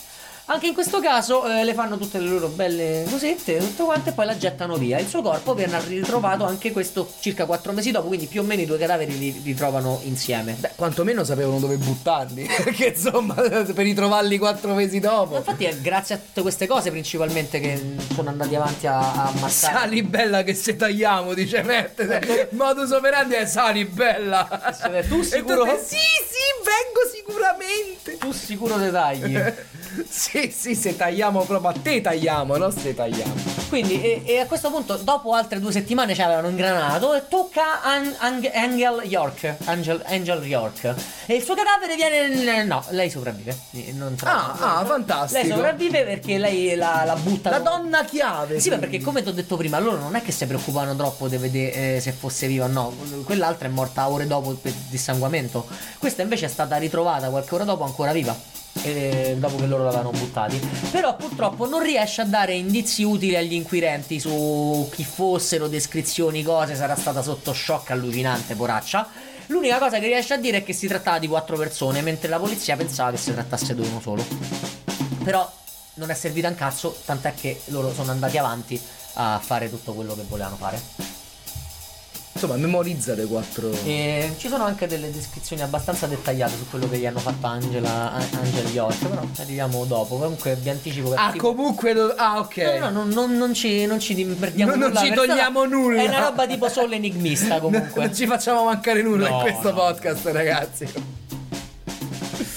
Anche 0.45 0.67
in 0.67 0.73
questo 0.73 0.99
caso 0.99 1.45
eh, 1.45 1.63
le 1.63 1.73
fanno 1.73 1.97
tutte 1.97 2.19
le 2.19 2.27
loro 2.27 2.49
belle 2.49 3.05
cosette, 3.09 3.59
tutto 3.59 3.85
quanto, 3.85 4.09
e 4.09 4.11
poi 4.11 4.25
la 4.25 4.37
gettano 4.37 4.75
via. 4.75 4.99
Il 4.99 5.07
suo 5.07 5.21
corpo 5.21 5.53
viene 5.53 5.79
ritrovato 5.85 6.43
anche 6.43 6.73
questo 6.73 7.09
circa 7.21 7.45
4 7.45 7.71
mesi 7.71 7.91
dopo, 7.91 8.07
quindi 8.07 8.25
più 8.27 8.41
o 8.41 8.43
meno 8.43 8.61
i 8.61 8.65
due 8.65 8.77
cadaveri 8.77 9.17
li 9.17 9.41
ritrovano 9.41 10.01
insieme. 10.03 10.57
Beh, 10.59 10.71
quantomeno 10.75 11.23
sapevano 11.23 11.59
dove 11.59 11.77
buttarli. 11.77 12.43
Perché 12.61 12.87
insomma, 12.87 13.35
per 13.35 13.73
ritrovarli 13.73 14.37
quattro 14.37 14.73
mesi 14.73 14.99
dopo. 14.99 15.37
infatti 15.37 15.63
è 15.63 15.77
grazie 15.77 16.15
a 16.15 16.17
tutte 16.17 16.41
queste 16.41 16.67
cose 16.67 16.91
principalmente 16.91 17.61
che 17.61 17.95
sono 18.13 18.29
andati 18.29 18.55
avanti 18.55 18.85
a, 18.85 18.99
a 18.99 19.27
ammazzare. 19.27 19.73
Sali 19.77 20.03
bella 20.03 20.43
che 20.43 20.53
se 20.55 20.75
tagliamo, 20.75 21.33
dice 21.33 21.61
Mette. 21.63 22.49
Modus 22.51 22.91
operandi 22.91 23.35
è 23.35 23.45
sali 23.45 23.85
bella. 23.85 24.47
Tu 25.07 25.21
sicuro? 25.21 25.63
tutte, 25.63 25.77
sì, 25.77 25.95
sì, 25.95 26.43
vengo 26.63 27.03
sicuramente. 27.13 28.17
Tu 28.17 28.31
sicuro 28.31 28.77
dei 28.77 28.91
tagli. 28.91 29.39
sì, 30.07 30.32
sì, 30.51 30.73
se 30.75 30.95
tagliamo 30.95 31.43
proprio 31.43 31.69
a 31.69 31.75
te 31.79 32.01
tagliamo, 32.01 32.57
no? 32.57 32.71
Se 32.71 32.95
tagliamo. 32.95 33.33
Quindi, 33.69 34.01
e, 34.01 34.23
e 34.25 34.39
a 34.39 34.45
questo 34.47 34.69
punto, 34.71 34.97
dopo 34.97 35.33
altre 35.33 35.59
due 35.59 35.71
settimane 35.71 36.15
ci 36.15 36.21
avevano 36.21 36.47
ingranato 36.47 37.13
e 37.13 37.27
tocca 37.27 37.81
An- 37.83 38.15
Ang- 38.19 38.49
Angel 38.53 39.01
York. 39.05 39.55
Angel, 39.65 40.01
Angel 40.05 40.43
York. 40.45 40.93
E 41.27 41.35
il 41.35 41.43
suo 41.43 41.53
cadavere 41.55 41.95
viene. 41.95 42.63
No, 42.63 42.83
lei 42.89 43.09
sopravvive. 43.09 43.57
Non 43.93 44.15
tra- 44.15 44.31
Ah, 44.57 44.79
ah, 44.79 44.85
fantastico. 44.85 45.41
Lei 45.41 45.51
sopravvive 45.51 46.03
perché 46.03 46.37
lei 46.37 46.75
la, 46.75 47.03
la 47.05 47.15
butta. 47.15 47.49
La 47.51 47.59
donna 47.59 48.03
chiave. 48.05 48.59
Sì, 48.59 48.69
ma 48.69 48.77
perché 48.77 49.01
come 49.01 49.21
ti 49.23 49.29
ho 49.29 49.33
detto 49.33 49.55
prima, 49.55 49.79
loro 49.79 49.97
non 49.97 50.15
è 50.15 50.21
che 50.21 50.31
si 50.31 50.45
preoccupano 50.47 50.95
troppo 50.95 51.27
di 51.27 51.37
vedere 51.37 51.95
eh, 51.95 51.99
se 51.99 52.11
fosse 52.11 52.47
viva 52.47 52.65
o 52.65 52.69
no. 52.69 52.93
Quell'altra 53.23 53.67
è 53.67 53.71
morta 53.71 54.09
ore 54.09 54.25
dopo 54.27 54.51
per 54.53 54.71
dissanguamento. 54.89 55.67
Questa 55.99 56.21
invece 56.21 56.45
è 56.45 56.49
stata 56.49 56.77
ritrovata 56.77 57.29
qualche 57.29 57.53
ora 57.55 57.63
dopo 57.63 57.83
ancora 57.83 58.11
viva. 58.11 58.61
Eh, 58.81 59.35
dopo 59.37 59.57
che 59.57 59.67
loro 59.67 59.83
l'avevano 59.83 60.11
buttati. 60.11 60.59
Però 60.91 61.15
purtroppo 61.15 61.67
non 61.67 61.81
riesce 61.81 62.21
a 62.21 62.25
dare 62.25 62.53
indizi 62.53 63.03
utili 63.03 63.35
agli 63.35 63.53
inquirenti 63.53 64.19
su 64.19 64.89
chi 64.91 65.03
fossero, 65.03 65.67
descrizioni, 65.67 66.43
cose. 66.43 66.75
Sarà 66.75 66.95
stata 66.95 67.21
sotto 67.21 67.53
shock 67.53 67.91
allucinante, 67.91 68.55
poraccia. 68.55 69.07
L'unica 69.47 69.77
cosa 69.77 69.99
che 69.99 70.07
riesce 70.07 70.33
a 70.33 70.37
dire 70.37 70.57
è 70.57 70.63
che 70.63 70.73
si 70.73 70.87
trattava 70.87 71.19
di 71.19 71.27
quattro 71.27 71.57
persone, 71.57 72.01
mentre 72.01 72.29
la 72.29 72.39
polizia 72.39 72.75
pensava 72.75 73.11
che 73.11 73.17
si 73.17 73.31
trattasse 73.31 73.75
di 73.75 73.81
uno 73.81 73.99
solo. 74.01 74.25
Però 75.23 75.49
non 75.95 76.09
è 76.09 76.13
servita 76.13 76.47
un 76.47 76.55
cazzo, 76.55 76.97
tant'è 77.05 77.33
che 77.35 77.61
loro 77.65 77.93
sono 77.93 78.11
andati 78.11 78.37
avanti 78.37 78.81
a 79.15 79.39
fare 79.43 79.69
tutto 79.69 79.93
quello 79.93 80.15
che 80.15 80.23
volevano 80.27 80.55
fare. 80.55 81.22
Insomma, 82.43 82.55
memorizza 82.57 83.13
le 83.15 83.25
quattro. 83.25 83.71
E 83.85 84.33
ci 84.37 84.49
sono 84.49 84.65
anche 84.65 84.85
delle 84.87 85.11
descrizioni 85.11 85.61
abbastanza 85.61 86.07
dettagliate 86.07 86.55
su 86.57 86.69
quello 86.69 86.89
che 86.89 86.97
gli 86.97 87.05
hanno 87.05 87.19
fatto 87.19 87.45
Angela, 87.47 88.11
An- 88.13 88.27
Angel 88.41 88.67
York, 88.73 88.97
però 89.07 89.21
ci 89.33 89.41
arriviamo 89.41 89.85
dopo. 89.85 90.17
Comunque 90.17 90.55
vi 90.55 90.69
anticipo 90.69 91.09
che 91.11 91.15
Ah, 91.17 91.31
tipo- 91.31 91.53
comunque. 91.53 91.93
do- 91.93 92.13
Ah, 92.17 92.39
ok. 92.39 92.57
No, 92.57 92.79
no, 92.79 92.89
non, 92.89 93.09
non- 93.09 93.37
non 93.37 93.53
ci, 93.53 93.85
non 93.85 93.99
ci 93.99 94.13
perdiamo 94.25 94.71
Non- 94.71 94.79
non 94.79 94.87
nulla. 94.89 95.01
ci 95.01 95.09
perché 95.09 95.25
togliamo 95.27 95.65
nulla. 95.65 96.01
È 96.01 96.07
una 96.07 96.19
roba 96.19 96.45
tipo 96.47 96.67
solo 96.69 96.93
enigmista 96.93 97.59
comunque. 97.61 98.05
Non 98.05 98.13
ci 98.13 98.25
facciamo 98.27 98.65
mancare 98.65 99.01
nulla 99.01 99.29
No, 99.29 99.35
in 99.37 99.41
questo 99.41 99.69
no. 99.69 99.75
podcast, 99.75 100.25
ragazzi. 100.27 100.87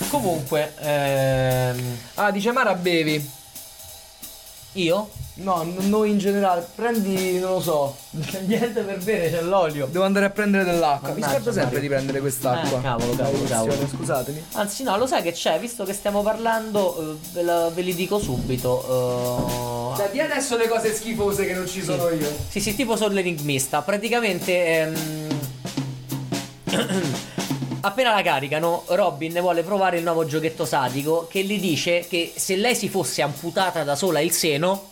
Comunque, 0.09 0.73
ehm, 0.81 1.79
Ah, 2.15 2.31
dice 2.31 2.51
Mara, 2.53 2.75
bevi. 2.75 3.35
Io? 4.77 5.09
No, 5.39 5.63
n- 5.63 5.89
noi 5.91 6.11
in 6.11 6.19
generale. 6.19 6.67
Prendi, 6.75 7.39
non 7.39 7.53
lo 7.55 7.61
so. 7.61 7.95
Niente 8.47 8.81
per 8.83 8.99
bere, 9.05 9.31
c'è 9.31 9.43
l'olio. 9.43 9.87
Devo 9.91 10.05
andare 10.05 10.25
a 10.27 10.31
prendere 10.31 10.65
dell'acqua. 10.65 11.09
Mi 11.11 11.21
Mannaggia, 11.21 11.33
scordo 11.35 11.53
sempre 11.53 11.65
Mario. 11.75 11.81
di 11.81 11.89
prendere 11.89 12.21
quest'acqua. 12.21 12.79
Eh, 12.79 12.83
cavolo, 12.83 13.15
cavolo, 13.15 13.45
cavolo. 13.45 13.87
Scusatemi. 13.87 14.45
Anzi, 14.53 14.83
no, 14.83 14.97
lo 14.97 15.07
sai 15.07 15.21
che 15.23 15.33
c'è, 15.33 15.59
visto 15.61 15.85
che 15.85 15.93
stiamo 15.93 16.23
parlando, 16.23 16.99
eh, 17.13 17.17
ve, 17.33 17.43
la- 17.43 17.69
ve 17.69 17.83
li 17.83 17.95
dico 17.95 18.19
subito. 18.19 19.93
eh, 19.95 19.97
Dai, 19.99 20.11
di 20.13 20.21
adesso 20.21 20.57
le 20.57 20.69
cose 20.69 20.95
schifose 20.95 21.45
che 21.47 21.53
non 21.55 21.67
ci 21.67 21.83
sono 21.83 22.09
io. 22.11 22.31
Sì, 22.49 22.61
sì, 22.61 22.75
tipo 22.75 22.97
sull'enigmista. 22.97 23.83
Praticamente. 23.83 24.67
ehm, 24.67 24.95
Appena 27.81 28.13
la 28.13 28.23
caricano, 28.23 28.85
Robin 28.89 29.33
vuole 29.41 29.63
provare 29.63 29.99
il 29.99 30.03
nuovo 30.03 30.25
giochetto 30.25 30.65
sadico 30.65 31.27
che 31.31 31.45
gli 31.45 31.61
dice 31.61 32.07
che 32.09 32.33
se 32.35 32.57
lei 32.57 32.75
si 32.75 32.89
fosse 32.89 33.23
amputata 33.23 33.85
da 33.85 33.95
sola 33.95 34.21
il 34.21 34.33
seno, 34.33 34.91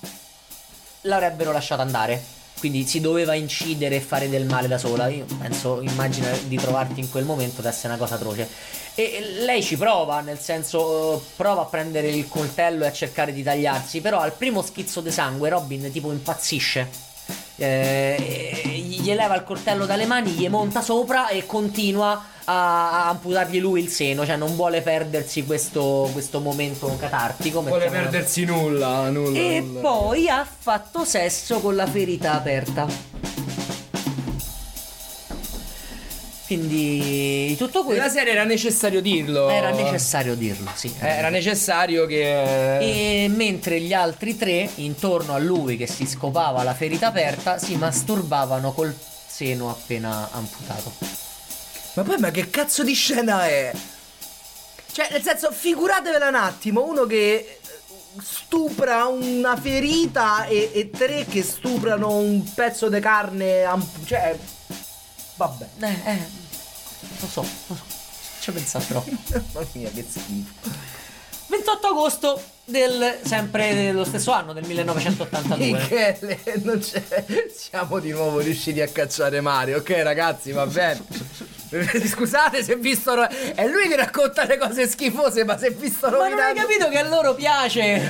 l'avrebbero 1.03 1.53
lasciata 1.53 1.83
andare. 1.83 2.23
Quindi 2.59 2.87
si 2.87 3.01
doveva 3.01 3.35
incidere 3.35 3.97
e 3.97 4.01
fare 4.01 4.29
del 4.29 4.47
male 4.47 4.69
da 4.69 4.79
sola. 4.79 5.09
Io 5.09 5.27
penso, 5.39 5.83
immagina 5.83 6.31
di 6.47 6.57
trovarti 6.57 7.01
in 7.01 7.11
quel 7.11 7.25
momento 7.25 7.61
ad 7.61 7.67
essere 7.67 7.89
una 7.89 7.99
cosa 7.99 8.15
atroce. 8.15 8.49
E 8.95 9.41
lei 9.41 9.63
ci 9.63 9.77
prova, 9.77 10.21
nel 10.21 10.39
senso, 10.39 11.17
eh, 11.17 11.21
prova 11.37 11.63
a 11.63 11.67
prendere 11.67 12.09
il 12.09 12.29
coltello 12.29 12.85
e 12.85 12.87
a 12.87 12.93
cercare 12.93 13.33
di 13.33 13.43
tagliarsi. 13.43 14.01
Però 14.01 14.21
al 14.21 14.33
primo 14.33 14.63
schizzo 14.63 15.01
di 15.01 15.11
sangue, 15.11 15.49
Robin 15.49 15.91
tipo 15.93 16.11
impazzisce. 16.11 17.13
Eh, 17.57 18.83
gli 18.85 19.13
leva 19.13 19.37
il 19.37 19.45
coltello 19.45 19.87
dalle 19.87 20.07
mani, 20.07 20.31
gli 20.31 20.49
monta 20.49 20.81
sopra 20.81 21.29
e 21.29 21.47
continua 21.47 22.23
a, 22.45 23.09
amputargli 23.09 23.61
lui 23.61 23.83
il 23.83 23.89
seno. 23.89 24.25
Cioè, 24.25 24.37
non 24.37 24.55
vuole 24.57 24.81
perdersi 24.81 25.45
questo, 25.45 26.09
questo 26.13 26.41
momento 26.41 26.95
catartico. 26.99 27.63
Vuole 27.63 27.91
perdersi 27.91 28.45
nulla, 28.45 29.09
nulla. 29.11 29.39
e 29.39 29.61
nulla. 29.61 29.81
poi 29.81 30.29
ha 30.29 30.47
fatto 30.47 31.05
sesso 31.05 31.61
con 31.61 31.77
la 31.77 31.87
ferita 31.87 32.33
aperta. 32.33 33.14
Quindi 36.47 37.57
tutto 37.57 37.85
questo 37.85 38.11
serie 38.11 38.33
era 38.33 38.45
necessario 38.45 39.01
dirlo. 39.01 39.49
era 39.49 39.71
necessario 39.71 40.35
dirlo, 40.35 40.71
sì. 40.75 40.95
Eh, 41.01 41.07
Era 41.09 41.31
necessario 41.31 42.05
che. 42.05 42.79
E 43.25 43.29
mentre 43.29 43.81
gli 43.81 43.95
altri 43.95 44.37
tre, 44.37 44.69
intorno 44.77 45.33
a 45.33 45.39
lui 45.39 45.79
che 45.79 45.87
si 45.87 46.07
scopava 46.07 46.63
la 46.63 46.75
ferita 46.75 47.07
aperta, 47.07 47.57
si 47.59 47.77
masturbavano 47.77 48.73
col 48.73 48.95
seno 49.27 49.71
appena 49.71 50.29
amputato. 50.33 50.93
Ma 51.95 52.03
poi, 52.03 52.19
ma 52.19 52.31
che 52.31 52.51
cazzo 52.51 52.83
di 52.83 52.93
scena 52.93 53.47
è? 53.47 53.73
Cioè, 54.93 55.09
nel 55.13 55.23
senso, 55.23 55.51
figuratevela 55.51 56.29
un 56.29 56.35
attimo, 56.35 56.85
uno 56.85 57.07
che 57.07 57.35
eh, 57.35 57.59
stupra 58.23 59.07
una 59.07 59.57
ferita 59.57 60.45
e, 60.45 60.71
e 60.75 60.91
tre 60.91 61.25
che 61.27 61.43
stuprano 61.43 62.17
un 62.17 62.45
pezzo 62.53 62.91
di 62.91 63.01
carne. 63.01 63.63
amp- 63.63 64.05
cioè. 64.07 64.37
Vabbè. 65.37 65.67
Eh, 65.81 66.11
eh, 66.11 66.19
lo 67.21 67.27
so, 67.27 67.41
lo 67.67 67.75
so. 67.75 67.83
Ci 68.41 68.51
ho 68.51 68.53
pensato 68.53 68.85
troppo. 68.87 69.11
Mamma 69.53 69.67
mia, 69.73 69.91
che 69.91 70.05
schifo. 70.09 71.03
28 71.47 71.87
agosto 71.87 72.43
del 72.65 73.19
sempre 73.23 73.75
dello 73.75 74.05
stesso 74.05 74.33
anno, 74.33 74.53
del 74.53 74.65
1982. 74.65 75.57
Michele, 75.73 76.41
non 76.63 76.79
c'è. 76.79 77.03
Siamo 77.55 77.99
di 77.99 78.11
nuovo 78.11 78.39
riusciti 78.41 78.81
a 78.81 78.89
cacciare 78.89 79.41
Mario, 79.41 79.79
ok, 79.79 79.91
ragazzi, 80.03 80.53
va 80.53 80.67
bene. 80.67 81.03
Scusate 82.07 82.63
se 82.63 82.77
vi 82.77 82.95
sto. 82.95 83.29
È 83.29 83.67
lui 83.67 83.89
che 83.89 83.97
racconta 83.97 84.45
le 84.45 84.57
cose 84.57 84.89
schifose, 84.89 85.45
ma 85.45 85.59
se 85.59 85.71
vi 85.71 85.89
sto 85.91 86.09
Ma 86.11 86.29
non 86.29 86.39
hai 86.39 86.55
rovinando. 86.55 86.61
capito 86.61 86.89
che 86.89 86.99
a 86.99 87.09
loro 87.09 87.35
piace? 87.35 88.07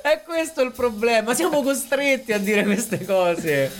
È 0.00 0.22
questo 0.24 0.62
il 0.62 0.72
problema. 0.72 1.34
Siamo 1.34 1.62
costretti 1.62 2.32
a 2.32 2.38
dire 2.38 2.62
queste 2.64 3.04
cose. 3.04 3.70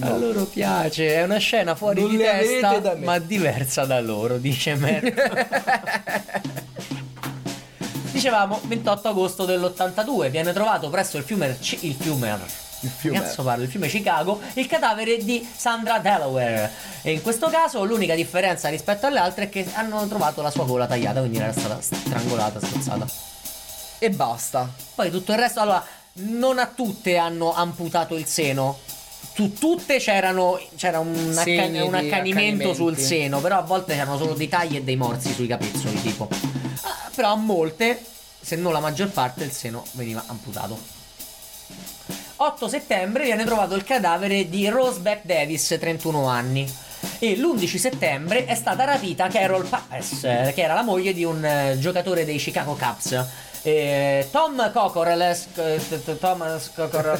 A 0.00 0.16
loro 0.16 0.44
piace. 0.44 1.14
È 1.14 1.22
una 1.22 1.38
scena 1.38 1.74
fuori 1.74 2.00
Non 2.02 2.10
di 2.10 2.18
testa, 2.18 2.96
ma 2.96 3.18
diversa 3.18 3.84
da 3.84 4.00
loro, 4.00 4.38
dice 4.38 4.74
Matt. 4.74 5.12
Dicevamo 8.16 8.60
28 8.64 9.08
agosto 9.08 9.44
dell'82 9.44 10.30
viene 10.30 10.52
trovato 10.54 10.88
presso 10.88 11.18
il 11.18 11.22
fiume 11.22 11.58
C- 11.60 11.76
il 11.82 11.94
fiume 11.94 12.38
Il 12.80 12.88
fiume. 12.88 13.20
Cazzo 13.20 13.42
parlo, 13.42 13.64
il 13.64 13.68
fiume 13.68 13.88
Chicago, 13.88 14.40
il 14.54 14.66
cadavere 14.66 15.18
di 15.18 15.46
Sandra 15.54 15.98
Delaware. 15.98 16.70
E 17.02 17.12
in 17.12 17.20
questo 17.20 17.48
caso 17.48 17.84
l'unica 17.84 18.14
differenza 18.14 18.70
rispetto 18.70 19.06
alle 19.06 19.18
altre 19.18 19.44
è 19.44 19.48
che 19.50 19.66
hanno 19.74 20.06
trovato 20.08 20.40
la 20.40 20.50
sua 20.50 20.64
gola 20.64 20.86
tagliata, 20.86 21.20
quindi 21.20 21.38
era 21.38 21.52
stata 21.52 21.78
strangolata, 21.78 22.58
strozzata. 22.58 23.06
E 23.98 24.10
basta. 24.10 24.66
Poi 24.94 25.10
tutto 25.10 25.32
il 25.32 25.38
resto, 25.38 25.60
allora, 25.60 25.84
non 26.14 26.58
a 26.58 26.66
tutte 26.66 27.18
hanno 27.18 27.54
amputato 27.54 28.16
il 28.16 28.24
seno. 28.24 28.78
Su 29.36 29.52
tutte 29.52 29.98
c'erano, 29.98 30.58
c'era 30.76 30.98
un, 30.98 31.34
accan- 31.36 31.74
un 31.74 31.92
accanimento 31.92 32.72
sul 32.72 32.96
seno, 32.96 33.38
però 33.42 33.58
a 33.58 33.60
volte 33.60 33.92
c'erano 33.92 34.16
solo 34.16 34.32
dei 34.32 34.48
tagli 34.48 34.76
e 34.76 34.82
dei 34.82 34.96
morsi 34.96 35.30
sui 35.34 35.46
capezzoli, 35.46 36.00
tipo. 36.00 36.26
Ah, 36.80 37.10
però 37.14 37.32
a 37.32 37.36
molte, 37.36 38.02
se 38.40 38.56
non 38.56 38.72
la 38.72 38.80
maggior 38.80 39.10
parte, 39.10 39.44
il 39.44 39.50
seno 39.50 39.84
veniva 39.92 40.24
amputato. 40.26 40.78
8 42.36 42.68
settembre 42.68 43.24
viene 43.24 43.44
trovato 43.44 43.74
il 43.74 43.84
cadavere 43.84 44.48
di 44.48 44.70
Roseback 44.70 45.26
Davis, 45.26 45.76
31 45.78 46.26
anni. 46.26 46.74
E 47.18 47.36
l'11 47.36 47.76
settembre 47.76 48.46
è 48.46 48.54
stata 48.54 48.84
rapita 48.84 49.28
Carol 49.28 49.66
Papes, 49.66 50.24
eh, 50.24 50.52
che 50.54 50.62
era 50.62 50.72
la 50.72 50.82
moglie 50.82 51.12
di 51.12 51.24
un 51.24 51.44
eh, 51.44 51.76
giocatore 51.78 52.24
dei 52.24 52.38
Chicago 52.38 52.74
Cubs. 52.74 53.26
Eh, 53.66 54.28
Tom 54.30 54.70
Cocorles, 54.72 55.48
eh, 55.56 55.80
Thomas 56.20 56.70
Cocorles, 56.72 57.18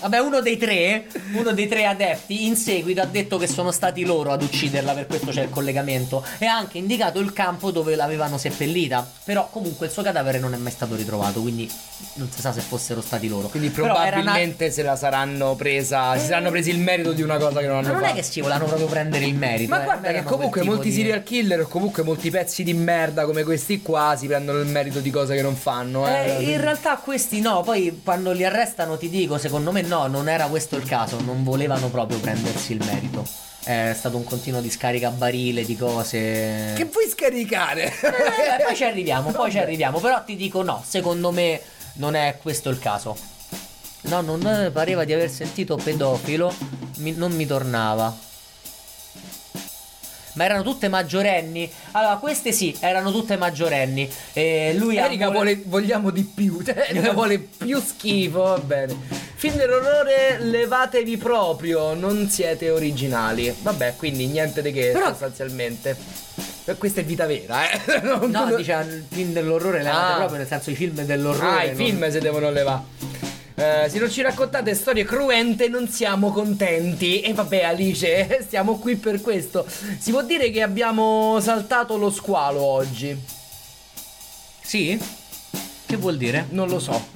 vabbè, 0.00 0.18
uno 0.18 0.40
dei 0.42 0.58
tre, 0.58 1.06
uno 1.32 1.52
dei 1.52 1.66
tre 1.66 1.86
adepti, 1.86 2.44
in 2.44 2.56
seguito 2.56 3.00
ha 3.00 3.06
detto 3.06 3.38
che 3.38 3.46
sono 3.46 3.70
stati 3.70 4.04
loro 4.04 4.32
ad 4.32 4.42
ucciderla, 4.42 4.92
per 4.92 5.06
questo 5.06 5.30
c'è 5.30 5.44
il 5.44 5.48
collegamento, 5.48 6.22
e 6.36 6.44
ha 6.44 6.54
anche 6.54 6.76
indicato 6.76 7.20
il 7.20 7.32
campo 7.32 7.70
dove 7.70 7.94
l'avevano 7.94 8.36
seppellita. 8.36 9.10
Però 9.24 9.48
comunque 9.50 9.86
il 9.86 9.92
suo 9.92 10.02
cadavere 10.02 10.38
non 10.40 10.52
è 10.52 10.58
mai 10.58 10.72
stato 10.72 10.94
ritrovato, 10.94 11.40
quindi 11.40 11.70
non 12.14 12.30
si 12.30 12.42
sa 12.42 12.52
se 12.52 12.60
fossero 12.60 13.00
stati 13.00 13.28
loro. 13.28 13.48
Quindi 13.48 13.70
Però 13.70 13.86
era 13.86 13.94
una- 13.94 14.10
probabilmente 14.10 14.70
se 14.70 14.82
la 14.82 14.94
saranno 14.94 15.54
presa. 15.54 16.18
Si 16.18 16.26
saranno 16.26 16.50
presi 16.50 16.68
il 16.68 16.80
merito 16.80 17.12
di 17.12 17.22
una 17.22 17.38
cosa 17.38 17.60
che 17.60 17.66
non 17.66 17.76
Ma 17.76 17.78
hanno 17.80 17.92
non 17.92 18.00
fatto. 18.02 18.12
è 18.12 18.16
che 18.16 18.22
si 18.22 18.42
volevano 18.42 18.66
proprio 18.66 18.86
prendere 18.88 19.24
il 19.24 19.34
merito. 19.34 19.70
Ma 19.70 19.80
eh, 19.80 19.84
guarda 19.84 20.12
che 20.12 20.22
comunque 20.22 20.62
molti 20.64 20.90
di- 20.90 20.94
serial 20.96 21.22
killer 21.22 21.60
o 21.62 21.66
comunque 21.66 22.02
molti 22.02 22.30
pezzi 22.30 22.62
di 22.62 22.74
merda 22.74 23.24
come 23.24 23.42
questi 23.42 23.80
qua 23.80 24.14
si 24.18 24.26
prendono 24.26 24.58
il 24.60 24.66
merito 24.66 24.96
di 25.00 25.10
cose 25.10 25.34
che 25.34 25.42
non 25.42 25.56
fanno. 25.56 26.06
Eh. 26.08 26.36
Eh, 26.38 26.42
in 26.50 26.60
realtà 26.60 26.96
questi 26.96 27.40
no, 27.40 27.62
poi 27.62 28.00
quando 28.02 28.32
li 28.32 28.44
arrestano 28.44 28.96
ti 28.96 29.08
dico, 29.08 29.38
secondo 29.38 29.72
me 29.72 29.82
no, 29.82 30.06
non 30.06 30.28
era 30.28 30.46
questo 30.46 30.76
il 30.76 30.84
caso, 30.84 31.20
non 31.20 31.44
volevano 31.44 31.88
proprio 31.88 32.18
prendersi 32.18 32.72
il 32.72 32.84
merito. 32.84 33.24
È 33.62 33.92
stato 33.94 34.16
un 34.16 34.24
continuo 34.24 34.60
di 34.60 34.70
scaricabarile 34.70 35.64
di 35.64 35.76
cose. 35.76 36.72
Che 36.74 36.86
puoi 36.86 37.08
scaricare? 37.08 37.84
Eh, 37.86 38.64
poi 38.64 38.74
ci 38.74 38.84
arriviamo, 38.84 39.30
poi 39.30 39.50
ci 39.50 39.58
arriviamo, 39.58 39.98
però 40.00 40.22
ti 40.24 40.36
dico 40.36 40.62
no, 40.62 40.82
secondo 40.86 41.30
me 41.32 41.60
non 41.94 42.14
è 42.14 42.38
questo 42.40 42.70
il 42.70 42.78
caso. 42.78 43.16
No, 44.02 44.20
non 44.22 44.46
eh, 44.46 44.70
pareva 44.70 45.04
di 45.04 45.12
aver 45.12 45.28
sentito 45.28 45.76
pedofilo, 45.76 46.54
mi- 46.98 47.12
non 47.12 47.32
mi 47.32 47.44
tornava. 47.44 48.26
Ma 50.38 50.44
erano 50.44 50.62
tutte 50.62 50.86
maggiorenni? 50.86 51.68
Allora, 51.90 52.14
queste 52.18 52.52
sì, 52.52 52.72
erano 52.78 53.10
tutte 53.10 53.36
maggiorenni. 53.36 54.08
E 54.32 54.72
lui 54.78 54.96
Erika 54.96 55.26
vole- 55.30 55.56
vuole, 55.56 55.62
vogliamo 55.64 56.10
di 56.10 56.22
più. 56.22 56.62
Erika 56.64 57.12
vuole 57.12 57.38
più 57.40 57.80
schifo, 57.80 58.42
va 58.44 58.58
bene. 58.58 58.94
Film 59.34 59.56
dell'orrore, 59.56 60.38
levatevi 60.38 61.16
proprio, 61.16 61.94
non 61.94 62.28
siete 62.30 62.70
originali. 62.70 63.52
Vabbè, 63.62 63.94
quindi 63.96 64.26
niente 64.26 64.62
di 64.62 64.70
che 64.72 64.90
Però- 64.92 65.08
sostanzialmente. 65.08 65.96
Eh, 66.66 66.76
Questa 66.76 67.00
è 67.00 67.04
vita 67.04 67.26
vera, 67.26 67.68
eh. 67.68 68.00
Non- 68.06 68.30
No, 68.30 68.44
non- 68.44 68.56
dice 68.56 68.72
il 68.74 69.04
film 69.10 69.32
dell'orrore, 69.32 69.82
levate 69.82 70.12
Ah. 70.12 70.16
proprio 70.18 70.38
nel 70.38 70.46
senso 70.46 70.70
i 70.70 70.76
film 70.76 71.02
dell'orrore. 71.02 71.56
Ah, 71.56 71.64
i 71.64 71.66
non- 71.68 71.76
film 71.76 72.10
si 72.10 72.18
devono 72.20 72.50
levare. 72.52 72.82
Eh, 73.58 73.88
se 73.88 73.98
non 73.98 74.08
ci 74.08 74.22
raccontate 74.22 74.72
storie 74.72 75.02
cruente 75.02 75.66
non 75.66 75.88
siamo 75.88 76.30
contenti. 76.30 77.20
E 77.20 77.32
vabbè 77.32 77.64
Alice, 77.64 78.38
stiamo 78.46 78.78
qui 78.78 78.94
per 78.94 79.20
questo. 79.20 79.66
Si 79.98 80.12
può 80.12 80.22
dire 80.22 80.50
che 80.50 80.62
abbiamo 80.62 81.40
saltato 81.40 81.96
lo 81.96 82.08
squalo 82.08 82.62
oggi? 82.62 83.20
Sì? 84.60 84.96
Che 85.86 85.96
vuol 85.96 86.16
dire? 86.16 86.46
Non 86.50 86.68
lo 86.68 86.78
so. 86.78 87.08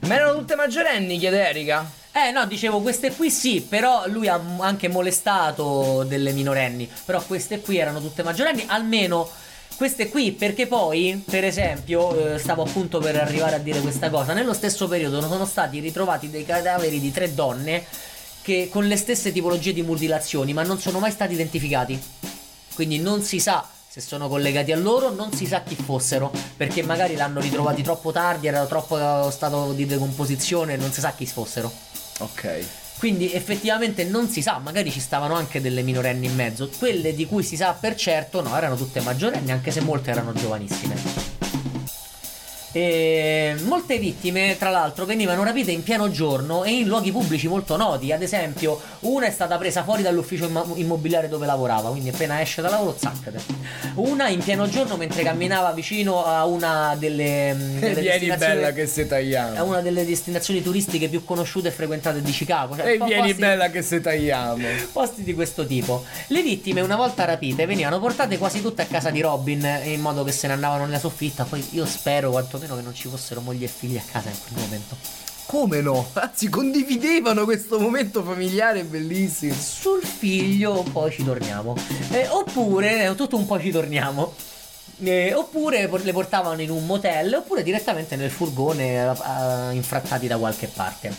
Ma 0.00 0.14
erano 0.14 0.36
tutte 0.36 0.54
maggiorenni, 0.54 1.18
chiede 1.18 1.48
Erika. 1.48 1.90
Eh 2.12 2.30
no, 2.30 2.44
dicevo 2.44 2.80
queste 2.80 3.14
qui 3.14 3.30
sì, 3.30 3.62
però 3.66 4.04
lui 4.06 4.28
ha 4.28 4.38
anche 4.58 4.88
molestato 4.88 6.04
delle 6.06 6.32
minorenni, 6.32 6.88
però 7.06 7.22
queste 7.22 7.60
qui 7.60 7.78
erano 7.78 8.00
tutte 8.00 8.22
maggiorenni, 8.22 8.64
almeno 8.66 9.28
queste 9.76 10.08
qui, 10.08 10.32
perché 10.32 10.66
poi, 10.66 11.22
per 11.28 11.44
esempio, 11.44 12.34
eh, 12.34 12.38
stavo 12.38 12.62
appunto 12.62 12.98
per 12.98 13.16
arrivare 13.16 13.56
a 13.56 13.58
dire 13.58 13.80
questa 13.80 14.10
cosa, 14.10 14.32
nello 14.32 14.54
stesso 14.54 14.88
periodo 14.88 15.20
sono 15.20 15.44
stati 15.46 15.80
ritrovati 15.80 16.30
dei 16.30 16.44
cadaveri 16.44 17.00
di 17.00 17.10
tre 17.10 17.34
donne 17.34 17.84
che 18.42 18.68
con 18.70 18.86
le 18.86 18.96
stesse 18.96 19.32
tipologie 19.32 19.72
di 19.72 19.82
mutilazioni, 19.82 20.52
ma 20.52 20.62
non 20.62 20.78
sono 20.78 20.98
mai 20.98 21.10
stati 21.10 21.32
identificati. 21.32 22.00
Quindi 22.74 22.98
non 22.98 23.22
si 23.22 23.40
sa 23.40 23.66
se 23.88 24.00
sono 24.00 24.28
collegati 24.28 24.72
a 24.72 24.76
loro, 24.76 25.10
non 25.10 25.32
si 25.32 25.46
sa 25.46 25.62
chi 25.62 25.76
fossero, 25.76 26.32
perché 26.56 26.82
magari 26.82 27.14
l'hanno 27.14 27.40
ritrovati 27.40 27.80
troppo 27.82 28.10
tardi, 28.10 28.48
era 28.48 28.66
troppo 28.66 29.30
stato 29.30 29.72
di 29.72 29.86
decomposizione, 29.86 30.76
non 30.76 30.92
si 30.92 31.00
sa 31.00 31.12
chi 31.12 31.26
fossero. 31.26 31.72
Ok. 32.18 32.83
Quindi 32.98 33.32
effettivamente 33.32 34.04
non 34.04 34.28
si 34.28 34.40
sa, 34.40 34.58
magari 34.58 34.90
ci 34.90 35.00
stavano 35.00 35.34
anche 35.34 35.60
delle 35.60 35.82
minorenni 35.82 36.26
in 36.26 36.34
mezzo. 36.34 36.70
Quelle 36.78 37.14
di 37.14 37.26
cui 37.26 37.42
si 37.42 37.56
sa 37.56 37.72
per 37.72 37.94
certo, 37.96 38.40
no, 38.40 38.56
erano 38.56 38.76
tutte 38.76 39.00
maggiorenni, 39.00 39.50
anche 39.50 39.70
se 39.70 39.80
molte 39.80 40.10
erano 40.10 40.32
giovanissime. 40.32 41.33
E 42.76 43.54
molte 43.66 43.98
vittime, 43.98 44.56
tra 44.58 44.68
l'altro, 44.68 45.04
venivano 45.04 45.44
rapite 45.44 45.70
in 45.70 45.84
pieno 45.84 46.10
giorno 46.10 46.64
e 46.64 46.72
in 46.72 46.88
luoghi 46.88 47.12
pubblici 47.12 47.46
molto 47.46 47.76
noti. 47.76 48.10
Ad 48.10 48.20
esempio, 48.20 48.80
una 49.00 49.26
è 49.26 49.30
stata 49.30 49.56
presa 49.58 49.84
fuori 49.84 50.02
dall'ufficio 50.02 50.46
immo- 50.46 50.72
immobiliare 50.74 51.28
dove 51.28 51.46
lavorava, 51.46 51.90
quindi 51.90 52.08
appena 52.08 52.40
esce 52.40 52.62
da 52.62 52.70
lavoro, 52.70 52.96
zaccate. 52.98 53.38
Una 53.94 54.28
in 54.28 54.42
pieno 54.42 54.68
giorno 54.68 54.96
mentre 54.96 55.22
camminava 55.22 55.70
vicino 55.70 56.24
a 56.24 56.44
una 56.46 56.96
delle, 56.98 57.54
mm, 57.54 57.78
delle 57.78 57.94
Vieni 58.00 58.02
destinazioni- 58.26 58.54
bella 58.54 58.72
che 58.72 58.86
se 58.88 59.02
è 59.02 59.06
tagliamo. 59.06 59.64
una 59.64 59.80
delle 59.80 60.04
destinazioni 60.04 60.60
turistiche 60.60 61.08
più 61.08 61.24
conosciute 61.24 61.68
e 61.68 61.70
frequentate 61.70 62.22
di 62.22 62.32
Chicago. 62.32 62.74
Cioè, 62.74 62.86
E 62.94 62.98
vieni 62.98 63.20
posti- 63.28 63.34
bella 63.34 63.70
che 63.70 63.82
se 63.82 64.00
tagliamo. 64.00 64.66
Posti 64.92 65.22
di 65.22 65.32
questo 65.34 65.64
tipo. 65.64 66.04
Le 66.26 66.42
vittime, 66.42 66.80
una 66.80 66.96
volta 66.96 67.24
rapite, 67.24 67.66
venivano 67.66 68.00
portate 68.00 68.36
quasi 68.36 68.60
tutte 68.60 68.82
a 68.82 68.86
casa 68.86 69.10
di 69.10 69.20
Robin, 69.20 69.64
in 69.84 70.00
modo 70.00 70.24
che 70.24 70.32
se 70.32 70.48
ne 70.48 70.54
andavano 70.54 70.86
nella 70.86 70.98
soffitta. 70.98 71.44
Poi 71.44 71.64
io 71.70 71.86
spero 71.86 72.30
quantomeno 72.64 72.76
che 72.76 72.82
non 72.82 72.94
ci 72.94 73.08
fossero 73.08 73.40
mogli 73.40 73.64
e 73.64 73.68
figli 73.68 73.96
a 73.96 74.02
casa 74.10 74.30
in 74.30 74.36
quel 74.46 74.62
momento. 74.62 74.96
Come 75.46 75.80
no? 75.80 76.08
Anzi, 76.14 76.48
condividevano 76.48 77.44
questo 77.44 77.78
momento 77.78 78.22
familiare 78.22 78.84
bellissimo. 78.84 79.54
Sul 79.54 80.02
figlio 80.02 80.82
poi 80.90 81.12
ci 81.12 81.22
torniamo. 81.22 81.76
Eh, 82.10 82.26
oppure, 82.28 83.06
eh, 83.06 83.14
tutto 83.14 83.36
un 83.36 83.46
po' 83.46 83.60
ci 83.60 83.70
torniamo. 83.70 84.34
Eh, 85.02 85.34
oppure 85.34 85.90
le 86.02 86.12
portavano 86.12 86.62
in 86.62 86.70
un 86.70 86.86
motel 86.86 87.34
oppure 87.34 87.64
direttamente 87.64 88.14
nel 88.14 88.30
furgone 88.30 88.94
eh, 88.94 89.74
infrattati 89.74 90.26
da 90.26 90.36
qualche 90.36 90.68
parte. 90.68 91.12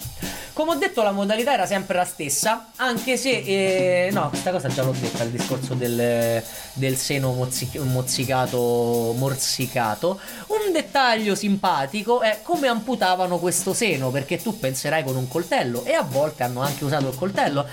Come 0.53 0.71
ho 0.71 0.75
detto 0.75 1.03
la 1.03 1.11
modalità 1.11 1.51
era 1.51 1.65
sempre 1.65 1.97
la 1.97 2.05
stessa, 2.05 2.67
anche 2.77 3.17
se... 3.17 3.29
eh, 3.29 4.09
no, 4.13 4.29
questa 4.29 4.51
cosa 4.51 4.69
già 4.69 4.83
l'ho 4.83 4.95
detta, 4.97 5.23
il 5.23 5.31
discorso 5.31 5.73
del, 5.73 6.41
del 6.71 6.95
seno 6.95 7.33
mozzi- 7.33 7.77
mozzicato, 7.79 9.13
morsicato. 9.17 10.17
Un 10.47 10.71
dettaglio 10.71 11.35
simpatico 11.35 12.21
è 12.21 12.39
come 12.41 12.69
amputavano 12.69 13.37
questo 13.37 13.73
seno, 13.73 14.11
perché 14.11 14.41
tu 14.41 14.57
penserai 14.57 15.03
con 15.03 15.17
un 15.17 15.27
coltello 15.27 15.83
e 15.83 15.91
a 15.91 16.03
volte 16.03 16.43
hanno 16.43 16.61
anche 16.61 16.85
usato 16.85 17.09
il 17.09 17.15
coltello, 17.15 17.67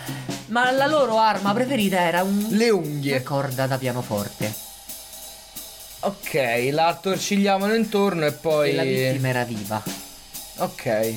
ma 0.46 0.72
la 0.72 0.86
loro 0.88 1.18
arma 1.18 1.54
preferita 1.54 2.00
era 2.00 2.24
un... 2.24 2.48
Le 2.50 2.70
una 2.70 2.88
unghie. 2.88 3.22
corda 3.22 3.68
da 3.68 3.78
pianoforte. 3.78 4.70
Ok, 6.04 6.68
la 6.72 6.88
attorcigliavano 6.88 7.74
intorno 7.74 8.26
e 8.26 8.32
poi. 8.32 8.70
E 8.70 8.74
la 8.74 8.82
vittima 8.82 9.28
era 9.28 9.44
viva. 9.44 9.80
Ok. 10.56 11.14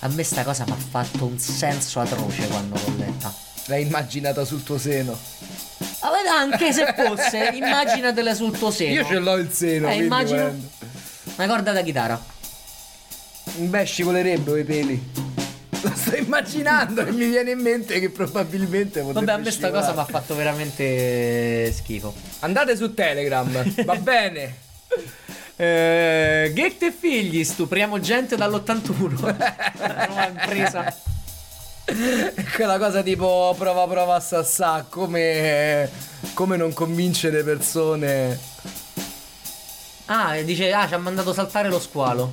A 0.00 0.08
me 0.08 0.22
sta 0.22 0.44
cosa 0.44 0.64
mi 0.64 0.72
ha 0.72 0.76
fatto 0.76 1.24
un 1.24 1.38
senso 1.38 1.98
atroce 1.98 2.46
quando 2.46 2.76
l'ho 2.76 2.96
letta. 2.96 3.34
L'hai 3.66 3.82
immaginata 3.82 4.44
sul 4.44 4.62
tuo 4.62 4.78
seno. 4.78 5.18
Vabbè, 6.00 6.28
Anche 6.28 6.72
se 6.72 6.94
fosse, 6.94 7.50
immaginatela 7.54 8.34
sul 8.34 8.56
tuo 8.56 8.70
seno. 8.70 8.92
Io 8.94 9.04
ce 9.04 9.18
l'ho 9.18 9.36
il 9.38 9.50
seno. 9.50 9.88
Eh, 9.88 9.96
immagino. 9.96 10.42
volendo. 10.42 10.68
Una 11.36 11.46
corda 11.48 11.72
da 11.72 11.82
chitarra. 11.82 12.22
Beh, 13.56 13.84
scivolerebbero 13.84 14.56
i 14.56 14.64
peli. 14.64 15.10
Lo 15.84 15.92
sto 15.94 16.16
immaginando 16.16 17.04
e 17.04 17.12
mi 17.12 17.26
viene 17.26 17.50
in 17.50 17.60
mente 17.60 18.00
che 18.00 18.08
probabilmente 18.08 19.00
potrebbe 19.00 19.26
Vabbè, 19.26 19.40
a 19.40 19.44
me 19.44 19.50
sta 19.50 19.70
cosa 19.70 19.92
mi 19.92 19.98
ha 19.98 20.04
fatto 20.06 20.34
veramente 20.34 21.70
schifo. 21.72 22.14
Andate 22.40 22.74
su 22.74 22.94
Telegram, 22.94 23.84
va 23.84 23.94
bene. 24.00 24.56
Eh, 25.56 26.50
Ghette 26.54 26.86
e 26.86 26.92
figli, 26.92 27.44
stupriamo 27.44 28.00
gente 28.00 28.34
dall'81. 28.36 29.36
La 29.78 30.06
nuova 30.06 30.26
impresa. 30.26 30.96
Quella 32.54 32.78
cosa 32.78 33.02
tipo 33.02 33.54
prova 33.58 33.86
prova 33.86 34.14
assassà, 34.14 34.86
come, 34.88 35.90
come 36.32 36.56
non 36.56 36.72
convincere 36.72 37.44
persone. 37.44 38.38
Ah, 40.06 40.34
dice, 40.40 40.72
ah, 40.72 40.88
ci 40.88 40.94
ha 40.94 40.98
mandato 40.98 41.34
saltare 41.34 41.68
lo 41.68 41.78
squalo. 41.78 42.32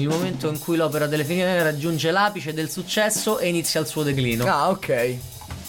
Il 0.00 0.08
momento 0.08 0.48
in 0.48 0.58
cui 0.58 0.76
l'opera 0.78 1.06
delle 1.06 1.26
figlie 1.26 1.62
raggiunge 1.62 2.10
l'apice 2.10 2.54
del 2.54 2.70
successo 2.70 3.38
e 3.38 3.48
inizia 3.48 3.80
il 3.80 3.86
suo 3.86 4.02
declino. 4.02 4.46
Ah, 4.46 4.70
ok. 4.70 5.16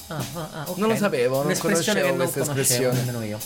Ah, 0.08 0.16
ah, 0.16 0.50
ah, 0.54 0.64
ok. 0.68 0.78
Non 0.78 0.88
lo 0.88 0.96
sapevo, 0.96 1.44
non 1.44 1.58
conoscevo 1.58 2.00
che 2.00 2.08
non 2.08 2.16
questa 2.16 2.40
conoscevo 2.40 2.62
espressione. 2.62 2.98
nemmeno 3.00 3.24
io. 3.26 3.38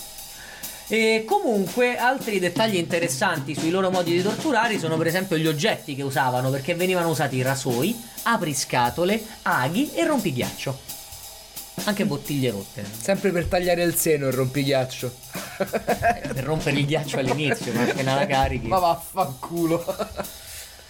E 0.87 1.25
comunque 1.27 1.97
altri 1.97 2.37
dettagli 2.37 2.75
interessanti 2.75 3.55
sui 3.55 3.71
loro 3.71 3.89
modi 3.89 4.11
di 4.11 4.21
torturare 4.21 4.77
sono 4.77 4.95
per 4.97 5.07
esempio 5.07 5.37
gli 5.37 5.47
oggetti 5.47 5.95
che 5.95 6.03
usavano 6.03 6.51
perché 6.51 6.75
venivano 6.75 7.09
usati 7.09 7.41
rasoi, 7.41 7.99
apriscatole, 8.23 9.19
aghi 9.41 9.91
e 9.95 10.05
rompighiaccio. 10.05 10.79
Anche 11.85 12.05
bottiglie 12.05 12.51
rotte. 12.51 12.85
Sempre 13.01 13.31
per 13.31 13.45
tagliare 13.45 13.81
il 13.81 13.95
seno 13.95 14.27
il 14.27 14.33
rompighiaccio. 14.33 15.13
Eh, 15.57 16.27
per 16.33 16.43
rompere 16.43 16.77
il 16.77 16.85
ghiaccio 16.85 17.17
all'inizio, 17.17 17.73
ma 17.73 17.81
appena 17.81 18.15
la 18.15 18.25
carichi. 18.27 18.67
Ma 18.67 18.79
vaffanculo. 18.79 19.83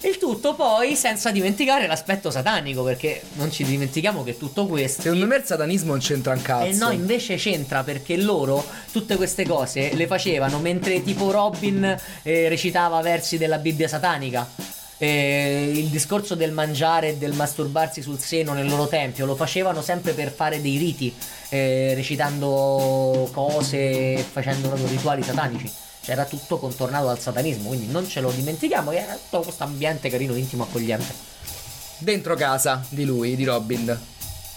Il 0.02 0.18
tutto 0.20 0.54
poi 0.54 0.96
senza 0.96 1.32
dimenticare 1.32 1.88
l'aspetto 1.88 2.30
satanico, 2.30 2.84
perché 2.84 3.22
non 3.34 3.52
ci 3.52 3.64
dimentichiamo 3.64 4.24
che 4.24 4.38
tutto 4.38 4.68
questo. 4.68 5.02
Secondo 5.02 5.26
me 5.26 5.38
il 5.38 5.44
satanismo 5.44 5.92
non 5.92 6.00
c'entra 6.00 6.34
un 6.34 6.42
cazzo. 6.42 6.66
E 6.66 6.74
no, 6.74 6.92
invece 6.92 7.36
c'entra 7.38 7.84
perché 7.84 8.18
loro 8.18 8.64
tutte 8.92 9.16
queste 9.16 9.46
cose 9.46 9.96
le 9.96 10.06
facevano 10.06 10.60
mentre 10.60 11.02
tipo 11.02 11.32
Robin 11.32 11.98
eh, 12.22 12.50
recitava 12.50 13.02
versi 13.02 13.38
della 13.38 13.58
Bibbia 13.58 13.88
satanica. 13.88 14.48
Eh, 14.98 15.72
il 15.74 15.88
discorso 15.88 16.36
del 16.36 16.52
mangiare 16.52 17.10
e 17.10 17.18
del 17.18 17.34
masturbarsi 17.34 18.02
sul 18.02 18.18
seno 18.18 18.54
nel 18.54 18.68
loro 18.68 18.88
tempio 18.88 19.26
lo 19.26 19.36
facevano 19.36 19.82
sempre 19.82 20.14
per 20.14 20.32
fare 20.32 20.62
dei 20.62 20.78
riti, 20.78 21.14
eh, 21.50 21.94
recitando 21.96 23.30
cose, 23.34 24.24
facendo 24.32 24.68
proprio 24.68 24.88
rituali 24.88 25.22
satanici. 25.24 25.70
Cioè 26.06 26.14
era 26.14 26.26
tutto 26.26 26.60
contornato 26.60 27.10
al 27.10 27.20
satanismo, 27.20 27.70
quindi 27.70 27.88
non 27.92 28.08
ce 28.08 28.22
lo 28.22 28.30
dimentichiamo, 28.30 28.92
era 28.92 29.14
tutto 29.14 29.42
questo 29.42 29.64
ambiente 29.64 30.08
carino, 30.08 30.36
intimo, 30.36 30.62
accogliente. 30.62 31.12
Dentro 31.98 32.36
casa 32.36 32.86
di 32.90 33.06
lui, 33.06 33.36
di 33.36 33.44
Robin. 33.44 34.00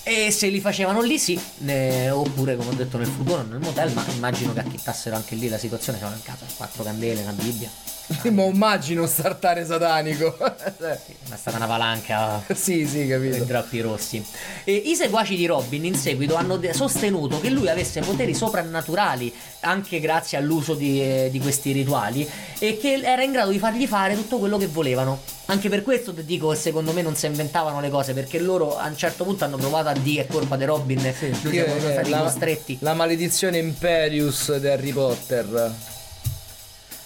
E 0.02 0.30
se 0.30 0.48
li 0.48 0.60
facevano 0.60 1.00
lì 1.00 1.18
sì, 1.18 1.40
eh, 1.64 2.10
oppure 2.10 2.54
come 2.54 2.68
ho 2.68 2.74
detto 2.74 2.98
nel 2.98 3.06
furgone 3.06 3.44
nel 3.48 3.60
motel, 3.60 3.92
ma 3.92 4.04
immagino 4.14 4.52
che 4.52 4.60
acchittassero 4.60 5.16
anche 5.16 5.36
lì 5.36 5.48
la 5.48 5.56
situazione, 5.56 5.96
c'erano 5.96 6.16
in 6.16 6.22
casa 6.22 6.44
quattro 6.54 6.82
candele, 6.82 7.22
una 7.22 7.32
Bibbia, 7.32 7.70
Ma 8.32 8.44
immagino 8.44 9.06
startare 9.06 9.66
satanico. 9.66 10.36
è 10.40 11.36
stata 11.36 11.56
una 11.58 11.66
palanca 11.66 12.42
sì, 12.54 12.86
sì, 12.86 13.06
capito. 13.06 13.44
drappi 13.44 13.80
rossi. 13.80 14.24
E 14.64 14.72
I 14.74 14.94
seguaci 14.96 15.36
di 15.36 15.44
Robin 15.46 15.84
in 15.84 15.94
seguito 15.94 16.34
hanno 16.34 16.56
de- 16.56 16.72
sostenuto 16.72 17.38
che 17.40 17.50
lui 17.50 17.68
avesse 17.68 18.00
poteri 18.00 18.34
soprannaturali 18.34 19.32
anche 19.60 20.00
grazie 20.00 20.38
all'uso 20.38 20.74
di, 20.74 21.02
eh, 21.02 21.28
di 21.30 21.38
questi 21.38 21.72
rituali 21.72 22.28
e 22.58 22.78
che 22.78 23.00
era 23.02 23.22
in 23.22 23.32
grado 23.32 23.50
di 23.50 23.58
fargli 23.58 23.86
fare 23.86 24.14
tutto 24.14 24.38
quello 24.38 24.56
che 24.56 24.68
volevano. 24.68 25.20
Anche 25.46 25.68
per 25.68 25.82
questo 25.82 26.12
ti 26.14 26.24
dico 26.24 26.48
che 26.50 26.56
secondo 26.56 26.92
me 26.92 27.02
non 27.02 27.14
si 27.14 27.26
inventavano 27.26 27.80
le 27.80 27.88
cose 27.90 28.12
perché 28.14 28.38
loro 28.38 28.76
a 28.78 28.86
un 28.86 28.96
certo 28.96 29.24
punto 29.24 29.44
hanno 29.44 29.56
provato 29.56 29.88
a 29.88 29.94
dire 29.94 30.22
è 30.22 30.26
colpa 30.26 30.56
di 30.56 30.64
Robin, 30.64 31.00
lui 31.42 31.52
Sì, 31.52 31.56
eh, 31.58 31.80
stati 31.92 32.10
la, 32.10 32.18
costretti. 32.20 32.78
la 32.80 32.94
maledizione 32.94 33.58
Imperius 33.58 34.56
di 34.56 34.66
Harry 34.68 34.92
Potter. 34.92 35.72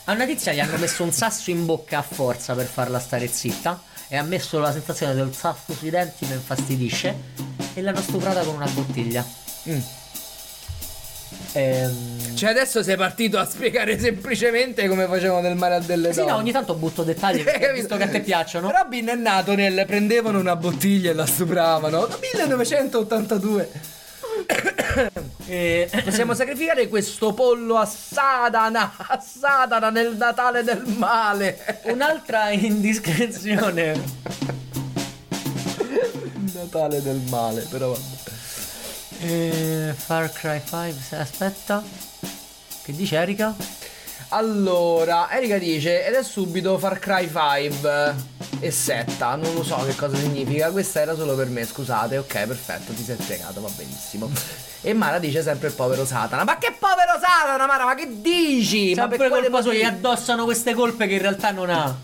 A 0.04 0.12
una 0.12 0.26
tizia 0.26 0.52
gli 0.52 0.58
hanno 0.58 0.76
messo 0.78 1.04
un 1.04 1.12
sasso 1.12 1.50
in 1.50 1.64
bocca 1.64 1.98
a 1.98 2.02
forza 2.02 2.54
per 2.54 2.66
farla 2.66 2.98
stare 2.98 3.28
zitta 3.28 3.80
e 4.08 4.16
ha 4.16 4.22
messo 4.24 4.58
la 4.58 4.72
sensazione 4.72 5.14
del 5.14 5.32
sasso 5.32 5.72
sui 5.74 5.90
denti 5.90 6.26
mi 6.26 6.32
infastidisce 6.32 7.14
e 7.74 7.80
l'hanno 7.80 8.00
stuprata 8.00 8.42
con 8.42 8.56
una 8.56 8.68
bottiglia. 8.68 9.24
Mm. 9.68 9.78
Ehm... 11.52 12.34
Cioè 12.34 12.50
adesso 12.50 12.82
sei 12.82 12.96
partito 12.96 13.38
a 13.38 13.44
spiegare 13.44 13.96
semplicemente 13.98 14.88
come 14.88 15.06
facevano 15.06 15.40
nel 15.42 15.56
mare 15.56 15.76
a 15.76 15.80
delle 15.80 16.12
Sì, 16.12 16.18
donne. 16.18 16.32
no, 16.32 16.36
ogni 16.38 16.50
tanto 16.50 16.74
butto 16.74 17.04
dettagli 17.04 17.44
perché 17.44 17.70
visto 17.72 17.96
che 17.96 18.02
a 18.02 18.08
te 18.08 18.20
piacciono. 18.22 18.72
Robin 18.72 19.06
è 19.06 19.14
nato 19.14 19.54
nel 19.54 19.84
prendevano 19.86 20.40
una 20.40 20.56
bottiglia 20.56 21.10
e 21.10 21.14
la 21.14 21.26
stupravano. 21.26 22.08
1982. 22.34 24.00
Eh, 25.46 25.88
Possiamo 26.04 26.34
sacrificare 26.34 26.88
questo 26.88 27.32
pollo 27.34 27.76
a 27.76 27.84
Satana, 27.84 28.94
a 28.96 29.18
Satana 29.20 29.90
nel 29.90 30.16
Natale 30.16 30.62
del 30.62 30.82
male. 30.96 31.80
Un'altra 31.84 32.50
indiscrezione 32.50 34.00
Natale 36.54 37.02
del 37.02 37.20
male, 37.28 37.66
però 37.70 37.88
vabbè. 37.88 38.20
Eh, 39.20 39.94
Far 39.96 40.32
Cry 40.32 40.60
5, 40.64 40.92
se- 41.00 41.16
aspetta. 41.16 41.82
Che 42.84 42.92
dice 42.94 43.16
Erika? 43.16 43.54
Allora, 44.34 45.30
Erika 45.30 45.58
dice, 45.58 46.06
ed 46.06 46.14
è 46.14 46.22
subito 46.22 46.78
Far 46.78 46.98
Cry 46.98 47.28
5 47.30 48.14
e 48.60 48.70
setta, 48.70 49.34
non 49.36 49.52
lo 49.52 49.62
so 49.62 49.76
che 49.84 49.94
cosa 49.94 50.16
significa, 50.16 50.70
questa 50.70 51.02
era 51.02 51.14
solo 51.14 51.34
per 51.34 51.48
me, 51.48 51.66
scusate, 51.66 52.16
ok, 52.16 52.46
perfetto, 52.46 52.92
ti 52.94 53.02
sei 53.04 53.18
spiegato, 53.20 53.60
va 53.60 53.68
benissimo. 53.76 54.30
E 54.80 54.94
Mara 54.94 55.18
dice 55.18 55.42
sempre 55.42 55.68
il 55.68 55.74
povero 55.74 56.06
Satana, 56.06 56.44
ma 56.44 56.56
che 56.56 56.74
povero 56.78 57.12
Satana, 57.20 57.66
Mara, 57.66 57.84
ma 57.84 57.94
che 57.94 58.08
dici? 58.22 58.94
ma 58.94 59.02
Sempre 59.02 59.18
per 59.18 59.28
quale 59.28 59.50
colpa 59.50 59.60
sua, 59.60 59.74
gli 59.74 59.82
addossano 59.82 60.44
queste 60.44 60.72
colpe 60.72 61.06
che 61.06 61.14
in 61.14 61.20
realtà 61.20 61.50
non 61.50 61.68
ha. 61.68 61.94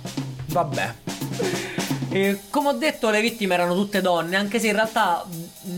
Vabbè, 0.48 0.94
E 2.10 2.40
come 2.50 2.68
ho 2.68 2.72
detto, 2.72 3.08
le 3.08 3.22
vittime 3.22 3.54
erano 3.54 3.72
tutte 3.74 4.02
donne, 4.02 4.36
anche 4.36 4.60
se 4.60 4.66
in 4.66 4.74
realtà, 4.74 5.24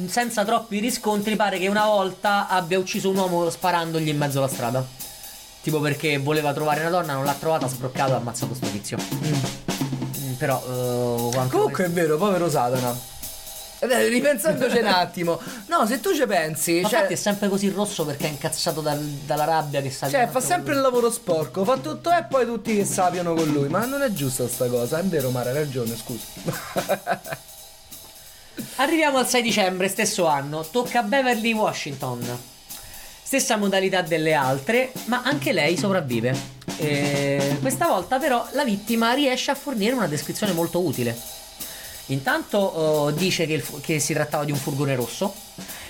senza 0.06 0.44
troppi 0.44 0.80
riscontri, 0.80 1.36
pare 1.36 1.60
che 1.60 1.68
una 1.68 1.84
volta 1.84 2.48
abbia 2.48 2.76
ucciso 2.76 3.08
un 3.08 3.18
uomo 3.18 3.48
sparandogli 3.48 4.08
in 4.08 4.16
mezzo 4.16 4.38
alla 4.38 4.48
strada. 4.48 4.98
Tipo 5.62 5.80
perché 5.80 6.16
voleva 6.18 6.52
trovare 6.54 6.80
una 6.80 6.90
donna, 6.90 7.12
non 7.14 7.24
l'ha 7.24 7.34
trovata, 7.38 7.66
ha 7.66 7.68
sbroccato 7.68 8.12
e 8.12 8.14
ha 8.14 8.16
ammazzato 8.16 8.54
sto 8.54 8.66
tizio. 8.68 8.96
Mm, 8.98 10.32
Però, 10.38 10.56
eh, 10.58 11.30
quanto- 11.34 11.56
comunque 11.56 11.84
è 11.84 11.90
vero, 11.90 12.16
povero 12.16 12.48
Satana. 12.48 13.08
Ed 13.82 13.90
è, 13.90 14.08
ripensandoci 14.08 14.76
un 14.78 14.86
attimo, 14.86 15.40
no, 15.68 15.86
se 15.86 16.00
tu 16.00 16.14
ci 16.14 16.26
pensi, 16.26 16.80
Ma 16.82 16.88
cioè, 16.88 16.98
infatti 16.98 17.12
è 17.14 17.16
sempre 17.16 17.48
così 17.48 17.70
rosso 17.70 18.04
perché 18.04 18.26
è 18.26 18.28
incazzato 18.30 18.82
dal- 18.82 18.98
dalla 19.00 19.44
rabbia 19.44 19.80
che 19.80 19.90
sta 19.90 20.06
cioè, 20.10 20.28
fa 20.28 20.40
sempre 20.40 20.74
il 20.74 20.80
lavoro 20.80 21.10
sporco, 21.10 21.64
fa 21.64 21.78
tutto 21.78 22.10
e 22.10 22.24
poi 22.28 22.44
tutti 22.44 22.76
che 22.76 22.84
sappiano 22.84 23.32
con 23.32 23.48
lui, 23.48 23.68
ma 23.68 23.86
non 23.86 24.02
è 24.02 24.12
giusta 24.12 24.46
sta 24.48 24.66
cosa, 24.66 24.98
è 24.98 25.02
vero 25.04 25.30
Mara, 25.30 25.48
hai 25.48 25.56
ragione, 25.56 25.96
scusa. 25.96 26.26
Arriviamo 28.76 29.16
al 29.16 29.26
6 29.28 29.40
dicembre, 29.42 29.88
stesso 29.88 30.26
anno, 30.26 30.62
tocca 30.70 31.00
a 31.00 31.02
Beverly 31.02 31.52
Washington. 31.54 32.38
Stessa 33.30 33.56
modalità 33.56 34.02
delle 34.02 34.34
altre, 34.34 34.90
ma 35.04 35.22
anche 35.22 35.52
lei 35.52 35.76
sopravvive. 35.76 36.36
E 36.78 37.58
questa 37.60 37.86
volta 37.86 38.18
però 38.18 38.44
la 38.54 38.64
vittima 38.64 39.12
riesce 39.12 39.52
a 39.52 39.54
fornire 39.54 39.94
una 39.94 40.08
descrizione 40.08 40.52
molto 40.52 40.80
utile. 40.80 41.16
Intanto 42.06 42.58
oh, 42.58 43.10
dice 43.12 43.46
che, 43.46 43.60
fu- 43.60 43.80
che 43.80 44.00
si 44.00 44.14
trattava 44.14 44.44
di 44.44 44.50
un 44.50 44.58
furgone 44.58 44.96
rosso 44.96 45.32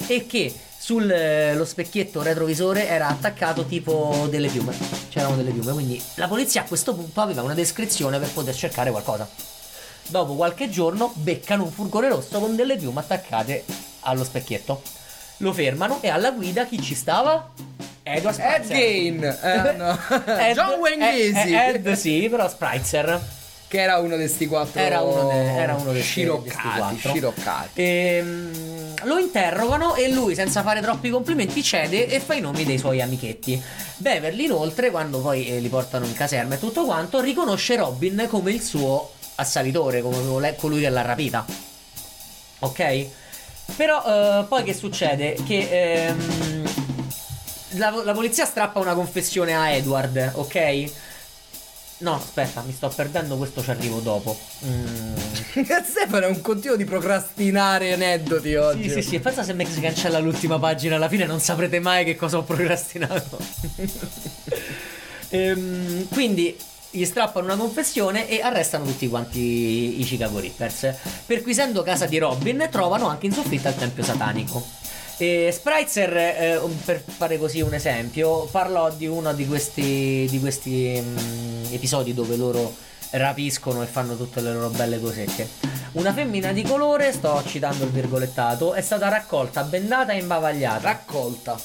e 0.06 0.26
che 0.26 0.54
sullo 0.76 1.64
specchietto 1.64 2.20
retrovisore 2.20 2.86
era 2.86 3.06
attaccato 3.08 3.64
tipo 3.64 4.26
delle 4.28 4.48
piume. 4.48 4.76
C'erano 5.08 5.36
delle 5.36 5.52
piume, 5.52 5.72
quindi 5.72 6.02
la 6.16 6.28
polizia 6.28 6.60
a 6.60 6.64
questo 6.66 6.94
punto 6.94 7.22
aveva 7.22 7.40
una 7.40 7.54
descrizione 7.54 8.18
per 8.18 8.28
poter 8.32 8.54
cercare 8.54 8.90
qualcosa. 8.90 9.26
Dopo 10.08 10.34
qualche 10.34 10.68
giorno 10.68 11.10
beccano 11.14 11.64
un 11.64 11.72
furgone 11.72 12.10
rosso 12.10 12.38
con 12.38 12.54
delle 12.54 12.76
piume 12.76 13.00
attaccate 13.00 13.64
allo 14.00 14.24
specchietto. 14.24 14.98
Lo 15.42 15.52
fermano 15.52 15.98
e 16.02 16.08
alla 16.08 16.30
guida 16.32 16.64
chi 16.66 16.80
ci 16.82 16.94
stava? 16.94 17.50
Edward 18.02 18.38
Ed 18.38 18.62
Spritzer. 18.64 18.76
Gain, 18.76 19.24
eh, 19.24 19.72
no. 19.76 19.98
Ed- 20.38 20.54
John 20.54 20.78
Wayne 20.80 21.12
Ed- 21.14 21.32
Gacy, 21.32 21.54
Ed, 21.54 21.92
sì, 21.92 22.28
però 22.30 22.48
Spritzer. 22.48 23.20
che 23.68 23.80
era 23.80 23.98
uno 23.98 24.16
di 24.16 24.26
sti 24.26 24.46
quattro 24.48 24.80
Era 24.80 25.00
uno, 25.00 25.28
de- 25.28 25.54
era 25.56 25.74
uno 25.76 25.92
dei 25.92 26.02
sciroccati, 26.02 26.68
quattro. 26.78 27.10
sciroccati. 27.10 27.70
Ehm, 27.80 28.94
lo 29.04 29.18
interrogano 29.18 29.94
e 29.94 30.10
lui, 30.12 30.34
senza 30.34 30.62
fare 30.62 30.80
troppi 30.82 31.08
complimenti, 31.08 31.62
cede 31.62 32.06
e 32.06 32.20
fa 32.20 32.34
i 32.34 32.40
nomi 32.40 32.64
dei 32.64 32.78
suoi 32.78 33.00
amichetti. 33.00 33.62
Beverly, 33.96 34.44
inoltre, 34.44 34.90
quando 34.90 35.20
poi 35.20 35.46
eh, 35.48 35.58
li 35.60 35.68
portano 35.68 36.04
in 36.04 36.12
caserma 36.14 36.56
e 36.56 36.58
tutto 36.58 36.84
quanto, 36.84 37.20
riconosce 37.20 37.76
Robin 37.76 38.26
come 38.28 38.50
il 38.50 38.60
suo 38.60 39.12
assalitore, 39.36 40.02
come 40.02 40.16
col- 40.26 40.54
colui 40.58 40.80
che 40.80 40.88
l'ha 40.90 41.02
rapita. 41.02 41.44
Ok? 42.58 43.06
Però 43.76 44.02
eh, 44.04 44.44
poi 44.44 44.62
che 44.62 44.74
succede? 44.74 45.36
Che 45.44 46.06
ehm, 46.06 46.64
la, 47.74 47.90
la 48.04 48.12
polizia 48.12 48.44
strappa 48.44 48.78
una 48.78 48.94
confessione 48.94 49.54
a 49.54 49.70
Edward, 49.70 50.32
ok? 50.34 50.92
No, 51.98 52.14
aspetta, 52.14 52.62
mi 52.62 52.72
sto 52.72 52.88
perdendo, 52.88 53.36
questo 53.36 53.62
ci 53.62 53.70
arrivo 53.70 54.00
dopo. 54.00 54.38
Mm. 54.64 55.14
Stefano 55.84 56.26
è 56.26 56.28
un 56.28 56.40
continuo 56.40 56.76
di 56.76 56.84
procrastinare 56.84 57.92
aneddoti 57.92 58.54
oggi. 58.54 58.88
Sì, 58.88 59.02
sì, 59.02 59.02
sì, 59.02 59.20
pensa 59.20 59.42
se 59.42 59.52
Max 59.52 59.78
cancella 59.80 60.18
l'ultima 60.18 60.58
pagina 60.58 60.96
alla 60.96 61.08
fine 61.08 61.26
non 61.26 61.40
saprete 61.40 61.78
mai 61.78 62.04
che 62.04 62.16
cosa 62.16 62.38
ho 62.38 62.42
procrastinato. 62.42 63.38
Ehm, 65.32 66.08
quindi 66.08 66.56
gli 66.90 67.04
strappano 67.04 67.46
una 67.46 67.56
confessione 67.56 68.28
e 68.28 68.40
arrestano 68.42 68.84
tutti 68.84 69.08
quanti 69.08 70.00
i 70.00 70.04
Chicago 70.04 70.38
Rippers. 70.38 70.94
Perquisendo 71.26 71.82
casa 71.82 72.06
di 72.06 72.18
Robin 72.18 72.68
trovano 72.70 73.06
anche 73.06 73.26
in 73.26 73.32
soffitta 73.32 73.68
il 73.68 73.76
tempio 73.76 74.02
satanico. 74.02 74.64
E 75.16 75.50
Spritzer, 75.52 76.16
eh, 76.16 76.60
per 76.84 77.04
fare 77.06 77.38
così 77.38 77.60
un 77.60 77.74
esempio, 77.74 78.46
parlò 78.46 78.90
di 78.90 79.06
uno 79.06 79.34
di 79.34 79.46
questi, 79.46 80.26
di 80.30 80.40
questi 80.40 80.98
mm, 80.98 81.72
episodi 81.72 82.14
dove 82.14 82.36
loro 82.36 82.74
rapiscono 83.10 83.82
e 83.82 83.86
fanno 83.86 84.16
tutte 84.16 84.40
le 84.40 84.52
loro 84.52 84.70
belle 84.70 84.98
cosette. 84.98 85.48
Una 85.92 86.12
femmina 86.12 86.52
di 86.52 86.62
colore, 86.62 87.12
sto 87.12 87.42
citando 87.46 87.84
il 87.84 87.90
virgolettato, 87.90 88.72
è 88.72 88.80
stata 88.80 89.08
raccolta, 89.08 89.62
bendata 89.62 90.12
e 90.12 90.18
imbavagliata. 90.18 90.80
Raccolta. 90.80 91.60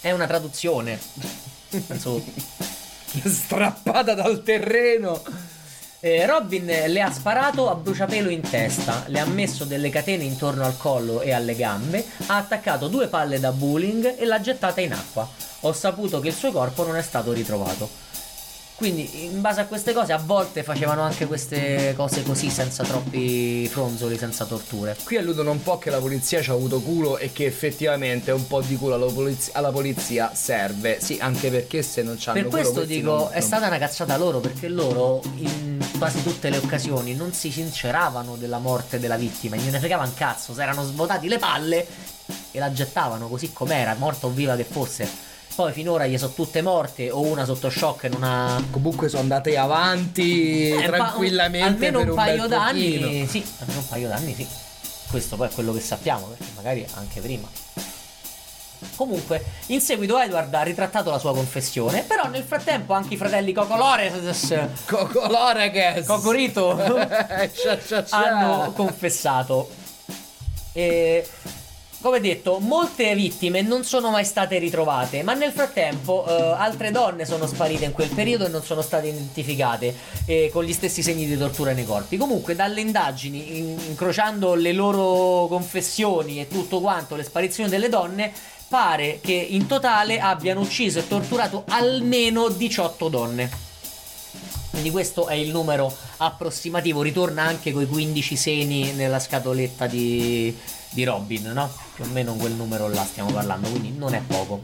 È 0.00 0.10
una 0.12 0.26
traduzione. 0.26 0.98
Penso. 1.86 2.22
Strappata 3.24 4.14
dal 4.14 4.42
terreno. 4.42 5.22
Eh, 6.00 6.26
Robin 6.26 6.64
le 6.64 7.00
ha 7.00 7.12
sparato 7.12 7.70
a 7.70 7.76
bruciapelo 7.76 8.28
in 8.28 8.40
testa, 8.40 9.04
le 9.06 9.20
ha 9.20 9.26
messo 9.26 9.64
delle 9.64 9.88
catene 9.88 10.24
intorno 10.24 10.64
al 10.64 10.76
collo 10.76 11.20
e 11.20 11.32
alle 11.32 11.54
gambe, 11.54 12.04
ha 12.26 12.36
attaccato 12.36 12.88
due 12.88 13.06
palle 13.06 13.38
da 13.38 13.52
bowling 13.52 14.16
e 14.18 14.24
l'ha 14.24 14.40
gettata 14.40 14.80
in 14.80 14.92
acqua. 14.92 15.28
Ho 15.60 15.72
saputo 15.72 16.18
che 16.18 16.28
il 16.28 16.34
suo 16.34 16.50
corpo 16.50 16.84
non 16.84 16.96
è 16.96 17.02
stato 17.02 17.32
ritrovato. 17.32 17.88
Quindi, 18.82 19.26
in 19.26 19.40
base 19.40 19.60
a 19.60 19.66
queste 19.66 19.92
cose, 19.92 20.12
a 20.12 20.18
volte 20.18 20.64
facevano 20.64 21.02
anche 21.02 21.28
queste 21.28 21.94
cose 21.96 22.24
così, 22.24 22.50
senza 22.50 22.82
troppi 22.82 23.68
fronzoli, 23.68 24.18
senza 24.18 24.44
torture. 24.44 24.96
Qui 25.04 25.18
alludono 25.18 25.52
un 25.52 25.62
po' 25.62 25.78
che 25.78 25.88
la 25.88 26.00
polizia 26.00 26.42
ci 26.42 26.50
ha 26.50 26.54
avuto 26.54 26.80
culo 26.80 27.16
e 27.16 27.30
che 27.30 27.44
effettivamente 27.44 28.32
un 28.32 28.44
po' 28.44 28.60
di 28.60 28.74
culo 28.74 28.94
alla 28.94 29.06
polizia, 29.06 29.52
alla 29.54 29.70
polizia 29.70 30.32
serve. 30.34 30.98
Sì, 31.00 31.16
anche 31.20 31.48
perché 31.48 31.80
se 31.84 32.02
non 32.02 32.16
c'hanno 32.18 32.40
Per 32.40 32.50
questo 32.50 32.82
dico, 32.82 33.14
non- 33.14 33.28
è 33.30 33.40
stata 33.40 33.68
una 33.68 33.78
cazzata 33.78 34.16
loro 34.16 34.40
perché 34.40 34.66
loro 34.66 35.22
in 35.36 35.78
quasi 35.96 36.20
tutte 36.24 36.50
le 36.50 36.56
occasioni 36.56 37.14
non 37.14 37.32
si 37.32 37.52
sinceravano 37.52 38.34
della 38.34 38.58
morte 38.58 38.98
della 38.98 39.16
vittima, 39.16 39.54
gliene 39.54 39.78
fregava 39.78 40.02
un 40.02 40.14
cazzo, 40.14 40.54
si 40.54 40.60
erano 40.60 40.82
svuotati 40.82 41.28
le 41.28 41.38
palle 41.38 41.86
e 42.50 42.58
la 42.58 42.72
gettavano 42.72 43.28
così 43.28 43.52
com'era, 43.52 43.94
morta 43.96 44.26
o 44.26 44.30
viva 44.30 44.56
che 44.56 44.64
fosse. 44.64 45.30
Poi 45.54 45.72
finora 45.72 46.06
gli 46.06 46.16
sono 46.16 46.32
tutte 46.32 46.62
morte 46.62 47.10
o 47.10 47.20
una 47.20 47.44
sotto 47.44 47.68
shock 47.68 48.04
e 48.04 48.08
non 48.08 48.22
ha... 48.22 48.62
Comunque 48.70 49.08
sono 49.08 49.22
andate 49.22 49.56
avanti 49.58 50.70
Eh, 50.70 50.76
un 50.76 50.82
tranquillamente 50.84 51.86
almeno 51.86 51.98
per 51.98 52.06
un 52.06 52.10
un, 52.10 52.16
paio 52.16 52.46
d'anni, 52.46 53.26
sì, 53.28 53.44
almeno 53.58 53.80
un 53.80 53.88
paio 53.88 54.08
d'anni 54.08 54.34
sì. 54.34 54.46
Questo 55.10 55.36
poi 55.36 55.48
è 55.48 55.50
quello 55.50 55.74
che 55.74 55.80
sappiamo, 55.80 56.26
perché 56.26 56.50
magari 56.56 56.86
anche 56.94 57.20
prima. 57.20 57.46
Comunque, 58.96 59.44
in 59.66 59.80
seguito 59.80 60.18
Edward 60.18 60.52
ha 60.54 60.62
ritrattato 60.62 61.10
la 61.10 61.18
sua 61.18 61.34
confessione, 61.34 62.02
però 62.02 62.28
nel 62.28 62.42
frattempo 62.42 62.94
anche 62.94 63.14
i 63.14 63.16
fratelli 63.16 63.52
Cocolores 63.52 64.54
Cocolore 64.86 65.70
che 65.70 66.02
Cocorito 66.06 66.78
hanno 68.10 68.72
confessato. 68.72 69.68
E 70.72 71.26
come 72.02 72.20
detto, 72.20 72.58
molte 72.58 73.14
vittime 73.14 73.62
non 73.62 73.84
sono 73.84 74.10
mai 74.10 74.24
state 74.24 74.58
ritrovate, 74.58 75.22
ma 75.22 75.34
nel 75.34 75.52
frattempo 75.52 76.26
eh, 76.26 76.54
altre 76.58 76.90
donne 76.90 77.24
sono 77.24 77.46
sparite 77.46 77.84
in 77.84 77.92
quel 77.92 78.10
periodo 78.10 78.44
e 78.44 78.48
non 78.48 78.62
sono 78.62 78.82
state 78.82 79.06
identificate 79.06 79.94
eh, 80.26 80.50
con 80.52 80.64
gli 80.64 80.72
stessi 80.72 81.00
segni 81.00 81.26
di 81.26 81.38
tortura 81.38 81.72
nei 81.72 81.86
corpi. 81.86 82.16
Comunque, 82.16 82.56
dalle 82.56 82.80
indagini, 82.80 83.58
in- 83.58 83.78
incrociando 83.88 84.54
le 84.54 84.72
loro 84.72 85.46
confessioni 85.46 86.40
e 86.40 86.48
tutto 86.48 86.80
quanto, 86.80 87.14
le 87.14 87.22
sparizioni 87.22 87.70
delle 87.70 87.88
donne, 87.88 88.32
pare 88.68 89.20
che 89.22 89.32
in 89.32 89.66
totale 89.66 90.18
abbiano 90.18 90.60
ucciso 90.60 90.98
e 90.98 91.06
torturato 91.06 91.64
almeno 91.68 92.48
18 92.48 93.08
donne. 93.08 93.71
Quindi 94.72 94.90
questo 94.90 95.26
è 95.26 95.34
il 95.34 95.50
numero 95.50 95.94
approssimativo, 96.16 97.02
ritorna 97.02 97.42
anche 97.42 97.72
coi 97.72 97.86
15 97.86 98.36
seni 98.36 98.92
nella 98.92 99.20
scatoletta 99.20 99.86
di, 99.86 100.56
di 100.88 101.04
Robin, 101.04 101.50
no? 101.52 101.70
Più 101.94 102.04
o 102.04 102.06
meno 102.06 102.32
quel 102.36 102.52
numero 102.52 102.88
là 102.88 103.04
stiamo 103.04 103.30
parlando, 103.30 103.68
quindi 103.68 103.92
non 103.94 104.14
è 104.14 104.22
poco. 104.26 104.62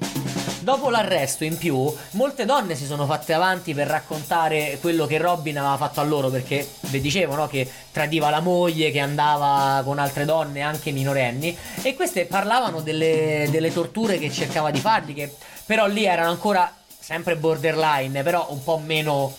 Dopo 0.61 0.88
l'arresto, 0.88 1.44
in 1.44 1.59
più, 1.59 1.94
molte 2.12 2.46
donne 2.46 2.74
si 2.74 2.86
sono 2.86 3.04
fatte 3.04 3.34
avanti 3.34 3.74
per 3.74 3.86
raccontare 3.86 4.78
quello 4.80 5.04
che 5.04 5.18
Robin 5.18 5.59
aveva 5.59 5.76
fatto 5.76 6.00
a 6.00 6.04
loro, 6.04 6.30
perché 6.30 6.66
vi 6.88 7.02
dicevo, 7.02 7.34
no? 7.34 7.46
Che 7.46 7.70
tradiva 7.92 8.30
la 8.30 8.40
moglie, 8.40 8.90
che 8.90 9.00
andava 9.00 9.82
con 9.84 9.98
altre 9.98 10.24
donne, 10.24 10.62
anche 10.62 10.90
minorenni, 10.90 11.54
e 11.82 11.94
queste 11.94 12.24
parlavano 12.24 12.80
delle, 12.80 13.46
delle 13.50 13.70
torture 13.70 14.18
che 14.18 14.30
cercava 14.30 14.70
di 14.70 14.80
fargli, 14.80 15.12
che 15.12 15.34
però 15.66 15.86
lì 15.86 16.06
erano 16.06 16.30
ancora 16.30 16.74
sempre 16.98 17.36
borderline, 17.36 18.22
però 18.22 18.46
un 18.50 18.64
po' 18.64 18.78
meno 18.78 19.34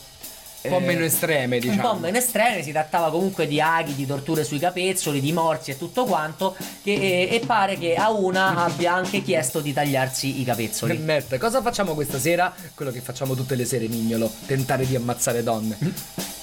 Un 0.61 0.71
po' 0.71 0.77
eh, 0.79 0.85
meno 0.85 1.05
estreme, 1.05 1.55
Un 1.55 1.61
diciamo. 1.61 1.81
po' 1.81 1.95
meno 1.95 2.17
estreme, 2.17 2.61
si 2.63 2.71
trattava 2.71 3.09
comunque 3.09 3.47
di 3.47 3.61
aghi, 3.61 3.95
di 3.95 4.05
torture 4.05 4.43
sui 4.43 4.59
capezzoli, 4.59 5.21
di 5.21 5.31
morsi 5.31 5.71
e 5.71 5.77
tutto 5.77 6.03
quanto. 6.03 6.55
Che, 6.83 6.91
e, 6.91 7.29
e 7.31 7.39
pare 7.45 7.77
che 7.77 7.95
a 7.95 8.11
una 8.11 8.65
abbia 8.65 8.93
anche 8.93 9.21
chiesto 9.21 9.61
di 9.61 9.71
tagliarsi 9.71 10.41
i 10.41 10.43
capezzoli. 10.43 10.97
Matt, 11.03 11.37
cosa 11.37 11.61
facciamo 11.61 11.93
questa 11.93 12.19
sera? 12.19 12.53
Quello 12.75 12.91
che 12.91 12.99
facciamo 12.99 13.35
tutte 13.35 13.55
le 13.55 13.63
sere, 13.65 13.87
mignolo. 13.87 14.29
Tentare 14.45 14.85
di 14.85 14.95
ammazzare 14.95 15.43
donne. 15.43 15.77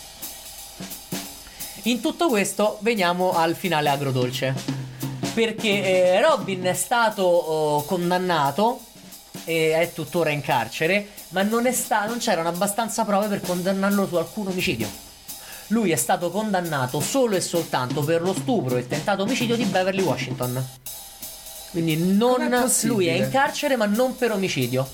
In 1.83 2.01
tutto 2.01 2.29
questo 2.29 2.79
veniamo 2.81 3.33
al 3.33 3.55
finale 3.55 3.91
agrodolce. 3.91 4.55
Perché 5.35 6.15
eh, 6.15 6.21
Robin 6.23 6.63
è 6.63 6.73
stato 6.73 7.23
oh, 7.23 7.85
condannato 7.85 8.81
e 9.47 9.73
è 9.73 9.93
tuttora 9.95 10.31
in 10.31 10.43
carcere, 10.43 11.09
ma 11.31 11.43
non, 11.43 11.73
sta- 11.73 12.05
non 12.05 12.19
c'erano 12.19 12.49
abbastanza 12.49 13.05
prove 13.05 13.29
per 13.29 13.41
condannarlo 13.41 14.07
su 14.07 14.17
alcun 14.17 14.49
omicidio. 14.49 14.89
Lui 15.69 15.91
è 15.91 15.97
stato 15.97 16.31
condannato 16.31 17.01
solo 17.01 17.37
e 17.37 17.41
soltanto 17.41 18.03
per 18.03 18.21
lo 18.21 18.35
stupro 18.35 18.77
e 18.77 18.81
il 18.81 18.87
tentato 18.87 19.23
omicidio 19.23 19.57
di 19.57 19.65
Beverly 19.65 20.03
Washington. 20.03 20.65
Quindi 21.71 21.97
non 21.97 22.49
Com'è 22.49 22.67
lui 22.83 23.07
è 23.07 23.13
in 23.13 23.31
carcere, 23.31 23.77
ma 23.77 23.87
non 23.87 24.17
per 24.17 24.33
omicidio. 24.33 24.89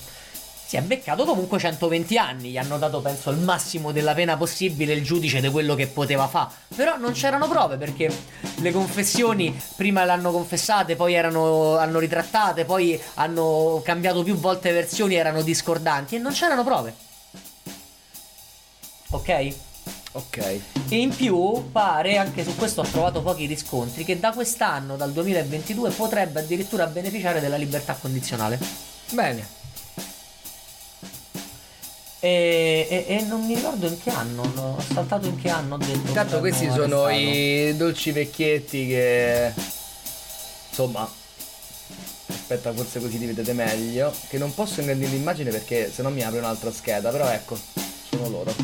Si 0.73 0.79
è 0.79 0.81
beccato 0.81 1.27
comunque 1.27 1.59
120 1.59 2.17
anni, 2.17 2.49
gli 2.49 2.57
hanno 2.57 2.79
dato 2.79 3.03
penso 3.03 3.29
il 3.29 3.37
massimo 3.37 3.93
della 3.93 4.15
pena 4.15 4.39
possibile 4.39 4.95
il 4.95 5.05
giudice 5.05 5.43
di 5.43 5.51
quello 5.51 5.75
che 5.75 5.87
poteva 5.87 6.27
fare. 6.29 6.49
Però 6.75 6.97
non 6.97 7.13
c'erano 7.13 7.47
prove 7.47 7.77
perché 7.77 8.11
le 8.55 8.73
confessioni 8.73 9.55
prima 9.77 10.03
le 10.07 10.13
hanno 10.13 10.33
confessate, 10.33 10.97
poi 10.97 11.13
erano, 11.13 11.77
hanno 11.77 11.99
ritrattate, 11.99 12.65
poi 12.65 12.99
hanno 13.17 13.83
cambiato 13.85 14.23
più 14.23 14.35
volte 14.37 14.73
versioni, 14.73 15.15
erano 15.15 15.43
discordanti 15.43 16.15
e 16.15 16.19
non 16.19 16.33
c'erano 16.33 16.65
prove. 16.65 16.95
Ok? 19.11 19.55
Ok. 20.13 20.39
E 20.89 20.97
in 20.97 21.15
più 21.15 21.71
pare, 21.71 22.17
anche 22.17 22.45
su 22.45 22.57
questo 22.57 22.81
ho 22.81 22.85
trovato 22.85 23.21
pochi 23.21 23.45
riscontri, 23.45 24.05
che 24.05 24.19
da 24.19 24.33
quest'anno, 24.33 24.97
dal 24.97 25.13
2022, 25.13 25.91
potrebbe 25.91 26.41
addirittura 26.41 26.87
beneficiare 26.87 27.41
della 27.41 27.57
libertà 27.57 27.93
condizionale. 27.93 28.59
Bene. 29.11 29.61
E, 32.25 32.87
e- 32.89 33.17
e 33.17 33.23
non 33.23 33.45
mi 33.45 33.57
ricordo 33.57 33.89
in 33.89 34.01
che 34.01 34.11
anno, 34.11 34.49
no, 34.55 34.77
ho 34.79 34.83
saltato 34.95 35.27
in 35.27 35.35
che 35.41 35.49
anno 35.49 35.75
ho 35.75 35.79
detto. 35.79 36.07
Intanto 36.07 36.39
questi 36.39 36.71
sono 36.71 37.03
arrestato. 37.05 37.11
i 37.11 37.77
dolci 37.77 38.13
vecchietti 38.13 38.87
che... 38.87 39.53
Insomma... 40.69 41.11
Aspetta, 42.29 42.73
forse 42.73 43.01
così 43.01 43.19
li 43.19 43.27
vedete 43.27 43.53
meglio. 43.53 44.13
Che 44.29 44.39
non 44.39 44.55
posso 44.55 44.79
ingrandire 44.81 45.11
l'immagine 45.11 45.51
perché 45.51 45.91
se 45.93 46.03
no 46.03 46.11
mi 46.11 46.23
apre 46.23 46.39
un'altra 46.39 46.71
scheda. 46.71 47.11
Però 47.11 47.29
ecco, 47.29 47.59
sono 48.09 48.29
loro. 48.29 48.55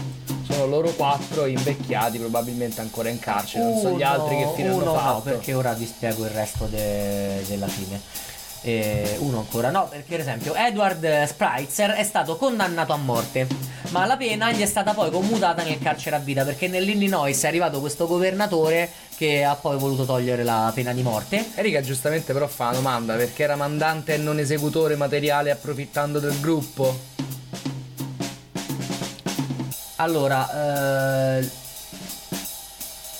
Sono 0.49 0.67
loro 0.67 0.91
quattro 0.91 1.47
invecchiati, 1.47 2.19
probabilmente 2.19 2.81
ancora 2.81 3.09
in 3.09 3.19
carcere. 3.19 3.65
Non 3.65 3.81
so 3.81 3.91
gli 3.97 4.03
altri 4.03 4.37
che 4.37 4.53
fine 4.55 4.69
uno 4.69 4.83
hanno 4.83 4.93
no, 4.93 4.99
fatto. 4.99 5.21
perché 5.23 5.53
ora 5.55 5.73
vi 5.73 5.87
spiego 5.87 6.25
il 6.25 6.31
resto 6.31 6.67
de- 6.67 7.45
della 7.47 7.67
fine. 7.69 8.01
E 8.63 9.17
uno 9.21 9.39
ancora 9.39 9.71
no, 9.71 9.87
perché 9.89 10.07
per 10.09 10.21
esempio 10.21 10.55
Edward 10.55 11.25
Spreitzer 11.25 11.93
è 11.93 12.03
stato 12.03 12.37
condannato 12.37 12.93
a 12.93 12.97
morte, 12.97 13.47
ma 13.91 14.05
la 14.05 14.17
pena 14.17 14.51
gli 14.53 14.61
è 14.61 14.67
stata 14.67 14.95
poi 14.95 15.11
commutata 15.11 15.63
nel 15.63 15.79
carcere 15.79 16.17
a 16.17 16.19
vita 16.19 16.45
perché 16.45 16.69
nell'Illinois 16.69 17.41
è 17.43 17.47
arrivato 17.47 17.81
questo 17.81 18.07
governatore 18.07 18.91
che 19.17 19.45
ha 19.45 19.55
poi 19.55 19.79
voluto 19.79 20.05
togliere 20.05 20.43
la 20.43 20.71
pena 20.75 20.93
di 20.93 21.03
morte. 21.03 21.45
Erika 21.55 21.81
giustamente 21.81 22.33
però 22.33 22.47
fa 22.47 22.69
una 22.69 22.75
domanda 22.75 23.15
perché 23.15 23.45
era 23.45 23.57
mandante 23.57 24.15
e 24.15 24.17
non 24.19 24.39
esecutore 24.39 24.97
materiale 24.97 25.51
approfittando 25.51 26.19
del 26.19 26.39
gruppo. 26.41 27.17
Allora, 29.97 31.39
eh, 31.41 31.51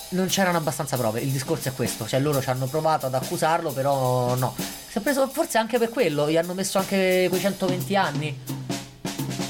non 0.09 0.27
c'erano 0.27 0.57
abbastanza 0.57 0.97
prove. 0.97 1.19
Il 1.19 1.31
discorso 1.31 1.69
è 1.69 1.73
questo: 1.73 2.07
cioè, 2.07 2.19
loro 2.19 2.41
ci 2.41 2.49
hanno 2.49 2.67
provato 2.67 3.05
ad 3.05 3.13
accusarlo, 3.13 3.71
però 3.71 4.35
no. 4.35 4.55
Si 4.57 4.97
è 4.97 5.01
preso, 5.01 5.27
forse 5.27 5.57
anche 5.57 5.77
per 5.77 5.89
quello, 5.89 6.29
gli 6.29 6.37
hanno 6.37 6.53
messo 6.53 6.77
anche 6.77 7.27
quei 7.29 7.41
120 7.41 7.95
anni. 7.95 8.39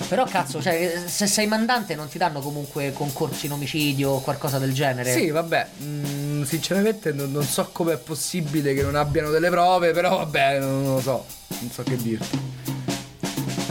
Però 0.09 0.25
cazzo, 0.25 0.59
cioè, 0.59 1.03
se 1.05 1.27
sei 1.27 1.45
mandante 1.45 1.93
non 1.93 2.07
ti 2.07 2.17
danno 2.17 2.39
comunque 2.39 2.91
concorsi 2.93 3.45
in 3.45 3.51
omicidio 3.51 4.09
o 4.09 4.21
qualcosa 4.21 4.57
del 4.57 4.73
genere. 4.73 5.13
Sì, 5.13 5.29
vabbè, 5.29 5.67
mm, 5.83 6.41
sinceramente 6.41 7.11
non, 7.11 7.31
non 7.31 7.43
so 7.43 7.69
com'è 7.71 7.97
possibile 7.97 8.73
che 8.73 8.81
non 8.81 8.95
abbiano 8.95 9.29
delle 9.29 9.51
prove, 9.51 9.91
però 9.91 10.17
vabbè, 10.17 10.59
non, 10.59 10.81
non 10.81 10.95
lo 10.95 11.01
so, 11.01 11.25
non 11.59 11.69
so 11.69 11.83
che 11.83 11.95
dirti. 11.95 12.78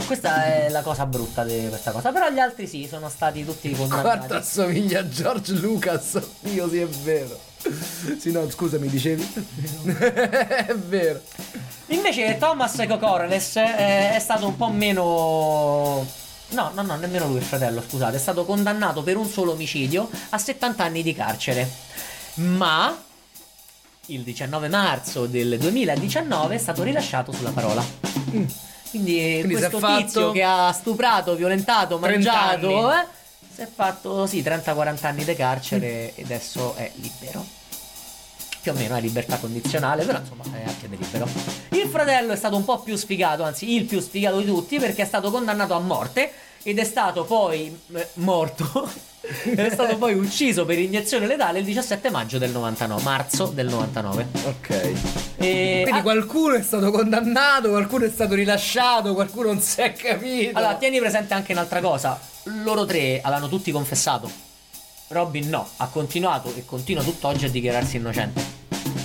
Questa 0.09 0.43
è 0.45 0.69
la 0.69 0.81
cosa 0.81 1.05
brutta 1.05 1.43
di 1.43 1.67
questa 1.69 1.91
cosa. 1.91 2.11
Però 2.11 2.31
gli 2.31 2.39
altri 2.39 2.65
sì, 2.65 2.87
sono 2.89 3.09
stati 3.09 3.45
tutti 3.45 3.69
condannati. 3.77 4.17
Guarda, 4.17 4.37
assomiglia 4.37 5.01
a 5.01 5.07
George 5.07 5.53
Lucas. 5.53 6.19
Io 6.45 6.67
sì, 6.67 6.79
è 6.79 6.87
vero. 6.87 7.39
Sì, 8.17 8.31
no, 8.31 8.49
scusa, 8.49 8.79
mi 8.79 8.87
dicevi? 8.87 9.21
è 9.85 10.73
vero. 10.73 11.21
Invece 11.89 12.39
Thomas 12.39 12.83
Cocorales 12.87 13.57
eh, 13.57 14.15
è 14.15 14.19
stato 14.19 14.47
un 14.47 14.55
po' 14.55 14.69
meno... 14.69 16.03
No, 16.49 16.71
no, 16.73 16.81
no, 16.81 16.95
nemmeno 16.95 17.27
lui 17.27 17.37
il 17.37 17.43
fratello, 17.43 17.83
scusate, 17.87 18.15
è 18.15 18.19
stato 18.19 18.45
condannato 18.45 19.03
per 19.03 19.15
un 19.15 19.27
solo 19.27 19.51
omicidio 19.51 20.09
a 20.29 20.39
70 20.39 20.83
anni 20.83 21.03
di 21.03 21.13
carcere. 21.13 21.69
Ma 22.37 22.99
il 24.07 24.21
19 24.21 24.69
marzo 24.69 25.27
del 25.27 25.59
2019 25.59 26.55
è 26.55 26.57
stato 26.57 26.81
rilasciato 26.81 27.31
sulla 27.31 27.51
parola. 27.51 28.68
Quindi, 28.89 29.41
Quindi 29.43 29.55
questo 29.55 29.79
tizio 29.79 30.31
che 30.31 30.43
ha 30.43 30.71
stuprato, 30.71 31.35
violentato, 31.35 31.99
30 31.99 32.31
mangiato, 32.31 32.91
eh, 32.91 33.05
si 33.53 33.61
è 33.61 33.67
fatto 33.73 34.25
sì 34.25 34.41
30-40 34.41 35.05
anni 35.05 35.23
di 35.23 35.35
carcere 35.35 36.15
e 36.15 36.23
adesso 36.23 36.75
è 36.75 36.91
libero. 36.95 37.45
Più 38.61 38.71
o 38.71 38.75
meno 38.75 38.95
è 38.95 39.01
libertà 39.01 39.37
condizionale, 39.37 40.03
però 40.03 40.19
insomma 40.19 40.43
è 40.51 40.63
anche 40.67 40.87
libero. 40.87 41.27
Il 41.69 41.87
fratello 41.87 42.33
è 42.33 42.35
stato 42.35 42.55
un 42.55 42.65
po' 42.65 42.79
più 42.79 42.95
sfigato, 42.95 43.43
anzi 43.43 43.73
il 43.73 43.85
più 43.85 43.99
sfigato 44.01 44.39
di 44.39 44.45
tutti, 44.45 44.79
perché 44.79 45.03
è 45.03 45.05
stato 45.05 45.31
condannato 45.31 45.75
a 45.75 45.79
morte 45.79 46.31
ed 46.63 46.77
è 46.77 46.83
stato 46.83 47.23
poi 47.23 47.77
eh, 47.93 48.07
morto. 48.15 48.89
ed 49.43 49.59
è 49.59 49.69
stato 49.69 49.97
poi 49.97 50.13
ucciso 50.13 50.65
per 50.65 50.79
iniezione 50.79 51.27
letale 51.27 51.59
il 51.59 51.65
17 51.65 52.09
maggio 52.09 52.37
del 52.37 52.51
99, 52.51 53.01
marzo 53.01 53.45
del 53.47 53.67
99. 53.67 54.27
Ok. 54.45 54.69
E 55.37 55.79
Quindi 55.83 55.99
ah, 55.99 56.01
qualcuno 56.01 56.55
è 56.55 56.61
stato 56.61 56.91
condannato, 56.91 57.69
qualcuno 57.69 58.05
è 58.05 58.09
stato 58.09 58.35
rilasciato, 58.35 59.13
qualcuno 59.13 59.47
non 59.47 59.61
si 59.61 59.81
è 59.81 59.93
capito. 59.93 60.57
Allora, 60.57 60.75
tieni 60.75 60.99
presente 60.99 61.33
anche 61.33 61.51
un'altra 61.53 61.79
cosa. 61.79 62.19
Loro 62.63 62.85
tre 62.85 63.21
avevano 63.21 63.47
tutti 63.47 63.71
confessato. 63.71 64.47
Robin 65.09 65.49
no, 65.49 65.67
ha 65.77 65.87
continuato 65.87 66.53
e 66.55 66.65
continua 66.65 67.01
tutt'oggi 67.01 67.45
a 67.45 67.49
dichiararsi 67.49 67.97
innocente. 67.97 68.41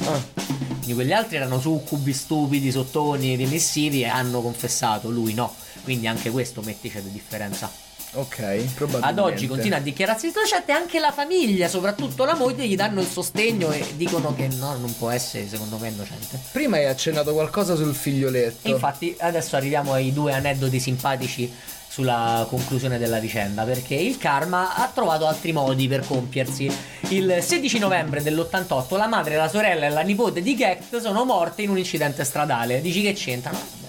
Ah, 0.04 0.20
Quindi 0.68 0.92
quegli 0.92 1.12
altri 1.12 1.36
erano 1.36 1.58
succubi, 1.58 2.12
stupidi, 2.12 2.70
sottoni, 2.70 3.36
remissivi 3.36 4.02
e 4.02 4.06
hanno 4.06 4.42
confessato, 4.42 5.08
lui 5.08 5.32
no. 5.32 5.54
Quindi 5.84 6.08
anche 6.08 6.30
questo 6.30 6.62
mettici 6.62 7.00
di 7.02 7.12
differenza. 7.12 7.70
ok, 8.14 8.74
probabilmente. 8.74 9.06
Ad 9.06 9.18
oggi 9.18 9.46
continua 9.46 9.78
a 9.78 9.80
dichiararsi 9.80 10.28
innocente 10.28 10.72
e 10.72 10.74
anche 10.74 10.98
la 10.98 11.12
famiglia, 11.12 11.68
soprattutto 11.68 12.24
la 12.24 12.34
moglie, 12.34 12.66
gli 12.66 12.74
danno 12.74 13.00
il 13.00 13.06
sostegno 13.06 13.70
e 13.70 13.84
dicono 13.96 14.34
che 14.34 14.48
no, 14.48 14.76
non 14.76 14.96
può 14.96 15.10
essere 15.10 15.46
secondo 15.46 15.76
me 15.78 15.88
innocente. 15.88 16.40
Prima 16.52 16.76
hai 16.76 16.86
accennato 16.86 17.32
qualcosa 17.32 17.76
sul 17.76 17.94
figlioletto. 17.94 18.66
E 18.66 18.70
infatti 18.70 19.14
adesso 19.18 19.56
arriviamo 19.56 19.92
ai 19.92 20.12
due 20.12 20.32
aneddoti 20.32 20.80
simpatici 20.80 21.52
sulla 21.94 22.44
conclusione 22.48 22.98
della 22.98 23.20
vicenda 23.20 23.62
perché 23.62 23.94
il 23.94 24.18
karma 24.18 24.74
ha 24.74 24.90
trovato 24.92 25.26
altri 25.26 25.52
modi 25.52 25.86
per 25.86 26.04
compiersi. 26.04 26.68
Il 27.10 27.38
16 27.40 27.78
novembre 27.78 28.20
dell'88 28.20 28.96
la 28.96 29.06
madre, 29.06 29.36
la 29.36 29.48
sorella 29.48 29.86
e 29.86 29.90
la 29.90 30.00
nipote 30.00 30.42
di 30.42 30.56
Gecht 30.56 30.98
sono 30.98 31.24
morte 31.24 31.62
in 31.62 31.70
un 31.70 31.78
incidente 31.78 32.24
stradale. 32.24 32.80
Dici 32.80 33.00
che 33.02 33.12
c'entrano? 33.12 33.83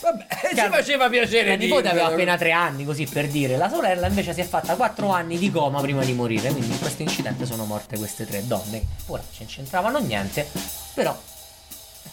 Vabbè, 0.00 0.26
ci 0.48 0.54
Chiaro. 0.54 0.72
faceva 0.72 1.08
piacere 1.08 1.50
La 1.50 1.56
nipote 1.56 1.88
aveva 1.88 2.06
appena 2.06 2.36
tre 2.36 2.52
anni, 2.52 2.84
così 2.84 3.04
per 3.06 3.26
dire. 3.28 3.56
La 3.56 3.68
sorella 3.68 4.06
invece 4.06 4.32
si 4.34 4.40
è 4.40 4.44
fatta 4.44 4.74
quattro 4.76 5.08
anni 5.10 5.38
di 5.38 5.50
coma 5.50 5.80
prima 5.80 6.04
di 6.04 6.12
morire. 6.12 6.50
Quindi 6.50 6.70
in 6.72 6.78
questo 6.78 7.02
incidente 7.02 7.44
sono 7.46 7.64
morte 7.64 7.96
queste 7.98 8.26
tre 8.26 8.46
donne. 8.46 8.82
Ora 9.06 9.22
non 9.38 9.46
c'entravano 9.48 9.98
niente, 9.98 10.46
però 10.94 11.16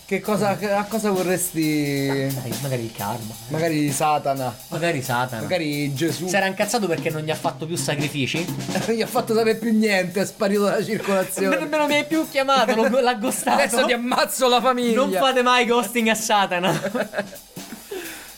Che 0.05 0.19
cosa, 0.19 0.57
a 0.77 0.83
cosa 0.85 1.09
vorresti... 1.09 2.07
dai, 2.07 2.53
magari 2.61 2.83
il 2.85 2.91
karma, 2.91 3.33
Magari 3.49 3.91
Satana. 3.91 4.55
magari 4.69 5.01
Satana. 5.01 5.41
Magari 5.43 5.93
Gesù. 5.95 6.27
Si 6.27 6.35
era 6.35 6.45
incazzato 6.47 6.85
perché 6.87 7.09
non 7.09 7.21
gli 7.21 7.31
ha 7.31 7.35
fatto 7.35 7.65
più 7.65 7.75
sacrifici? 7.75 8.43
Non 8.45 8.81
gli 8.95 9.01
ha 9.01 9.07
fatto 9.07 9.33
sapere 9.35 9.55
più 9.57 9.71
niente, 9.77 10.21
è 10.21 10.25
sparito 10.25 10.63
dalla 10.63 10.77
Non 10.77 10.85
circolazione. 10.85 11.57
nemmeno 11.57 11.85
mi 11.87 11.95
hai 11.95 12.05
più 12.05 12.27
chiamato, 12.29 12.75
l'ho, 12.75 12.99
l'ha 12.99 13.13
ghostato. 13.17 13.61
Adesso 13.61 13.85
ti 13.85 13.93
ammazzo 13.93 14.47
la 14.47 14.61
famiglia. 14.61 14.95
Non 14.95 15.11
fate 15.11 15.41
mai 15.43 15.65
ghosting 15.65 16.07
a 16.09 16.15
Satana. 16.15 16.81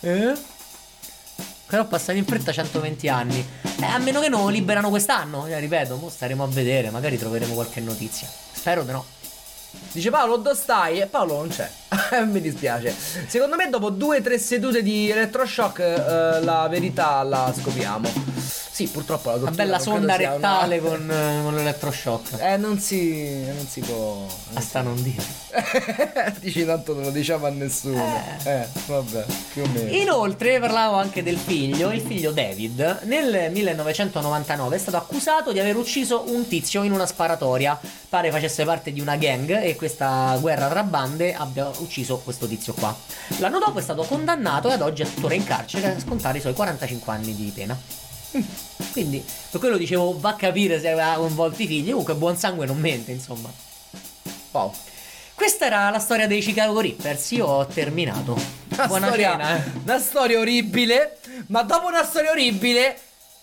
Eh? 0.07 0.33
Però 1.67 1.85
passano 1.85 2.17
in 2.17 2.25
fretta 2.25 2.51
120 2.51 3.09
anni. 3.09 3.45
Eh, 3.79 3.85
a 3.85 3.97
meno 3.97 4.21
che 4.21 4.29
non 4.29 4.43
lo 4.43 4.49
liberano 4.49 4.89
quest'anno. 4.89 5.45
Eh, 5.47 5.59
ripeto, 5.59 5.97
mo 5.97 6.09
staremo 6.09 6.43
a 6.43 6.47
vedere. 6.47 6.89
Magari 6.91 7.17
troveremo 7.17 7.53
qualche 7.53 7.81
notizia. 7.81 8.27
Spero 8.27 8.83
di 8.83 8.91
no. 8.91 9.05
Dice 9.91 10.09
Paolo, 10.09 10.37
dove 10.37 10.55
stai? 10.55 11.01
E 11.01 11.07
Paolo 11.07 11.35
non 11.35 11.49
c'è. 11.49 11.69
Mi 12.25 12.39
dispiace. 12.39 12.95
Secondo 13.27 13.57
me 13.57 13.69
dopo 13.69 13.89
due 13.89 14.19
o 14.19 14.21
tre 14.21 14.39
sedute 14.39 14.81
di 14.81 15.09
elettroshock 15.09 15.79
eh, 15.79 16.41
la 16.41 16.67
verità 16.69 17.21
la 17.23 17.53
scopriamo. 17.55 18.09
Sì, 18.77 18.85
purtroppo 18.85 19.29
la 19.29 19.37
Una 19.37 19.45
tortura 19.45 19.63
bella 19.63 19.79
sonda 19.79 20.15
sia 20.17 20.35
una- 20.35 20.59
rettale 20.59 20.79
con, 20.79 21.09
eh, 21.09 21.41
con 21.41 21.55
l'elettroshock. 21.55 22.39
Eh, 22.39 22.57
non 22.57 22.77
si, 22.77 23.43
non 23.43 23.65
si 23.67 23.79
può... 23.79 24.23
Basta 24.51 24.83
non 24.83 25.01
dire. 25.01 25.23
Dici 26.39 26.63
tanto 26.63 26.93
non 26.93 27.05
lo 27.05 27.09
diciamo 27.09 27.47
a 27.47 27.49
nessuno. 27.49 28.05
Eh, 28.43 28.67
vabbè, 28.85 29.25
più 29.51 29.63
o 29.63 29.67
meno. 29.73 29.89
Inoltre 29.89 30.59
parlavo 30.59 30.95
anche 30.95 31.23
del 31.23 31.39
figlio, 31.39 31.91
il 31.91 32.01
figlio 32.01 32.29
David, 32.31 32.99
nel 33.05 33.51
1999 33.51 34.75
è 34.75 34.79
stato 34.79 34.97
accusato 34.97 35.51
di 35.51 35.59
aver 35.59 35.75
ucciso 35.75 36.25
un 36.27 36.47
tizio 36.47 36.83
in 36.83 36.91
una 36.91 37.07
sparatoria, 37.07 37.79
pare 38.09 38.29
facesse 38.29 38.63
parte 38.63 38.93
di 38.93 39.01
una 39.01 39.15
gang 39.15 39.59
e 39.59 39.75
questa 39.75 40.37
guerra 40.39 40.67
tra 40.67 40.83
bande 40.83 41.33
abbia 41.33 41.67
ucciso 41.79 42.19
questo 42.19 42.47
tizio 42.47 42.75
qua. 42.75 42.95
L'anno 43.39 43.57
dopo 43.57 43.79
è 43.79 43.81
stato 43.81 44.03
condannato 44.03 44.69
e 44.69 44.73
ad 44.73 44.81
oggi 44.83 45.01
è 45.01 45.05
tuttora 45.11 45.33
in 45.33 45.45
carcere 45.45 45.95
a 45.95 45.99
scontare 45.99 46.37
i 46.37 46.41
suoi 46.41 46.53
45 46.53 47.11
anni 47.11 47.33
di 47.33 47.51
pena. 47.51 48.05
Quindi, 48.91 49.23
per 49.51 49.59
quello 49.59 49.77
dicevo, 49.77 50.19
va 50.19 50.29
a 50.29 50.35
capire 50.35 50.79
se 50.79 50.89
aveva 50.89 51.15
coinvolto 51.15 51.61
i 51.61 51.67
figli, 51.67 51.89
comunque 51.89 52.15
buon 52.15 52.37
sangue 52.37 52.65
non 52.65 52.79
mente, 52.79 53.11
insomma. 53.11 53.51
Wow. 54.51 54.73
Questa 55.33 55.65
era 55.67 55.89
la 55.91 55.99
storia 55.99 56.25
dei 56.25 56.41
Chicago 56.41 56.79
Rippers, 56.79 57.31
io 57.31 57.45
ho 57.45 57.65
terminato. 57.67 58.33
Una 58.69 58.87
Buona 58.87 59.07
storia, 59.07 59.31
cena, 59.31 59.57
eh. 59.57 59.71
una 59.83 59.99
storia 59.99 60.39
orribile, 60.39 61.19
ma 61.47 61.61
dopo 61.61 61.87
una 61.87 62.03
storia 62.03 62.31
orribile 62.31 62.99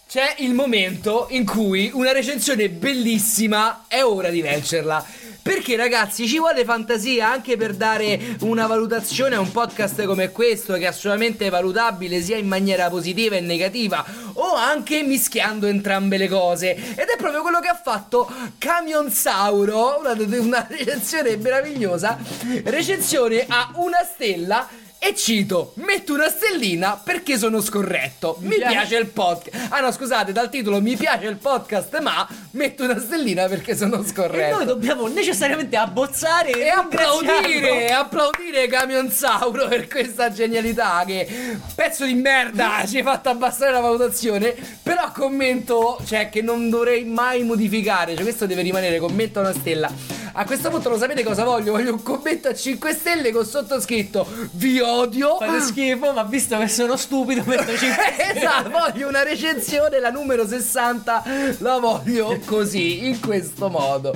c'è 0.08 0.34
il 0.38 0.54
momento 0.54 1.28
in 1.30 1.44
cui 1.44 1.90
una 1.94 2.12
recensione 2.12 2.68
bellissima 2.68 3.84
è 3.88 4.02
ora 4.04 4.28
di 4.28 4.42
leggerla. 4.42 5.06
Perché 5.44 5.76
ragazzi 5.76 6.26
ci 6.26 6.38
vuole 6.38 6.64
fantasia 6.64 7.30
anche 7.30 7.58
per 7.58 7.74
dare 7.74 8.18
una 8.40 8.66
valutazione 8.66 9.34
a 9.34 9.40
un 9.40 9.52
podcast 9.52 10.02
come 10.04 10.30
questo 10.30 10.72
che 10.72 10.84
è 10.84 10.86
assolutamente 10.86 11.50
valutabile 11.50 12.22
sia 12.22 12.38
in 12.38 12.48
maniera 12.48 12.88
positiva 12.88 13.36
e 13.36 13.40
negativa 13.40 14.02
o 14.32 14.54
anche 14.54 15.02
mischiando 15.02 15.66
entrambe 15.66 16.16
le 16.16 16.28
cose. 16.28 16.74
Ed 16.74 17.08
è 17.08 17.16
proprio 17.18 17.42
quello 17.42 17.60
che 17.60 17.68
ha 17.68 17.78
fatto 17.78 18.26
Camion 18.56 19.10
Sauro, 19.10 19.98
una, 19.98 20.16
una 20.38 20.66
recensione 20.66 21.36
meravigliosa, 21.36 22.18
recensione 22.64 23.44
a 23.46 23.70
una 23.74 24.02
stella 24.02 24.66
e 25.06 25.14
cito, 25.14 25.72
metto 25.76 26.14
una 26.14 26.28
stellina 26.28 26.98
perché 27.02 27.36
sono 27.36 27.60
scorretto. 27.60 28.36
Mi, 28.40 28.56
piace- 28.56 28.72
piace 28.72 28.96
il 28.96 29.06
podcast. 29.06 29.66
Ah 29.68 29.80
no, 29.80 29.92
scusate, 29.92 30.32
dal 30.32 30.48
titolo 30.48 30.80
mi 30.80 30.96
piace 30.96 31.26
il 31.26 31.36
podcast, 31.36 31.98
ma 32.00 32.26
metto 32.52 32.84
una 32.84 32.98
stellina 32.98 33.46
perché 33.46 33.76
sono 33.76 34.02
E 34.02 34.06
scorretto. 34.06 34.56
noi 34.56 34.64
dobbiamo 34.66 35.06
necessariamente 35.08 35.76
abbozzare 35.76 36.50
E 36.52 36.68
applaudire, 36.68 37.88
applaudire 37.92 38.66
Camion 38.66 39.10
Sauro 39.10 39.68
per 39.68 39.88
questa 39.88 40.32
genialità 40.32 41.02
che 41.06 41.28
pezzo 41.74 42.04
di 42.06 42.14
merda 42.14 42.82
ci 42.88 42.96
hai 42.98 43.02
fatto 43.02 43.28
abbassare 43.28 43.72
la 43.72 43.80
valutazione, 43.80 44.54
però 44.82 45.12
commento, 45.12 45.98
cioè 46.06 46.28
che 46.30 46.40
non 46.42 46.70
dovrei 46.70 47.04
mai 47.04 47.42
modificare, 47.42 48.14
cioè 48.14 48.22
questo 48.22 48.46
deve 48.46 48.62
rimanere 48.62 48.98
commento 48.98 49.40
una 49.40 49.52
stella. 49.52 49.90
A 50.36 50.44
questo 50.46 50.68
punto 50.68 50.88
lo 50.88 50.98
sapete 50.98 51.22
cosa 51.22 51.44
voglio? 51.44 51.70
Voglio 51.70 51.92
un 51.92 52.02
commento 52.02 52.48
a 52.48 52.54
5 52.54 52.92
stelle 52.92 53.30
con 53.30 53.46
sottoscritto 53.46 54.26
vi 54.54 54.80
odio. 54.80 55.36
Fate 55.36 55.60
schifo, 55.62 56.12
ma 56.12 56.24
visto 56.24 56.58
che 56.58 56.66
sono 56.66 56.96
stupido 56.96 57.44
metto 57.46 57.70
5 57.78 58.34
esatto, 58.34 58.68
voglio 58.68 59.06
una 59.06 59.22
recensione, 59.22 60.00
la 60.00 60.10
numero 60.10 60.44
60, 60.44 61.22
la 61.58 61.78
voglio 61.78 62.40
così, 62.46 63.06
in 63.06 63.20
questo 63.20 63.68
modo. 63.68 64.12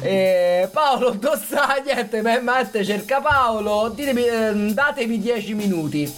Eh, 0.00 0.68
Paolo, 0.72 1.16
sta? 1.36 1.80
Niente, 1.84 2.22
ma 2.22 2.40
Matte 2.40 2.84
cerca 2.84 3.20
Paolo, 3.20 3.88
ditemi, 3.94 4.26
ehm, 4.26 4.72
datemi 4.72 5.20
10 5.20 5.54
minuti. 5.54 6.12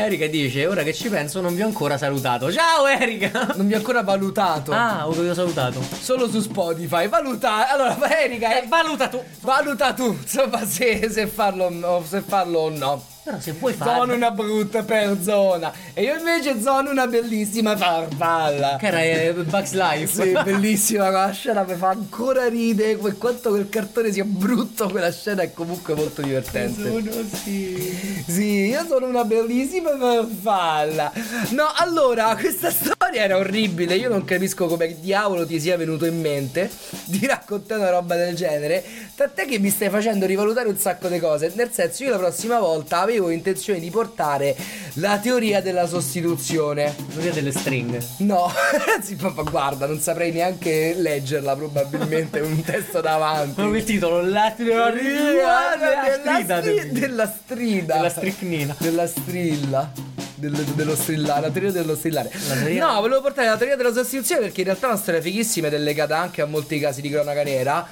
Erika 0.00 0.28
dice, 0.28 0.64
ora 0.64 0.84
che 0.84 0.94
ci 0.94 1.08
penso 1.08 1.40
non 1.40 1.56
vi 1.56 1.62
ho 1.62 1.66
ancora 1.66 1.98
salutato. 1.98 2.52
Ciao 2.52 2.86
Erika! 2.86 3.52
Non 3.58 3.66
vi 3.66 3.74
ho 3.74 3.78
ancora 3.78 4.02
valutato. 4.02 4.70
Ah, 4.70 5.08
ho 5.08 5.34
salutato. 5.34 5.82
Solo 6.00 6.28
su 6.28 6.38
Spotify. 6.40 7.08
Valuta. 7.08 7.68
Allora, 7.68 7.98
Erika, 8.22 8.62
Eh, 8.62 8.66
valuta 8.68 9.08
tu. 9.08 9.20
valuta 9.40 9.92
tu, 9.94 10.16
insomma, 10.22 10.64
se, 10.64 11.10
se 11.10 11.26
farlo 11.26 11.64
o 11.64 11.70
no, 11.70 12.04
se 12.06 12.20
farlo 12.20 12.60
o 12.60 12.70
no. 12.70 13.02
Però 13.28 13.40
se 13.40 13.52
vuoi 13.52 13.74
Sono 13.76 13.90
fare... 13.90 14.14
una 14.14 14.30
brutta 14.30 14.82
persona. 14.84 15.70
E 15.92 16.02
io 16.02 16.16
invece 16.16 16.58
sono 16.62 16.90
una 16.90 17.06
bellissima 17.06 17.76
farfalla. 17.76 18.76
Che 18.78 18.86
era 18.86 19.02
eh, 19.02 19.34
Bugs 19.34 19.72
Life. 19.72 20.22
Sì, 20.22 20.32
bellissima 20.42 21.08
quella 21.08 21.30
scena, 21.32 21.62
mi 21.64 21.74
fa 21.74 21.90
ancora 21.90 22.48
ridere. 22.48 22.96
Per 22.96 23.18
quanto 23.18 23.50
quel 23.50 23.68
cartone 23.68 24.12
sia 24.12 24.24
brutto, 24.24 24.88
quella 24.88 25.12
scena 25.12 25.42
è 25.42 25.52
comunque 25.52 25.92
molto 25.92 26.22
divertente. 26.22 27.26
sì. 27.44 28.22
Sì, 28.26 28.68
io 28.68 28.86
sono 28.86 29.04
una 29.06 29.24
bellissima 29.24 29.90
farfalla. 29.98 31.12
No, 31.50 31.70
allora, 31.74 32.34
questa 32.34 32.70
storia 32.70 33.24
era 33.24 33.36
orribile. 33.36 33.94
Io 33.96 34.08
non 34.08 34.24
capisco 34.24 34.68
come 34.68 34.96
diavolo 35.00 35.44
ti 35.44 35.60
sia 35.60 35.76
venuto 35.76 36.06
in 36.06 36.18
mente 36.18 36.70
di 37.04 37.26
raccontare 37.26 37.80
una 37.82 37.90
roba 37.90 38.16
del 38.16 38.34
genere. 38.34 38.82
Tant'è 39.18 39.46
che 39.46 39.58
mi 39.58 39.68
stai 39.68 39.90
facendo 39.90 40.26
rivalutare 40.26 40.68
un 40.68 40.78
sacco 40.78 41.08
di 41.08 41.18
cose. 41.18 41.50
Nel 41.56 41.70
senso, 41.72 42.04
io 42.04 42.10
la 42.10 42.18
prossima 42.18 42.60
volta 42.60 43.00
avevo 43.00 43.30
intenzione 43.30 43.80
di 43.80 43.90
portare 43.90 44.54
la 44.94 45.18
teoria 45.18 45.60
della 45.60 45.88
sostituzione. 45.88 46.94
Teoria 47.12 47.32
delle 47.32 47.50
stringhe. 47.50 47.98
No, 48.18 48.48
sì, 49.02 49.16
papà, 49.16 49.42
guarda, 49.42 49.86
non 49.86 49.98
saprei 49.98 50.30
neanche 50.30 50.94
leggerla 50.96 51.56
probabilmente 51.56 52.38
un 52.38 52.62
testo 52.62 53.00
davanti. 53.00 53.60
Come 53.60 53.78
il 53.78 53.84
titolo? 53.84 54.20
La 54.22 54.52
teoria 54.56 55.74
Della, 55.76 56.06
della 56.22 56.34
strida. 56.36 56.60
stri- 56.60 56.92
della 56.92 57.26
strida. 57.44 57.94
Della 57.96 58.10
stricnina. 58.10 58.76
Della 58.78 59.06
strilla. 59.08 59.92
Del- 60.36 60.52
dello 60.52 60.94
strillare, 60.94 61.40
la 61.40 61.50
teoria 61.50 61.72
dello 61.72 61.96
strillare. 61.96 62.30
La 62.46 62.54
teoria- 62.54 62.86
No, 62.86 63.00
volevo 63.00 63.20
portare 63.20 63.48
la 63.48 63.56
teoria 63.56 63.74
della 63.74 63.92
sostituzione 63.92 64.42
perché 64.42 64.60
in 64.60 64.66
realtà 64.68 64.86
è 64.86 64.90
una 64.90 64.98
storia 65.00 65.20
fighissima 65.20 65.66
ed 65.66 65.74
è 65.74 65.78
legata 65.78 66.16
anche 66.16 66.40
a 66.40 66.46
molti 66.46 66.78
casi 66.78 67.00
di 67.00 67.10
cronaca 67.10 67.42
nera. 67.42 67.88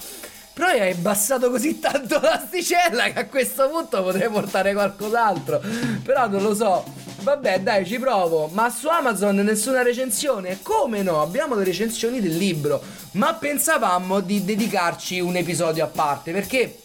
Però 0.57 0.69
hai 0.69 0.93
abbassato 0.93 1.51
così 1.51 1.79
tanto 1.79 2.19
l'asticella 2.19 3.13
che 3.13 3.19
a 3.19 3.27
questo 3.27 3.69
punto 3.69 4.03
potrei 4.03 4.31
portare 4.31 4.73
qualcos'altro. 4.73 5.61
Però 6.03 6.29
non 6.29 6.43
lo 6.43 6.55
so. 6.55 6.83
Vabbè, 7.21 7.61
dai, 7.61 7.85
ci 7.85 7.99
provo. 7.99 8.47
Ma 8.47 8.71
su 8.71 8.89
Amazon 8.89 9.37
nessuna 9.37 9.83
recensione? 9.83 10.61
Come 10.63 11.03
no? 11.03 11.21
Abbiamo 11.21 11.57
le 11.57 11.63
recensioni 11.63 12.23
del 12.23 12.39
libro. 12.39 12.83
Ma 13.13 13.35
pensavamo 13.35 14.21
di 14.21 14.47
dedicarci 14.47 15.21
un 15.21 15.37
episodio 15.37 15.85
a 15.85 15.89
parte 15.89 16.33
perché 16.33 16.81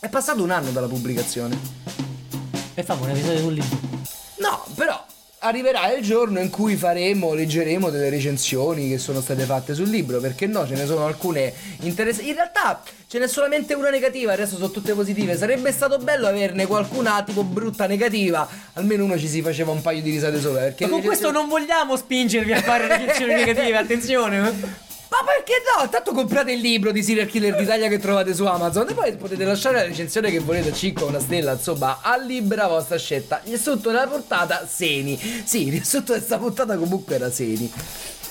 è 0.00 0.08
passato 0.08 0.42
un 0.42 0.50
anno 0.50 0.70
dalla 0.70 0.86
pubblicazione. 0.86 1.60
E 2.72 2.82
famo 2.82 3.04
un 3.04 3.10
episodio 3.10 3.38
sul 3.38 3.52
libro. 3.52 3.78
No, 4.36 4.64
però 4.74 4.93
arriverà 5.44 5.92
il 5.94 6.02
giorno 6.02 6.40
in 6.40 6.48
cui 6.48 6.74
faremo, 6.74 7.34
leggeremo 7.34 7.90
delle 7.90 8.08
recensioni 8.08 8.88
che 8.88 8.98
sono 8.98 9.20
state 9.20 9.44
fatte 9.44 9.74
sul 9.74 9.88
libro, 9.88 10.18
perché 10.18 10.46
no, 10.46 10.66
ce 10.66 10.74
ne 10.74 10.86
sono 10.86 11.04
alcune 11.04 11.52
interessanti. 11.80 12.28
In 12.30 12.34
realtà 12.34 12.82
ce 13.06 13.18
n'è 13.18 13.28
solamente 13.28 13.74
una 13.74 13.90
negativa, 13.90 14.32
il 14.32 14.38
resto 14.38 14.56
sono 14.56 14.70
tutte 14.70 14.94
positive. 14.94 15.36
Sarebbe 15.36 15.70
stato 15.70 15.98
bello 15.98 16.26
averne 16.26 16.66
qualcuna 16.66 17.22
tipo 17.22 17.44
brutta 17.44 17.86
negativa, 17.86 18.48
almeno 18.74 19.04
uno 19.04 19.18
ci 19.18 19.28
si 19.28 19.42
faceva 19.42 19.70
un 19.70 19.82
paio 19.82 20.00
di 20.00 20.10
risate 20.10 20.40
sopra, 20.40 20.62
perché 20.62 20.84
Ma 20.84 20.90
con 20.90 21.00
le 21.00 21.06
questo 21.06 21.26
recensioni- 21.28 21.50
non 21.50 21.58
vogliamo 21.60 21.96
spingervi 21.96 22.52
a 22.52 22.62
fare 22.62 22.86
recensioni 22.88 23.34
negative, 23.34 23.76
attenzione. 23.76 24.92
Ma 25.14 25.24
perché 25.24 25.62
no? 25.78 25.88
Tanto 25.88 26.10
comprate 26.10 26.50
il 26.50 26.60
libro 26.60 26.90
di 26.90 27.00
Serial 27.00 27.28
Killer 27.28 27.54
d'Italia 27.54 27.86
che 27.86 28.00
trovate 28.00 28.34
su 28.34 28.44
Amazon 28.46 28.88
e 28.88 28.94
poi 28.94 29.14
potete 29.16 29.44
lasciare 29.44 29.76
la 29.76 29.84
recensione 29.84 30.28
che 30.28 30.40
volete, 30.40 30.72
5 30.72 31.04
o 31.04 31.06
una 31.06 31.20
stella, 31.20 31.52
insomma, 31.52 32.00
a 32.02 32.16
libera 32.16 32.66
vostra 32.66 32.98
scelta. 32.98 33.40
Il 33.44 33.50
riassunto 33.50 33.90
della 33.90 34.08
portata, 34.08 34.66
Seni. 34.66 35.16
Sì, 35.44 35.68
il 35.68 35.80
di 35.80 36.02
questa 36.04 36.38
puntata 36.38 36.76
comunque 36.76 37.14
era 37.14 37.30
Seni. 37.30 37.72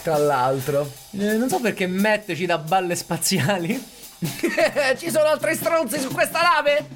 Tra 0.02 0.18
l'altro. 0.18 0.92
Eh, 1.12 1.38
non 1.38 1.48
so 1.48 1.62
perché 1.62 1.88
Matt 1.88 2.34
ci 2.34 2.46
dà 2.46 2.58
balle 2.58 2.96
spaziali. 2.96 3.92
Ci 4.98 5.10
sono 5.10 5.26
altri 5.26 5.54
stronzi 5.56 6.00
su 6.00 6.10
questa 6.10 6.42
nave? 6.42 6.88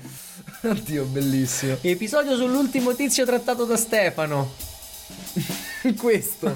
Oddio, 0.64 1.04
bellissimo. 1.06 1.78
Episodio 1.82 2.36
sull'ultimo 2.36 2.94
tizio 2.94 3.26
trattato 3.26 3.64
da 3.66 3.78
Stefano. 3.78 4.54
Questo. 5.98 6.54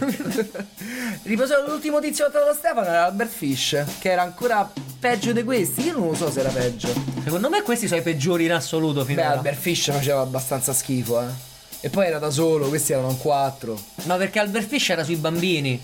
Riposato 1.24 1.70
l'ultimo 1.70 2.00
tizio 2.00 2.28
da 2.30 2.54
Stefano 2.54 2.88
era 2.88 3.06
Albert 3.06 3.30
Fish, 3.30 3.84
che 4.00 4.12
era 4.12 4.22
ancora 4.24 4.72
peggio 5.00 5.32
di 5.32 5.44
questi. 5.44 5.86
Io 5.86 5.98
non 5.98 6.08
lo 6.08 6.16
so 6.16 6.32
se 6.32 6.40
era 6.40 6.50
peggio. 6.50 6.94
Secondo 7.24 7.50
me 7.50 7.62
questi 7.62 7.88
sono 7.88 8.00
i 8.00 8.04
peggiori 8.04 8.46
in 8.46 8.54
assoluto 8.54 9.02
Beh, 9.02 9.06
finora. 9.06 9.32
Albert 9.32 9.58
Fish 9.60 9.92
faceva 9.92 10.22
abbastanza 10.22 10.74
schifo, 10.74 11.22
eh. 11.22 11.50
E 11.84 11.90
poi 11.90 12.06
era 12.06 12.20
da 12.20 12.30
solo, 12.30 12.68
questi 12.68 12.94
erano 12.94 13.16
quattro. 13.16 13.80
No, 14.04 14.18
perché 14.18 14.40
Albert 14.40 14.68
Fish 14.68 14.90
era 14.90 15.04
sui 15.04 15.16
bambini. 15.16 15.82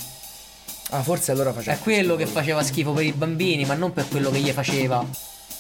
Ah, 0.92 1.02
forse 1.02 1.32
allora 1.32 1.52
faceva. 1.54 1.76
È 1.76 1.80
quello 1.80 2.16
che 2.16 2.24
schifo. 2.26 2.40
faceva 2.40 2.64
schifo 2.64 2.92
per 2.94 3.04
i 3.04 3.12
bambini, 3.14 3.66
ma 3.66 3.74
non 3.74 3.94
per 3.94 4.08
quello 4.08 4.30
che 4.30 4.40
gli 4.40 4.52
faceva. 4.52 5.04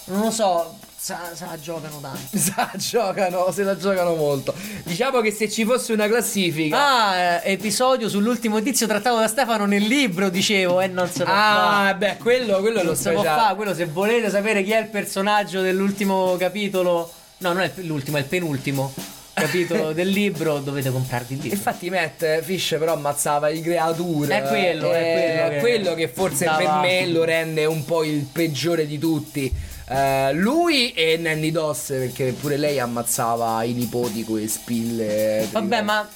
Non 0.05 0.21
lo 0.21 0.31
so, 0.31 0.77
sa, 0.99 1.29
sa 1.33 1.57
giocano 1.61 1.99
tanto. 2.01 2.19
Sa, 2.37 2.71
giocano, 2.75 3.51
se 3.51 3.63
la 3.63 3.77
giocano 3.77 4.15
molto. 4.15 4.53
Diciamo 4.83 5.21
che 5.21 5.31
se 5.31 5.49
ci 5.49 5.63
fosse 5.65 5.93
una 5.93 6.07
classifica. 6.07 6.77
Ah, 6.77 7.15
eh, 7.15 7.41
episodio 7.53 8.09
sull'ultimo 8.09 8.61
tizio 8.61 8.87
trattato 8.87 9.17
da 9.19 9.27
Stefano 9.27 9.65
nel 9.65 9.83
libro, 9.83 10.29
dicevo, 10.29 10.81
e 10.81 10.87
non 10.87 11.07
se 11.09 11.23
può 11.23 11.31
Ah, 11.33 11.93
fare. 11.93 11.95
beh, 11.95 12.17
quello, 12.17 12.59
quello 12.59 12.77
lo 12.81 12.83
Non 12.83 12.95
si 12.95 13.09
può 13.09 13.19
speciale. 13.21 13.41
fare, 13.41 13.55
quello 13.55 13.73
se 13.75 13.85
volete 13.85 14.29
sapere 14.29 14.63
chi 14.63 14.71
è 14.71 14.79
il 14.79 14.87
personaggio 14.87 15.61
dell'ultimo 15.61 16.35
capitolo. 16.37 17.11
No, 17.39 17.53
non 17.53 17.61
è 17.61 17.71
l'ultimo, 17.75 18.17
è 18.17 18.21
il 18.21 18.25
penultimo. 18.25 18.93
capitolo 19.33 19.91
del 19.93 20.07
libro, 20.09 20.57
dovete 20.59 20.89
comprarvi 20.89 21.35
il 21.35 21.39
libro. 21.41 21.55
Infatti 21.55 21.89
Matt 21.91 22.39
Fish 22.41 22.75
però 22.79 22.93
ammazzava 22.93 23.49
i 23.49 23.61
creature. 23.61 24.35
È 24.35 24.47
quello, 24.47 24.91
è 24.91 25.57
quello 25.59 25.59
quello 25.59 25.93
che 25.93 26.07
che 26.07 26.11
forse 26.11 26.45
per 26.57 26.69
me 26.81 27.05
lo 27.07 27.23
rende 27.23 27.65
un 27.65 27.85
po' 27.85 28.03
il 28.03 28.27
peggiore 28.31 28.87
di 28.87 28.97
tutti. 28.97 29.53
Eh, 29.89 30.33
lui 30.33 30.91
e 30.91 31.17
Nanny 31.17 31.51
Doss, 31.51 31.87
perché 31.89 32.33
pure 32.39 32.57
lei 32.57 32.79
ammazzava 32.79 33.63
i 33.63 33.73
nipoti 33.73 34.23
con 34.23 34.37
le 34.39 34.47
spille. 34.47 35.47
Vabbè, 35.51 35.81
ma 35.81 36.07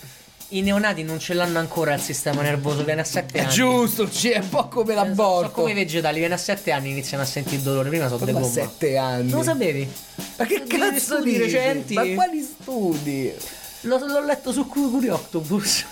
i 0.50 0.62
neonati 0.62 1.04
non 1.04 1.18
ce 1.20 1.34
l'hanno 1.34 1.60
ancora 1.60 1.94
il 1.94 2.02
sistema 2.02 2.42
nervoso, 2.42 2.84
viene 2.84 3.02
a 3.02 3.06
7 3.06 3.38
È 3.38 3.42
anni. 3.44 3.54
giusto, 3.54 4.08
c'è 4.10 4.40
un 4.40 4.50
po' 4.50 4.68
come 4.68 4.92
Eh, 4.92 4.96
l'aborto. 4.96 5.48
so 5.48 5.52
come 5.54 5.72
i 5.72 5.74
vegetali, 5.74 6.20
viene 6.20 6.34
a 6.34 6.38
7 6.38 6.72
anni 6.72 6.90
iniziano 6.90 7.24
a 7.24 7.26
sentire 7.26 7.56
il 7.56 7.62
dolore, 7.62 7.88
prima 7.88 8.08
sono 8.08 8.20
Come 8.20 8.32
de 8.34 8.38
a 8.38 8.42
gomma. 8.42 8.54
sette 8.54 8.98
anni. 8.98 9.30
Non 9.30 9.40
lo 9.40 9.46
sapevi? 9.46 9.90
Ma 10.38 10.46
che 10.46 10.64
cazzo 10.68 11.00
studi 11.00 11.32
di 11.32 11.38
recenti? 11.38 11.94
Ma 11.94 12.06
quali 12.14 12.42
studi? 12.42 13.34
L'ho, 13.84 13.98
l'ho 14.06 14.26
letto 14.26 14.52
su 14.52 14.68
Curi 14.68 15.08
Octopus. 15.08 15.86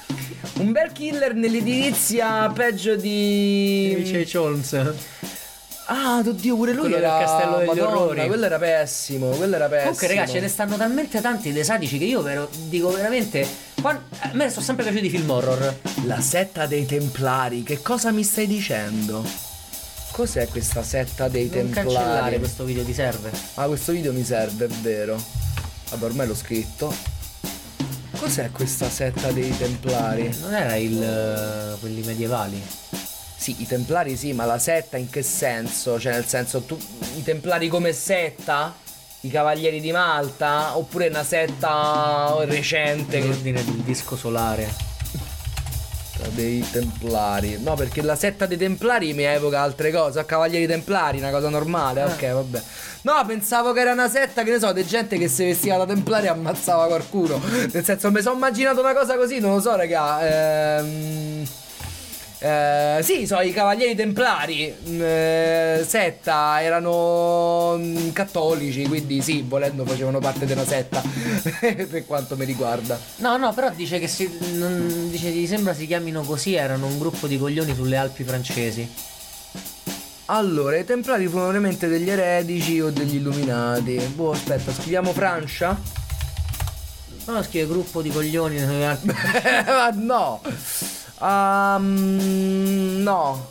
Un 0.58 0.72
bel 0.74 0.92
killer 0.92 1.34
nell'edilizia 1.34 2.52
peggio 2.54 2.96
di. 2.98 3.96
Dice 4.04 4.38
Holmes. 4.38 4.94
Ah, 5.92 6.20
oddio, 6.24 6.56
pure 6.56 6.72
lui 6.74 6.82
Quello 6.82 6.96
del 6.98 7.04
era 7.06 7.18
castello 7.20 7.58
degli 7.58 7.68
Madonna, 7.68 7.90
orrori. 7.98 8.28
Quello 8.28 8.46
era 8.46 8.60
pessimo, 8.60 9.30
quello 9.30 9.56
era 9.56 9.66
pessimo. 9.68 9.84
Comunque, 9.92 10.08
ragazzi, 10.08 10.32
ce 10.34 10.40
ne 10.40 10.48
stanno 10.48 10.78
talmente 10.78 11.20
tanti 11.20 11.52
dei 11.52 11.64
sadici 11.64 11.98
che 11.98 12.06
io 12.06 12.22
vero, 12.22 12.48
dico 12.68 12.92
veramente. 12.92 13.48
quan- 13.82 14.00
a 14.20 14.30
me 14.34 14.50
sono 14.52 14.64
sempre 14.64 14.84
piaciuti 14.86 15.08
i 15.08 15.10
film 15.10 15.30
horror. 15.30 15.76
La 16.06 16.22
setta 16.22 16.68
dei 16.68 16.86
Templari, 16.86 17.64
che 17.64 17.82
cosa 17.82 18.12
mi 18.12 18.24
stai 18.24 18.46
dicendo? 18.46 19.24
Cos'è 20.12 20.48
questa 20.50 20.84
setta 20.84 21.28
dei 21.28 21.50
Non 21.52 21.70
cancellare 21.72 22.06
Templari? 22.06 22.38
questo 22.40 22.64
video, 22.66 22.84
ti 22.84 22.94
serve. 22.94 23.32
Ah, 23.56 23.66
questo 23.66 23.92
video 23.92 24.14
mi 24.14 24.24
serve, 24.24 24.66
è 24.66 24.70
vero. 24.82 25.20
Vabbè, 25.90 26.06
ormai 26.06 26.28
l'ho 26.28 26.36
scritto. 26.36 26.94
Cos'è 28.20 28.52
questa 28.52 28.90
setta 28.90 29.32
dei 29.32 29.56
Templari? 29.58 30.30
Non 30.42 30.54
era 30.54 30.76
il. 30.76 31.02
eh, 31.02 31.80
quelli 31.80 32.02
medievali. 32.04 32.62
Sì, 33.50 33.64
i 33.64 33.66
Templari 33.68 34.16
sì, 34.16 34.32
ma 34.34 34.46
la 34.46 34.60
setta 34.60 34.98
in 34.98 35.10
che 35.10 35.24
senso? 35.24 36.00
Cioè, 36.00 36.14
nel 36.14 36.28
senso, 36.28 36.62
tu, 36.62 36.78
i 37.16 37.24
Templari 37.24 37.68
come 37.68 37.94
setta? 37.94 38.76
I 39.22 39.30
Cavalieri 39.32 39.82
di 39.82 39.92
Malta? 39.92 40.78
Oppure 40.78 41.08
una 41.08 41.24
setta 41.24 42.36
recente 42.44 43.20
L'ordine 43.20 43.64
del 43.64 43.78
disco 43.78 44.16
solare. 44.16 44.72
dei 46.36 46.64
Templari. 46.70 47.58
No, 47.60 47.74
perché 47.74 48.04
la 48.04 48.16
setta 48.16 48.46
dei 48.46 48.58
Templari 48.58 49.14
mi 49.14 49.24
evoca 49.24 49.62
altre 49.62 49.92
cose. 49.92 50.20
A 50.20 50.26
Cavalieri 50.26 50.68
Templari, 50.68 51.18
una 51.18 51.32
cosa 51.32 51.50
normale. 51.50 52.04
Ok, 52.04 52.32
vabbè. 52.32 52.62
No, 53.02 53.24
pensavo 53.26 53.74
che 53.74 53.80
era 53.80 53.94
una 53.94 54.10
setta, 54.10 54.44
che 54.44 54.52
ne 54.52 54.60
so, 54.60 54.72
di 54.74 54.86
gente 54.86 55.18
che 55.18 55.28
si 55.28 55.44
vestiva 55.44 55.78
da 55.78 55.88
Templari 55.88 56.28
e 56.28 56.30
ammazzava 56.30 56.86
qualcuno. 56.86 57.42
Nel 57.72 57.84
senso, 57.84 58.12
mi 58.12 58.22
sono 58.22 58.36
immaginato 58.36 58.80
una 58.80 58.94
cosa 58.94 59.16
così, 59.18 59.40
non 59.40 59.56
lo 59.56 59.60
so, 59.60 59.76
raga. 59.76 60.78
Ehm. 60.78 61.48
Eh, 62.42 63.00
sì, 63.04 63.28
so, 63.28 63.42
i 63.42 63.52
cavalieri 63.52 63.96
templari, 63.96 64.74
mm, 64.88 65.02
eh, 65.02 65.86
setta, 65.86 66.62
erano 66.62 67.76
mm, 67.78 68.12
cattolici, 68.12 68.88
quindi 68.88 69.22
sì, 69.22 69.44
volendo 69.46 69.84
facevano 69.86 70.20
parte 70.20 70.46
della 70.46 70.66
setta, 70.66 71.02
per 71.60 72.06
quanto 72.06 72.38
mi 72.38 72.46
riguarda. 72.46 72.98
No, 73.18 73.36
no, 73.36 73.54
però 73.54 73.70
dice 73.72 74.00
che 74.00 74.08
si. 74.08 74.30
non- 74.54 75.10
dice 75.10 75.30
gli 75.32 75.46
sembra 75.46 75.74
si 75.74 75.86
chiamino 75.86 76.22
così, 76.22 76.54
erano 76.56 76.86
un 76.86 76.98
gruppo 76.98 77.28
di 77.28 77.38
coglioni 77.38 77.76
sulle 77.76 77.98
Alpi 77.98 78.24
francesi. 78.24 78.90
Allora, 80.28 80.78
i 80.78 80.86
templari 80.86 81.28
furono 81.28 81.48
veramente 81.48 81.88
degli 81.88 82.10
eretici 82.10 82.80
o 82.80 82.90
degli 82.92 83.16
illuminati. 83.16 83.98
Boh, 84.16 84.32
aspetta, 84.32 84.72
scriviamo 84.72 85.12
Francia? 85.12 85.78
No, 87.26 87.44
scrive 87.44 87.68
gruppo 87.68 88.02
di 88.02 88.10
coglioni 88.10 88.60
sulle 88.60 88.86
Alpi. 88.86 89.12
Ah, 89.68 89.92
no. 89.94 90.40
Ehm, 91.22 93.02
no. 93.02 93.48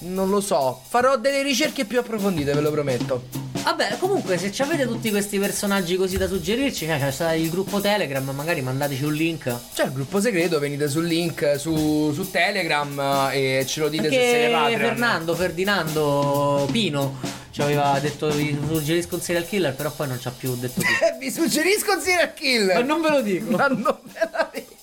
Non 0.00 0.28
lo 0.28 0.40
so. 0.40 0.80
Farò 0.86 1.16
delle 1.16 1.42
ricerche 1.42 1.84
più 1.84 1.98
approfondite, 1.98 2.52
ve 2.52 2.60
lo 2.60 2.70
prometto. 2.70 3.46
Vabbè, 3.62 3.98
comunque, 3.98 4.38
se 4.38 4.50
ci 4.50 4.62
avete 4.62 4.86
tutti 4.86 5.10
questi 5.10 5.38
personaggi 5.38 5.96
così 5.96 6.16
da 6.16 6.26
suggerirci, 6.26 6.86
cioè, 6.86 7.10
c'è 7.10 7.32
il 7.32 7.50
gruppo 7.50 7.80
Telegram, 7.80 8.26
magari 8.30 8.62
mandateci 8.62 9.04
un 9.04 9.12
link. 9.12 9.54
C'è 9.74 9.84
il 9.84 9.92
gruppo 9.92 10.20
segreto, 10.20 10.58
venite 10.58 10.88
sul 10.88 11.04
link 11.04 11.56
su, 11.58 12.12
su 12.14 12.30
Telegram 12.30 13.28
eh, 13.32 13.58
e 13.58 13.66
ce 13.66 13.80
lo 13.80 13.88
dite 13.88 14.08
se 14.08 14.14
siete 14.14 14.50
Patreon. 14.52 14.80
Fernando, 14.80 15.34
Ferdinando, 15.34 16.68
Pino 16.70 17.36
ci 17.50 17.64
aveva 17.64 17.98
detto 17.98 18.28
vi 18.30 18.56
suggerisco 18.68 19.16
un 19.16 19.20
serial 19.20 19.46
killer, 19.46 19.74
però 19.74 19.90
poi 19.90 20.06
non 20.06 20.20
ci 20.20 20.28
ha 20.28 20.30
più 20.30 20.54
detto 20.54 20.80
più. 20.80 20.88
Vi 21.18 21.30
suggerisco 21.30 21.92
un 21.92 22.00
serial 22.00 22.32
killer. 22.32 22.76
Ma 22.76 22.84
non 22.84 23.00
ve 23.02 23.10
lo 23.10 23.20
dico. 23.20 23.50
Ma 23.50 23.66
non 23.66 23.98
me 24.02 24.28
la 24.30 24.50
dico. 24.54 24.76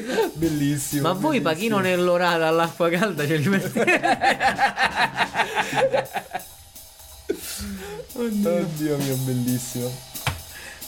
Bellissimo. 0.34 1.02
Ma 1.02 1.12
voi 1.12 1.40
pachino 1.40 1.78
nell'orata 1.78 2.48
all'acqua 2.48 2.88
calda 2.88 3.26
ce 3.26 3.36
li 3.36 3.48
mettete? 3.48 4.00
Oddio 8.14 8.96
mio, 8.98 9.14
bellissimo. 9.16 9.90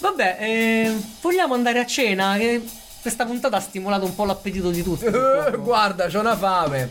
Vabbè, 0.01 0.37
eh, 0.41 1.01
vogliamo 1.21 1.55
andare 1.55 1.79
a 1.79 1.87
cena? 1.87 2.37
Che 2.37 2.63
questa 3.01 3.25
puntata 3.25 3.57
ha 3.57 3.61
stimolato 3.61 4.05
un 4.05 4.15
po' 4.15 4.25
l'appetito 4.25 4.71
di 4.71 4.83
tutti. 4.83 5.05
Eh, 5.05 5.57
guarda, 5.59 6.09
c'ho 6.09 6.21
una 6.21 6.37
fame. 6.37 6.91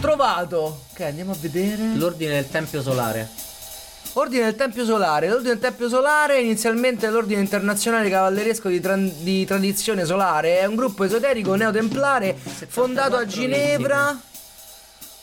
Trovato. 0.00 0.84
Ok, 0.92 1.00
andiamo 1.00 1.32
a 1.32 1.36
vedere. 1.38 1.94
L'ordine 1.94 2.32
del 2.32 2.48
Tempio 2.48 2.82
Solare. 2.82 3.28
Ordine 4.14 4.44
del 4.44 4.56
Tempio 4.56 4.84
Solare. 4.84 5.28
L'Ordine 5.28 5.52
del 5.54 5.60
Tempio 5.60 5.88
Solare, 5.88 6.40
inizialmente 6.40 7.08
l'Ordine 7.08 7.40
Internazionale 7.40 8.10
Cavalleresco 8.10 8.68
di, 8.68 8.80
tran- 8.80 9.12
di 9.22 9.44
Tradizione 9.46 10.04
Solare, 10.04 10.58
è 10.58 10.64
un 10.66 10.74
gruppo 10.74 11.04
esoterico 11.04 11.54
neotemplare 11.54 12.36
fondato 12.36 13.16
a 13.16 13.20
74 13.20 13.26
Ginevra. 13.26 14.20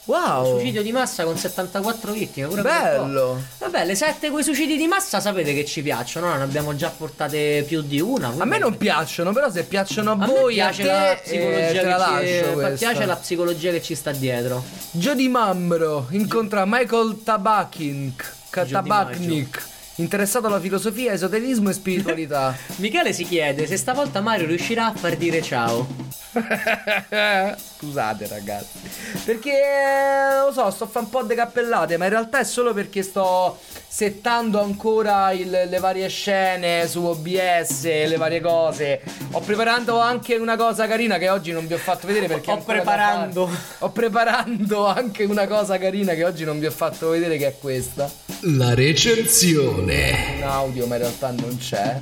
Wow. 0.05 0.57
Suicidio 0.57 0.81
di 0.81 0.91
massa 0.91 1.23
con 1.23 1.37
74 1.37 2.11
vittime. 2.13 2.47
Pure 2.47 2.63
Bello. 2.63 3.39
Vabbè, 3.59 3.85
le 3.85 3.93
sette 3.93 4.31
quei 4.31 4.43
suicidi 4.43 4.75
di 4.75 4.87
massa 4.87 5.19
sapete 5.19 5.53
che 5.53 5.65
ci 5.65 5.83
piacciono, 5.83 6.29
no? 6.29 6.37
Ne 6.37 6.43
abbiamo 6.43 6.75
già 6.75 6.89
portate 6.89 7.63
più 7.67 7.83
di 7.83 7.99
una. 7.99 8.33
A 8.35 8.45
me 8.45 8.57
non 8.57 8.75
piacciono, 8.75 9.33
però 9.33 9.51
se 9.51 9.65
piacciono 9.65 10.13
a, 10.13 10.17
A 10.19 10.25
voi, 10.25 10.55
piace 10.55 10.81
a 10.81 10.85
la 10.85 11.13
te, 11.13 11.21
psicologia 11.21 11.67
eh, 11.67 11.73
te 11.73 11.83
la 11.83 11.91
che 11.91 11.97
lascio 11.97 12.71
ci, 12.71 12.77
piace 12.77 13.05
la 13.05 13.15
psicologia 13.17 13.71
che 13.71 13.81
ci 13.83 13.93
sta 13.93 14.11
dietro. 14.11 14.63
Jody 14.91 15.27
Mambro 15.27 16.07
incontra 16.09 16.63
Michael 16.65 17.21
Tabachnik, 17.23 18.37
Jody 18.51 18.71
Tabachnik 18.71 19.67
interessato 20.01 20.47
alla 20.47 20.59
filosofia, 20.59 21.13
esoterismo 21.13 21.69
e 21.69 21.73
spiritualità. 21.73 22.55
Michele 22.77 23.13
si 23.13 23.25
chiede 23.25 23.67
se 23.67 23.77
stavolta 23.77 24.21
Mario 24.21 24.47
riuscirà 24.47 24.87
a 24.87 24.93
far 24.93 25.15
dire 25.15 25.41
ciao. 25.41 25.87
Scusate 27.77 28.27
ragazzi, 28.27 28.79
perché 29.25 29.51
eh, 29.51 30.45
lo 30.45 30.51
so, 30.51 30.69
sto 30.71 30.83
a 30.85 30.87
fare 30.87 31.05
un 31.05 31.11
po' 31.11 31.23
de 31.23 31.35
cappellate, 31.35 31.97
ma 31.97 32.05
in 32.05 32.11
realtà 32.11 32.39
è 32.39 32.43
solo 32.43 32.73
perché 32.73 33.01
sto 33.03 33.59
settando 33.91 34.61
ancora 34.61 35.31
il- 35.31 35.49
le 35.67 35.79
varie 35.79 36.07
scene 36.09 36.87
su 36.87 37.03
OBS, 37.03 37.83
le 37.83 38.15
varie 38.17 38.39
cose. 38.39 39.01
Ho 39.31 39.39
preparato 39.39 39.99
anche 39.99 40.35
una 40.35 40.55
cosa 40.55 40.85
carina 40.87 41.17
che 41.17 41.27
oggi 41.29 41.51
non 41.51 41.65
vi 41.65 41.73
ho 41.73 41.77
fatto 41.77 42.05
vedere 42.07 42.27
perché 42.27 42.51
Ho 42.51 42.57
preparando. 42.59 43.49
Ho 43.79 43.89
preparando 43.89 44.85
anche 44.85 45.23
una 45.23 45.47
cosa 45.47 45.77
carina 45.79 46.13
che 46.13 46.23
oggi 46.23 46.43
non 46.43 46.59
vi 46.59 46.67
ho 46.67 46.71
fatto 46.71 47.09
vedere 47.09 47.37
che 47.37 47.47
è 47.47 47.55
questa. 47.59 48.09
La 48.41 48.73
recensione. 48.73 50.35
Un 50.37 50.43
audio, 50.43 50.85
ma 50.85 50.95
in 50.95 51.01
realtà 51.01 51.31
non 51.31 51.57
c'è. 51.57 51.99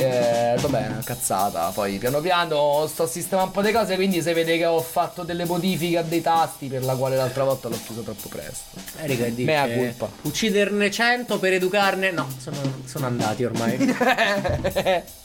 Eh, 0.00 0.54
vabbè, 0.58 0.86
una 0.86 1.02
cazzata. 1.04 1.70
Poi 1.74 1.98
piano 1.98 2.20
piano 2.20 2.86
sto 2.86 3.06
sistemando 3.06 3.50
un 3.50 3.54
po' 3.54 3.66
di 3.66 3.72
cose. 3.72 3.94
Quindi 3.96 4.22
se 4.22 4.32
vede 4.32 4.56
che 4.56 4.64
ho 4.64 4.80
fatto 4.80 5.22
delle 5.22 5.44
modifiche 5.44 5.98
a 5.98 6.02
dei 6.02 6.22
tasti, 6.22 6.68
per 6.68 6.84
la 6.84 6.94
quale 6.94 7.16
l'altra 7.16 7.44
volta 7.44 7.68
l'ho 7.68 7.78
chiuso 7.84 8.00
troppo 8.00 8.28
presto. 8.28 8.78
Erika 9.00 9.24
dice 9.26 9.44
Mea 9.44 9.68
culpa. 9.68 10.08
Ucciderne 10.22 10.90
100 10.90 11.38
per 11.38 11.52
educarne. 11.52 12.10
No, 12.10 12.26
sono, 12.38 12.56
sono 12.84 13.06
andati 13.06 13.44
ormai. 13.44 13.76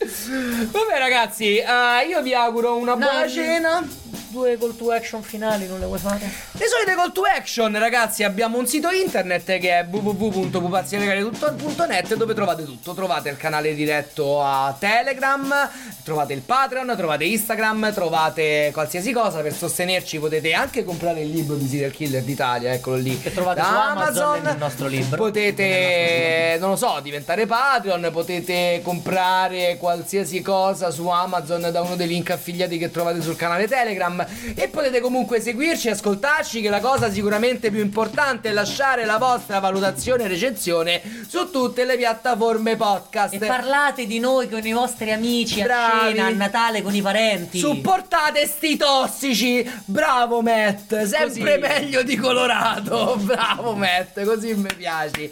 Vabbè, 0.00 0.98
ragazzi, 0.98 1.58
eh, 1.58 2.06
io 2.08 2.22
vi 2.22 2.34
auguro 2.34 2.76
una 2.76 2.96
buona 2.96 3.24
No, 3.24 3.28
cena. 3.28 3.86
Due 4.28 4.58
call 4.58 4.76
to 4.76 4.90
action 4.90 5.22
finali 5.22 5.66
non 5.66 5.78
le 5.78 5.86
vuoi 5.86 5.98
fare? 5.98 6.30
Le 6.52 6.66
solite 6.66 6.94
call 6.94 7.12
to 7.12 7.22
action, 7.22 7.78
ragazzi, 7.78 8.24
abbiamo 8.24 8.58
un 8.58 8.66
sito 8.66 8.90
internet 8.90 9.58
che 9.58 9.78
è 9.78 9.86
www.pupazzilegale.net 9.88 12.14
dove 12.14 12.34
trovate 12.34 12.64
tutto. 12.64 12.92
Trovate 12.94 13.28
il 13.28 13.36
canale 13.36 13.74
diretto 13.74 14.42
a 14.42 14.74
Telegram, 14.78 15.70
trovate 16.02 16.32
il 16.32 16.40
Patreon, 16.40 16.94
trovate 16.96 17.24
Instagram, 17.24 17.92
trovate 17.94 18.70
qualsiasi 18.72 19.12
cosa 19.12 19.40
per 19.40 19.54
sostenerci. 19.54 20.18
Potete 20.18 20.52
anche 20.52 20.82
comprare 20.84 21.20
il 21.20 21.30
libro 21.30 21.54
di 21.56 21.68
Serial 21.68 21.92
Killer 21.92 22.22
d'Italia, 22.22 22.72
eccolo 22.72 22.96
lì. 22.96 23.20
Che 23.20 23.32
trovate 23.32 23.60
da 23.60 23.66
su 23.66 23.74
Amazon, 23.74 24.46
il 24.46 24.56
nostro 24.58 24.86
libro. 24.86 25.16
Potete 25.16 26.56
non 26.58 26.70
lo 26.70 26.76
so, 26.76 26.98
diventare 27.02 27.46
Patreon, 27.46 28.08
potete 28.12 28.80
comprare 28.82 29.76
qualsiasi 29.78 30.42
cosa 30.42 30.90
su 30.90 31.08
Amazon 31.08 31.68
da 31.70 31.80
uno 31.80 31.96
dei 31.96 32.06
link 32.06 32.30
affiliati 32.30 32.78
che 32.78 32.90
trovate 32.90 33.20
sul 33.20 33.36
canale 33.36 33.66
Telegram 33.66 33.98
e 34.54 34.68
potete 34.68 35.00
comunque 35.00 35.40
seguirci 35.40 35.88
e 35.88 35.90
ascoltarci 35.92 36.60
che 36.60 36.70
la 36.70 36.80
cosa 36.80 37.10
sicuramente 37.10 37.70
più 37.70 37.80
importante 37.80 38.48
è 38.48 38.52
lasciare 38.52 39.04
la 39.04 39.18
vostra 39.18 39.58
valutazione 39.58 40.24
e 40.24 40.28
recensione 40.28 41.02
su 41.28 41.50
tutte 41.50 41.84
le 41.84 41.96
piattaforme 41.96 42.76
podcast. 42.76 43.34
E 43.34 43.38
parlate 43.38 44.06
di 44.06 44.18
noi 44.18 44.48
con 44.48 44.64
i 44.66 44.72
vostri 44.72 45.12
amici 45.12 45.62
Bravi. 45.62 45.92
a 45.92 46.08
cena, 46.08 46.26
a 46.26 46.30
Natale 46.30 46.82
con 46.82 46.94
i 46.94 47.02
parenti. 47.02 47.58
Supportate 47.58 48.46
sti 48.46 48.76
tossici! 48.76 49.70
Bravo 49.84 50.40
Matt, 50.40 51.02
sempre 51.04 51.58
Così. 51.58 51.72
meglio 51.72 52.02
di 52.02 52.16
Colorado. 52.16 53.16
Bravo 53.20 53.74
Matt, 53.74 54.22
così 54.24 54.54
mi 54.54 54.72
piaci. 54.74 55.30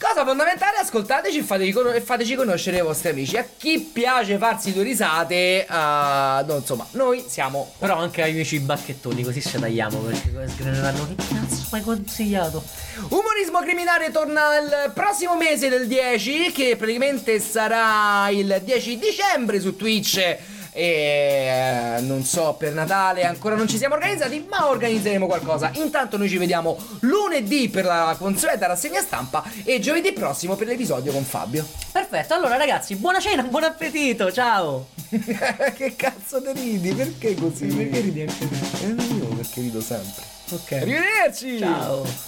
Cosa 0.00 0.24
fondamentale, 0.24 0.78
ascoltateci 0.78 1.38
e 1.38 1.42
fateci, 1.42 1.72
con- 1.72 1.92
e 1.92 2.00
fateci 2.00 2.36
conoscere 2.36 2.78
i 2.78 2.82
vostri 2.82 3.08
amici. 3.08 3.36
A 3.36 3.44
chi 3.56 3.80
piace 3.80 4.38
farsi 4.38 4.72
due 4.72 4.84
risate, 4.84 5.66
eh, 5.66 5.66
no, 5.68 6.56
insomma, 6.56 6.86
noi 6.92 7.24
siamo 7.26 7.72
Però 7.78 7.96
anche 7.96 8.22
ai 8.22 8.32
miei 8.32 8.58
bacchettoni, 8.60 9.24
così 9.24 9.42
ci 9.42 9.58
tagliamo 9.58 9.98
perché 9.98 10.32
come 10.32 10.48
sgraneranno. 10.48 11.08
Che 11.08 11.14
cazzo 11.16 11.62
mi 11.72 11.78
hai 11.78 11.82
consigliato? 11.82 12.62
Umorismo 13.08 13.60
criminale 13.60 14.12
torna 14.12 14.56
il 14.58 14.92
prossimo 14.94 15.36
mese 15.36 15.68
del 15.68 15.88
10, 15.88 16.52
che 16.52 16.76
praticamente 16.76 17.40
sarà 17.40 18.28
il 18.30 18.60
10 18.64 18.98
dicembre 18.98 19.58
su 19.60 19.74
Twitch. 19.74 20.36
E 20.78 21.96
eh, 21.96 22.00
non 22.02 22.22
so, 22.22 22.54
per 22.56 22.72
Natale 22.72 23.24
ancora 23.24 23.56
non 23.56 23.66
ci 23.66 23.76
siamo 23.76 23.94
organizzati, 23.96 24.46
ma 24.48 24.68
organizzeremo 24.68 25.26
qualcosa. 25.26 25.72
Intanto 25.74 26.16
noi 26.16 26.28
ci 26.28 26.38
vediamo 26.38 26.78
lunedì 27.00 27.68
per 27.68 27.84
la 27.84 28.14
consueta 28.16 28.68
rassegna 28.68 29.00
stampa 29.00 29.42
e 29.64 29.80
giovedì 29.80 30.12
prossimo 30.12 30.54
per 30.54 30.68
l'episodio 30.68 31.10
con 31.10 31.24
Fabio. 31.24 31.66
Perfetto, 31.90 32.34
allora 32.34 32.56
ragazzi, 32.56 32.94
buona 32.94 33.18
cena, 33.18 33.42
buon 33.42 33.64
appetito, 33.64 34.30
ciao! 34.30 34.86
che 35.74 35.96
cazzo 35.96 36.40
te 36.40 36.52
ridi? 36.52 36.92
Perché 36.92 37.34
così? 37.34 37.66
Perché 37.66 37.98
ridi 37.98 38.20
anche 38.20 38.48
te? 38.48 38.86
Eh, 38.86 39.14
io 39.16 39.26
perché 39.34 39.60
rido 39.60 39.80
sempre. 39.80 40.22
Ok. 40.52 40.72
Arrivederci! 40.72 41.58
Ciao! 41.58 42.27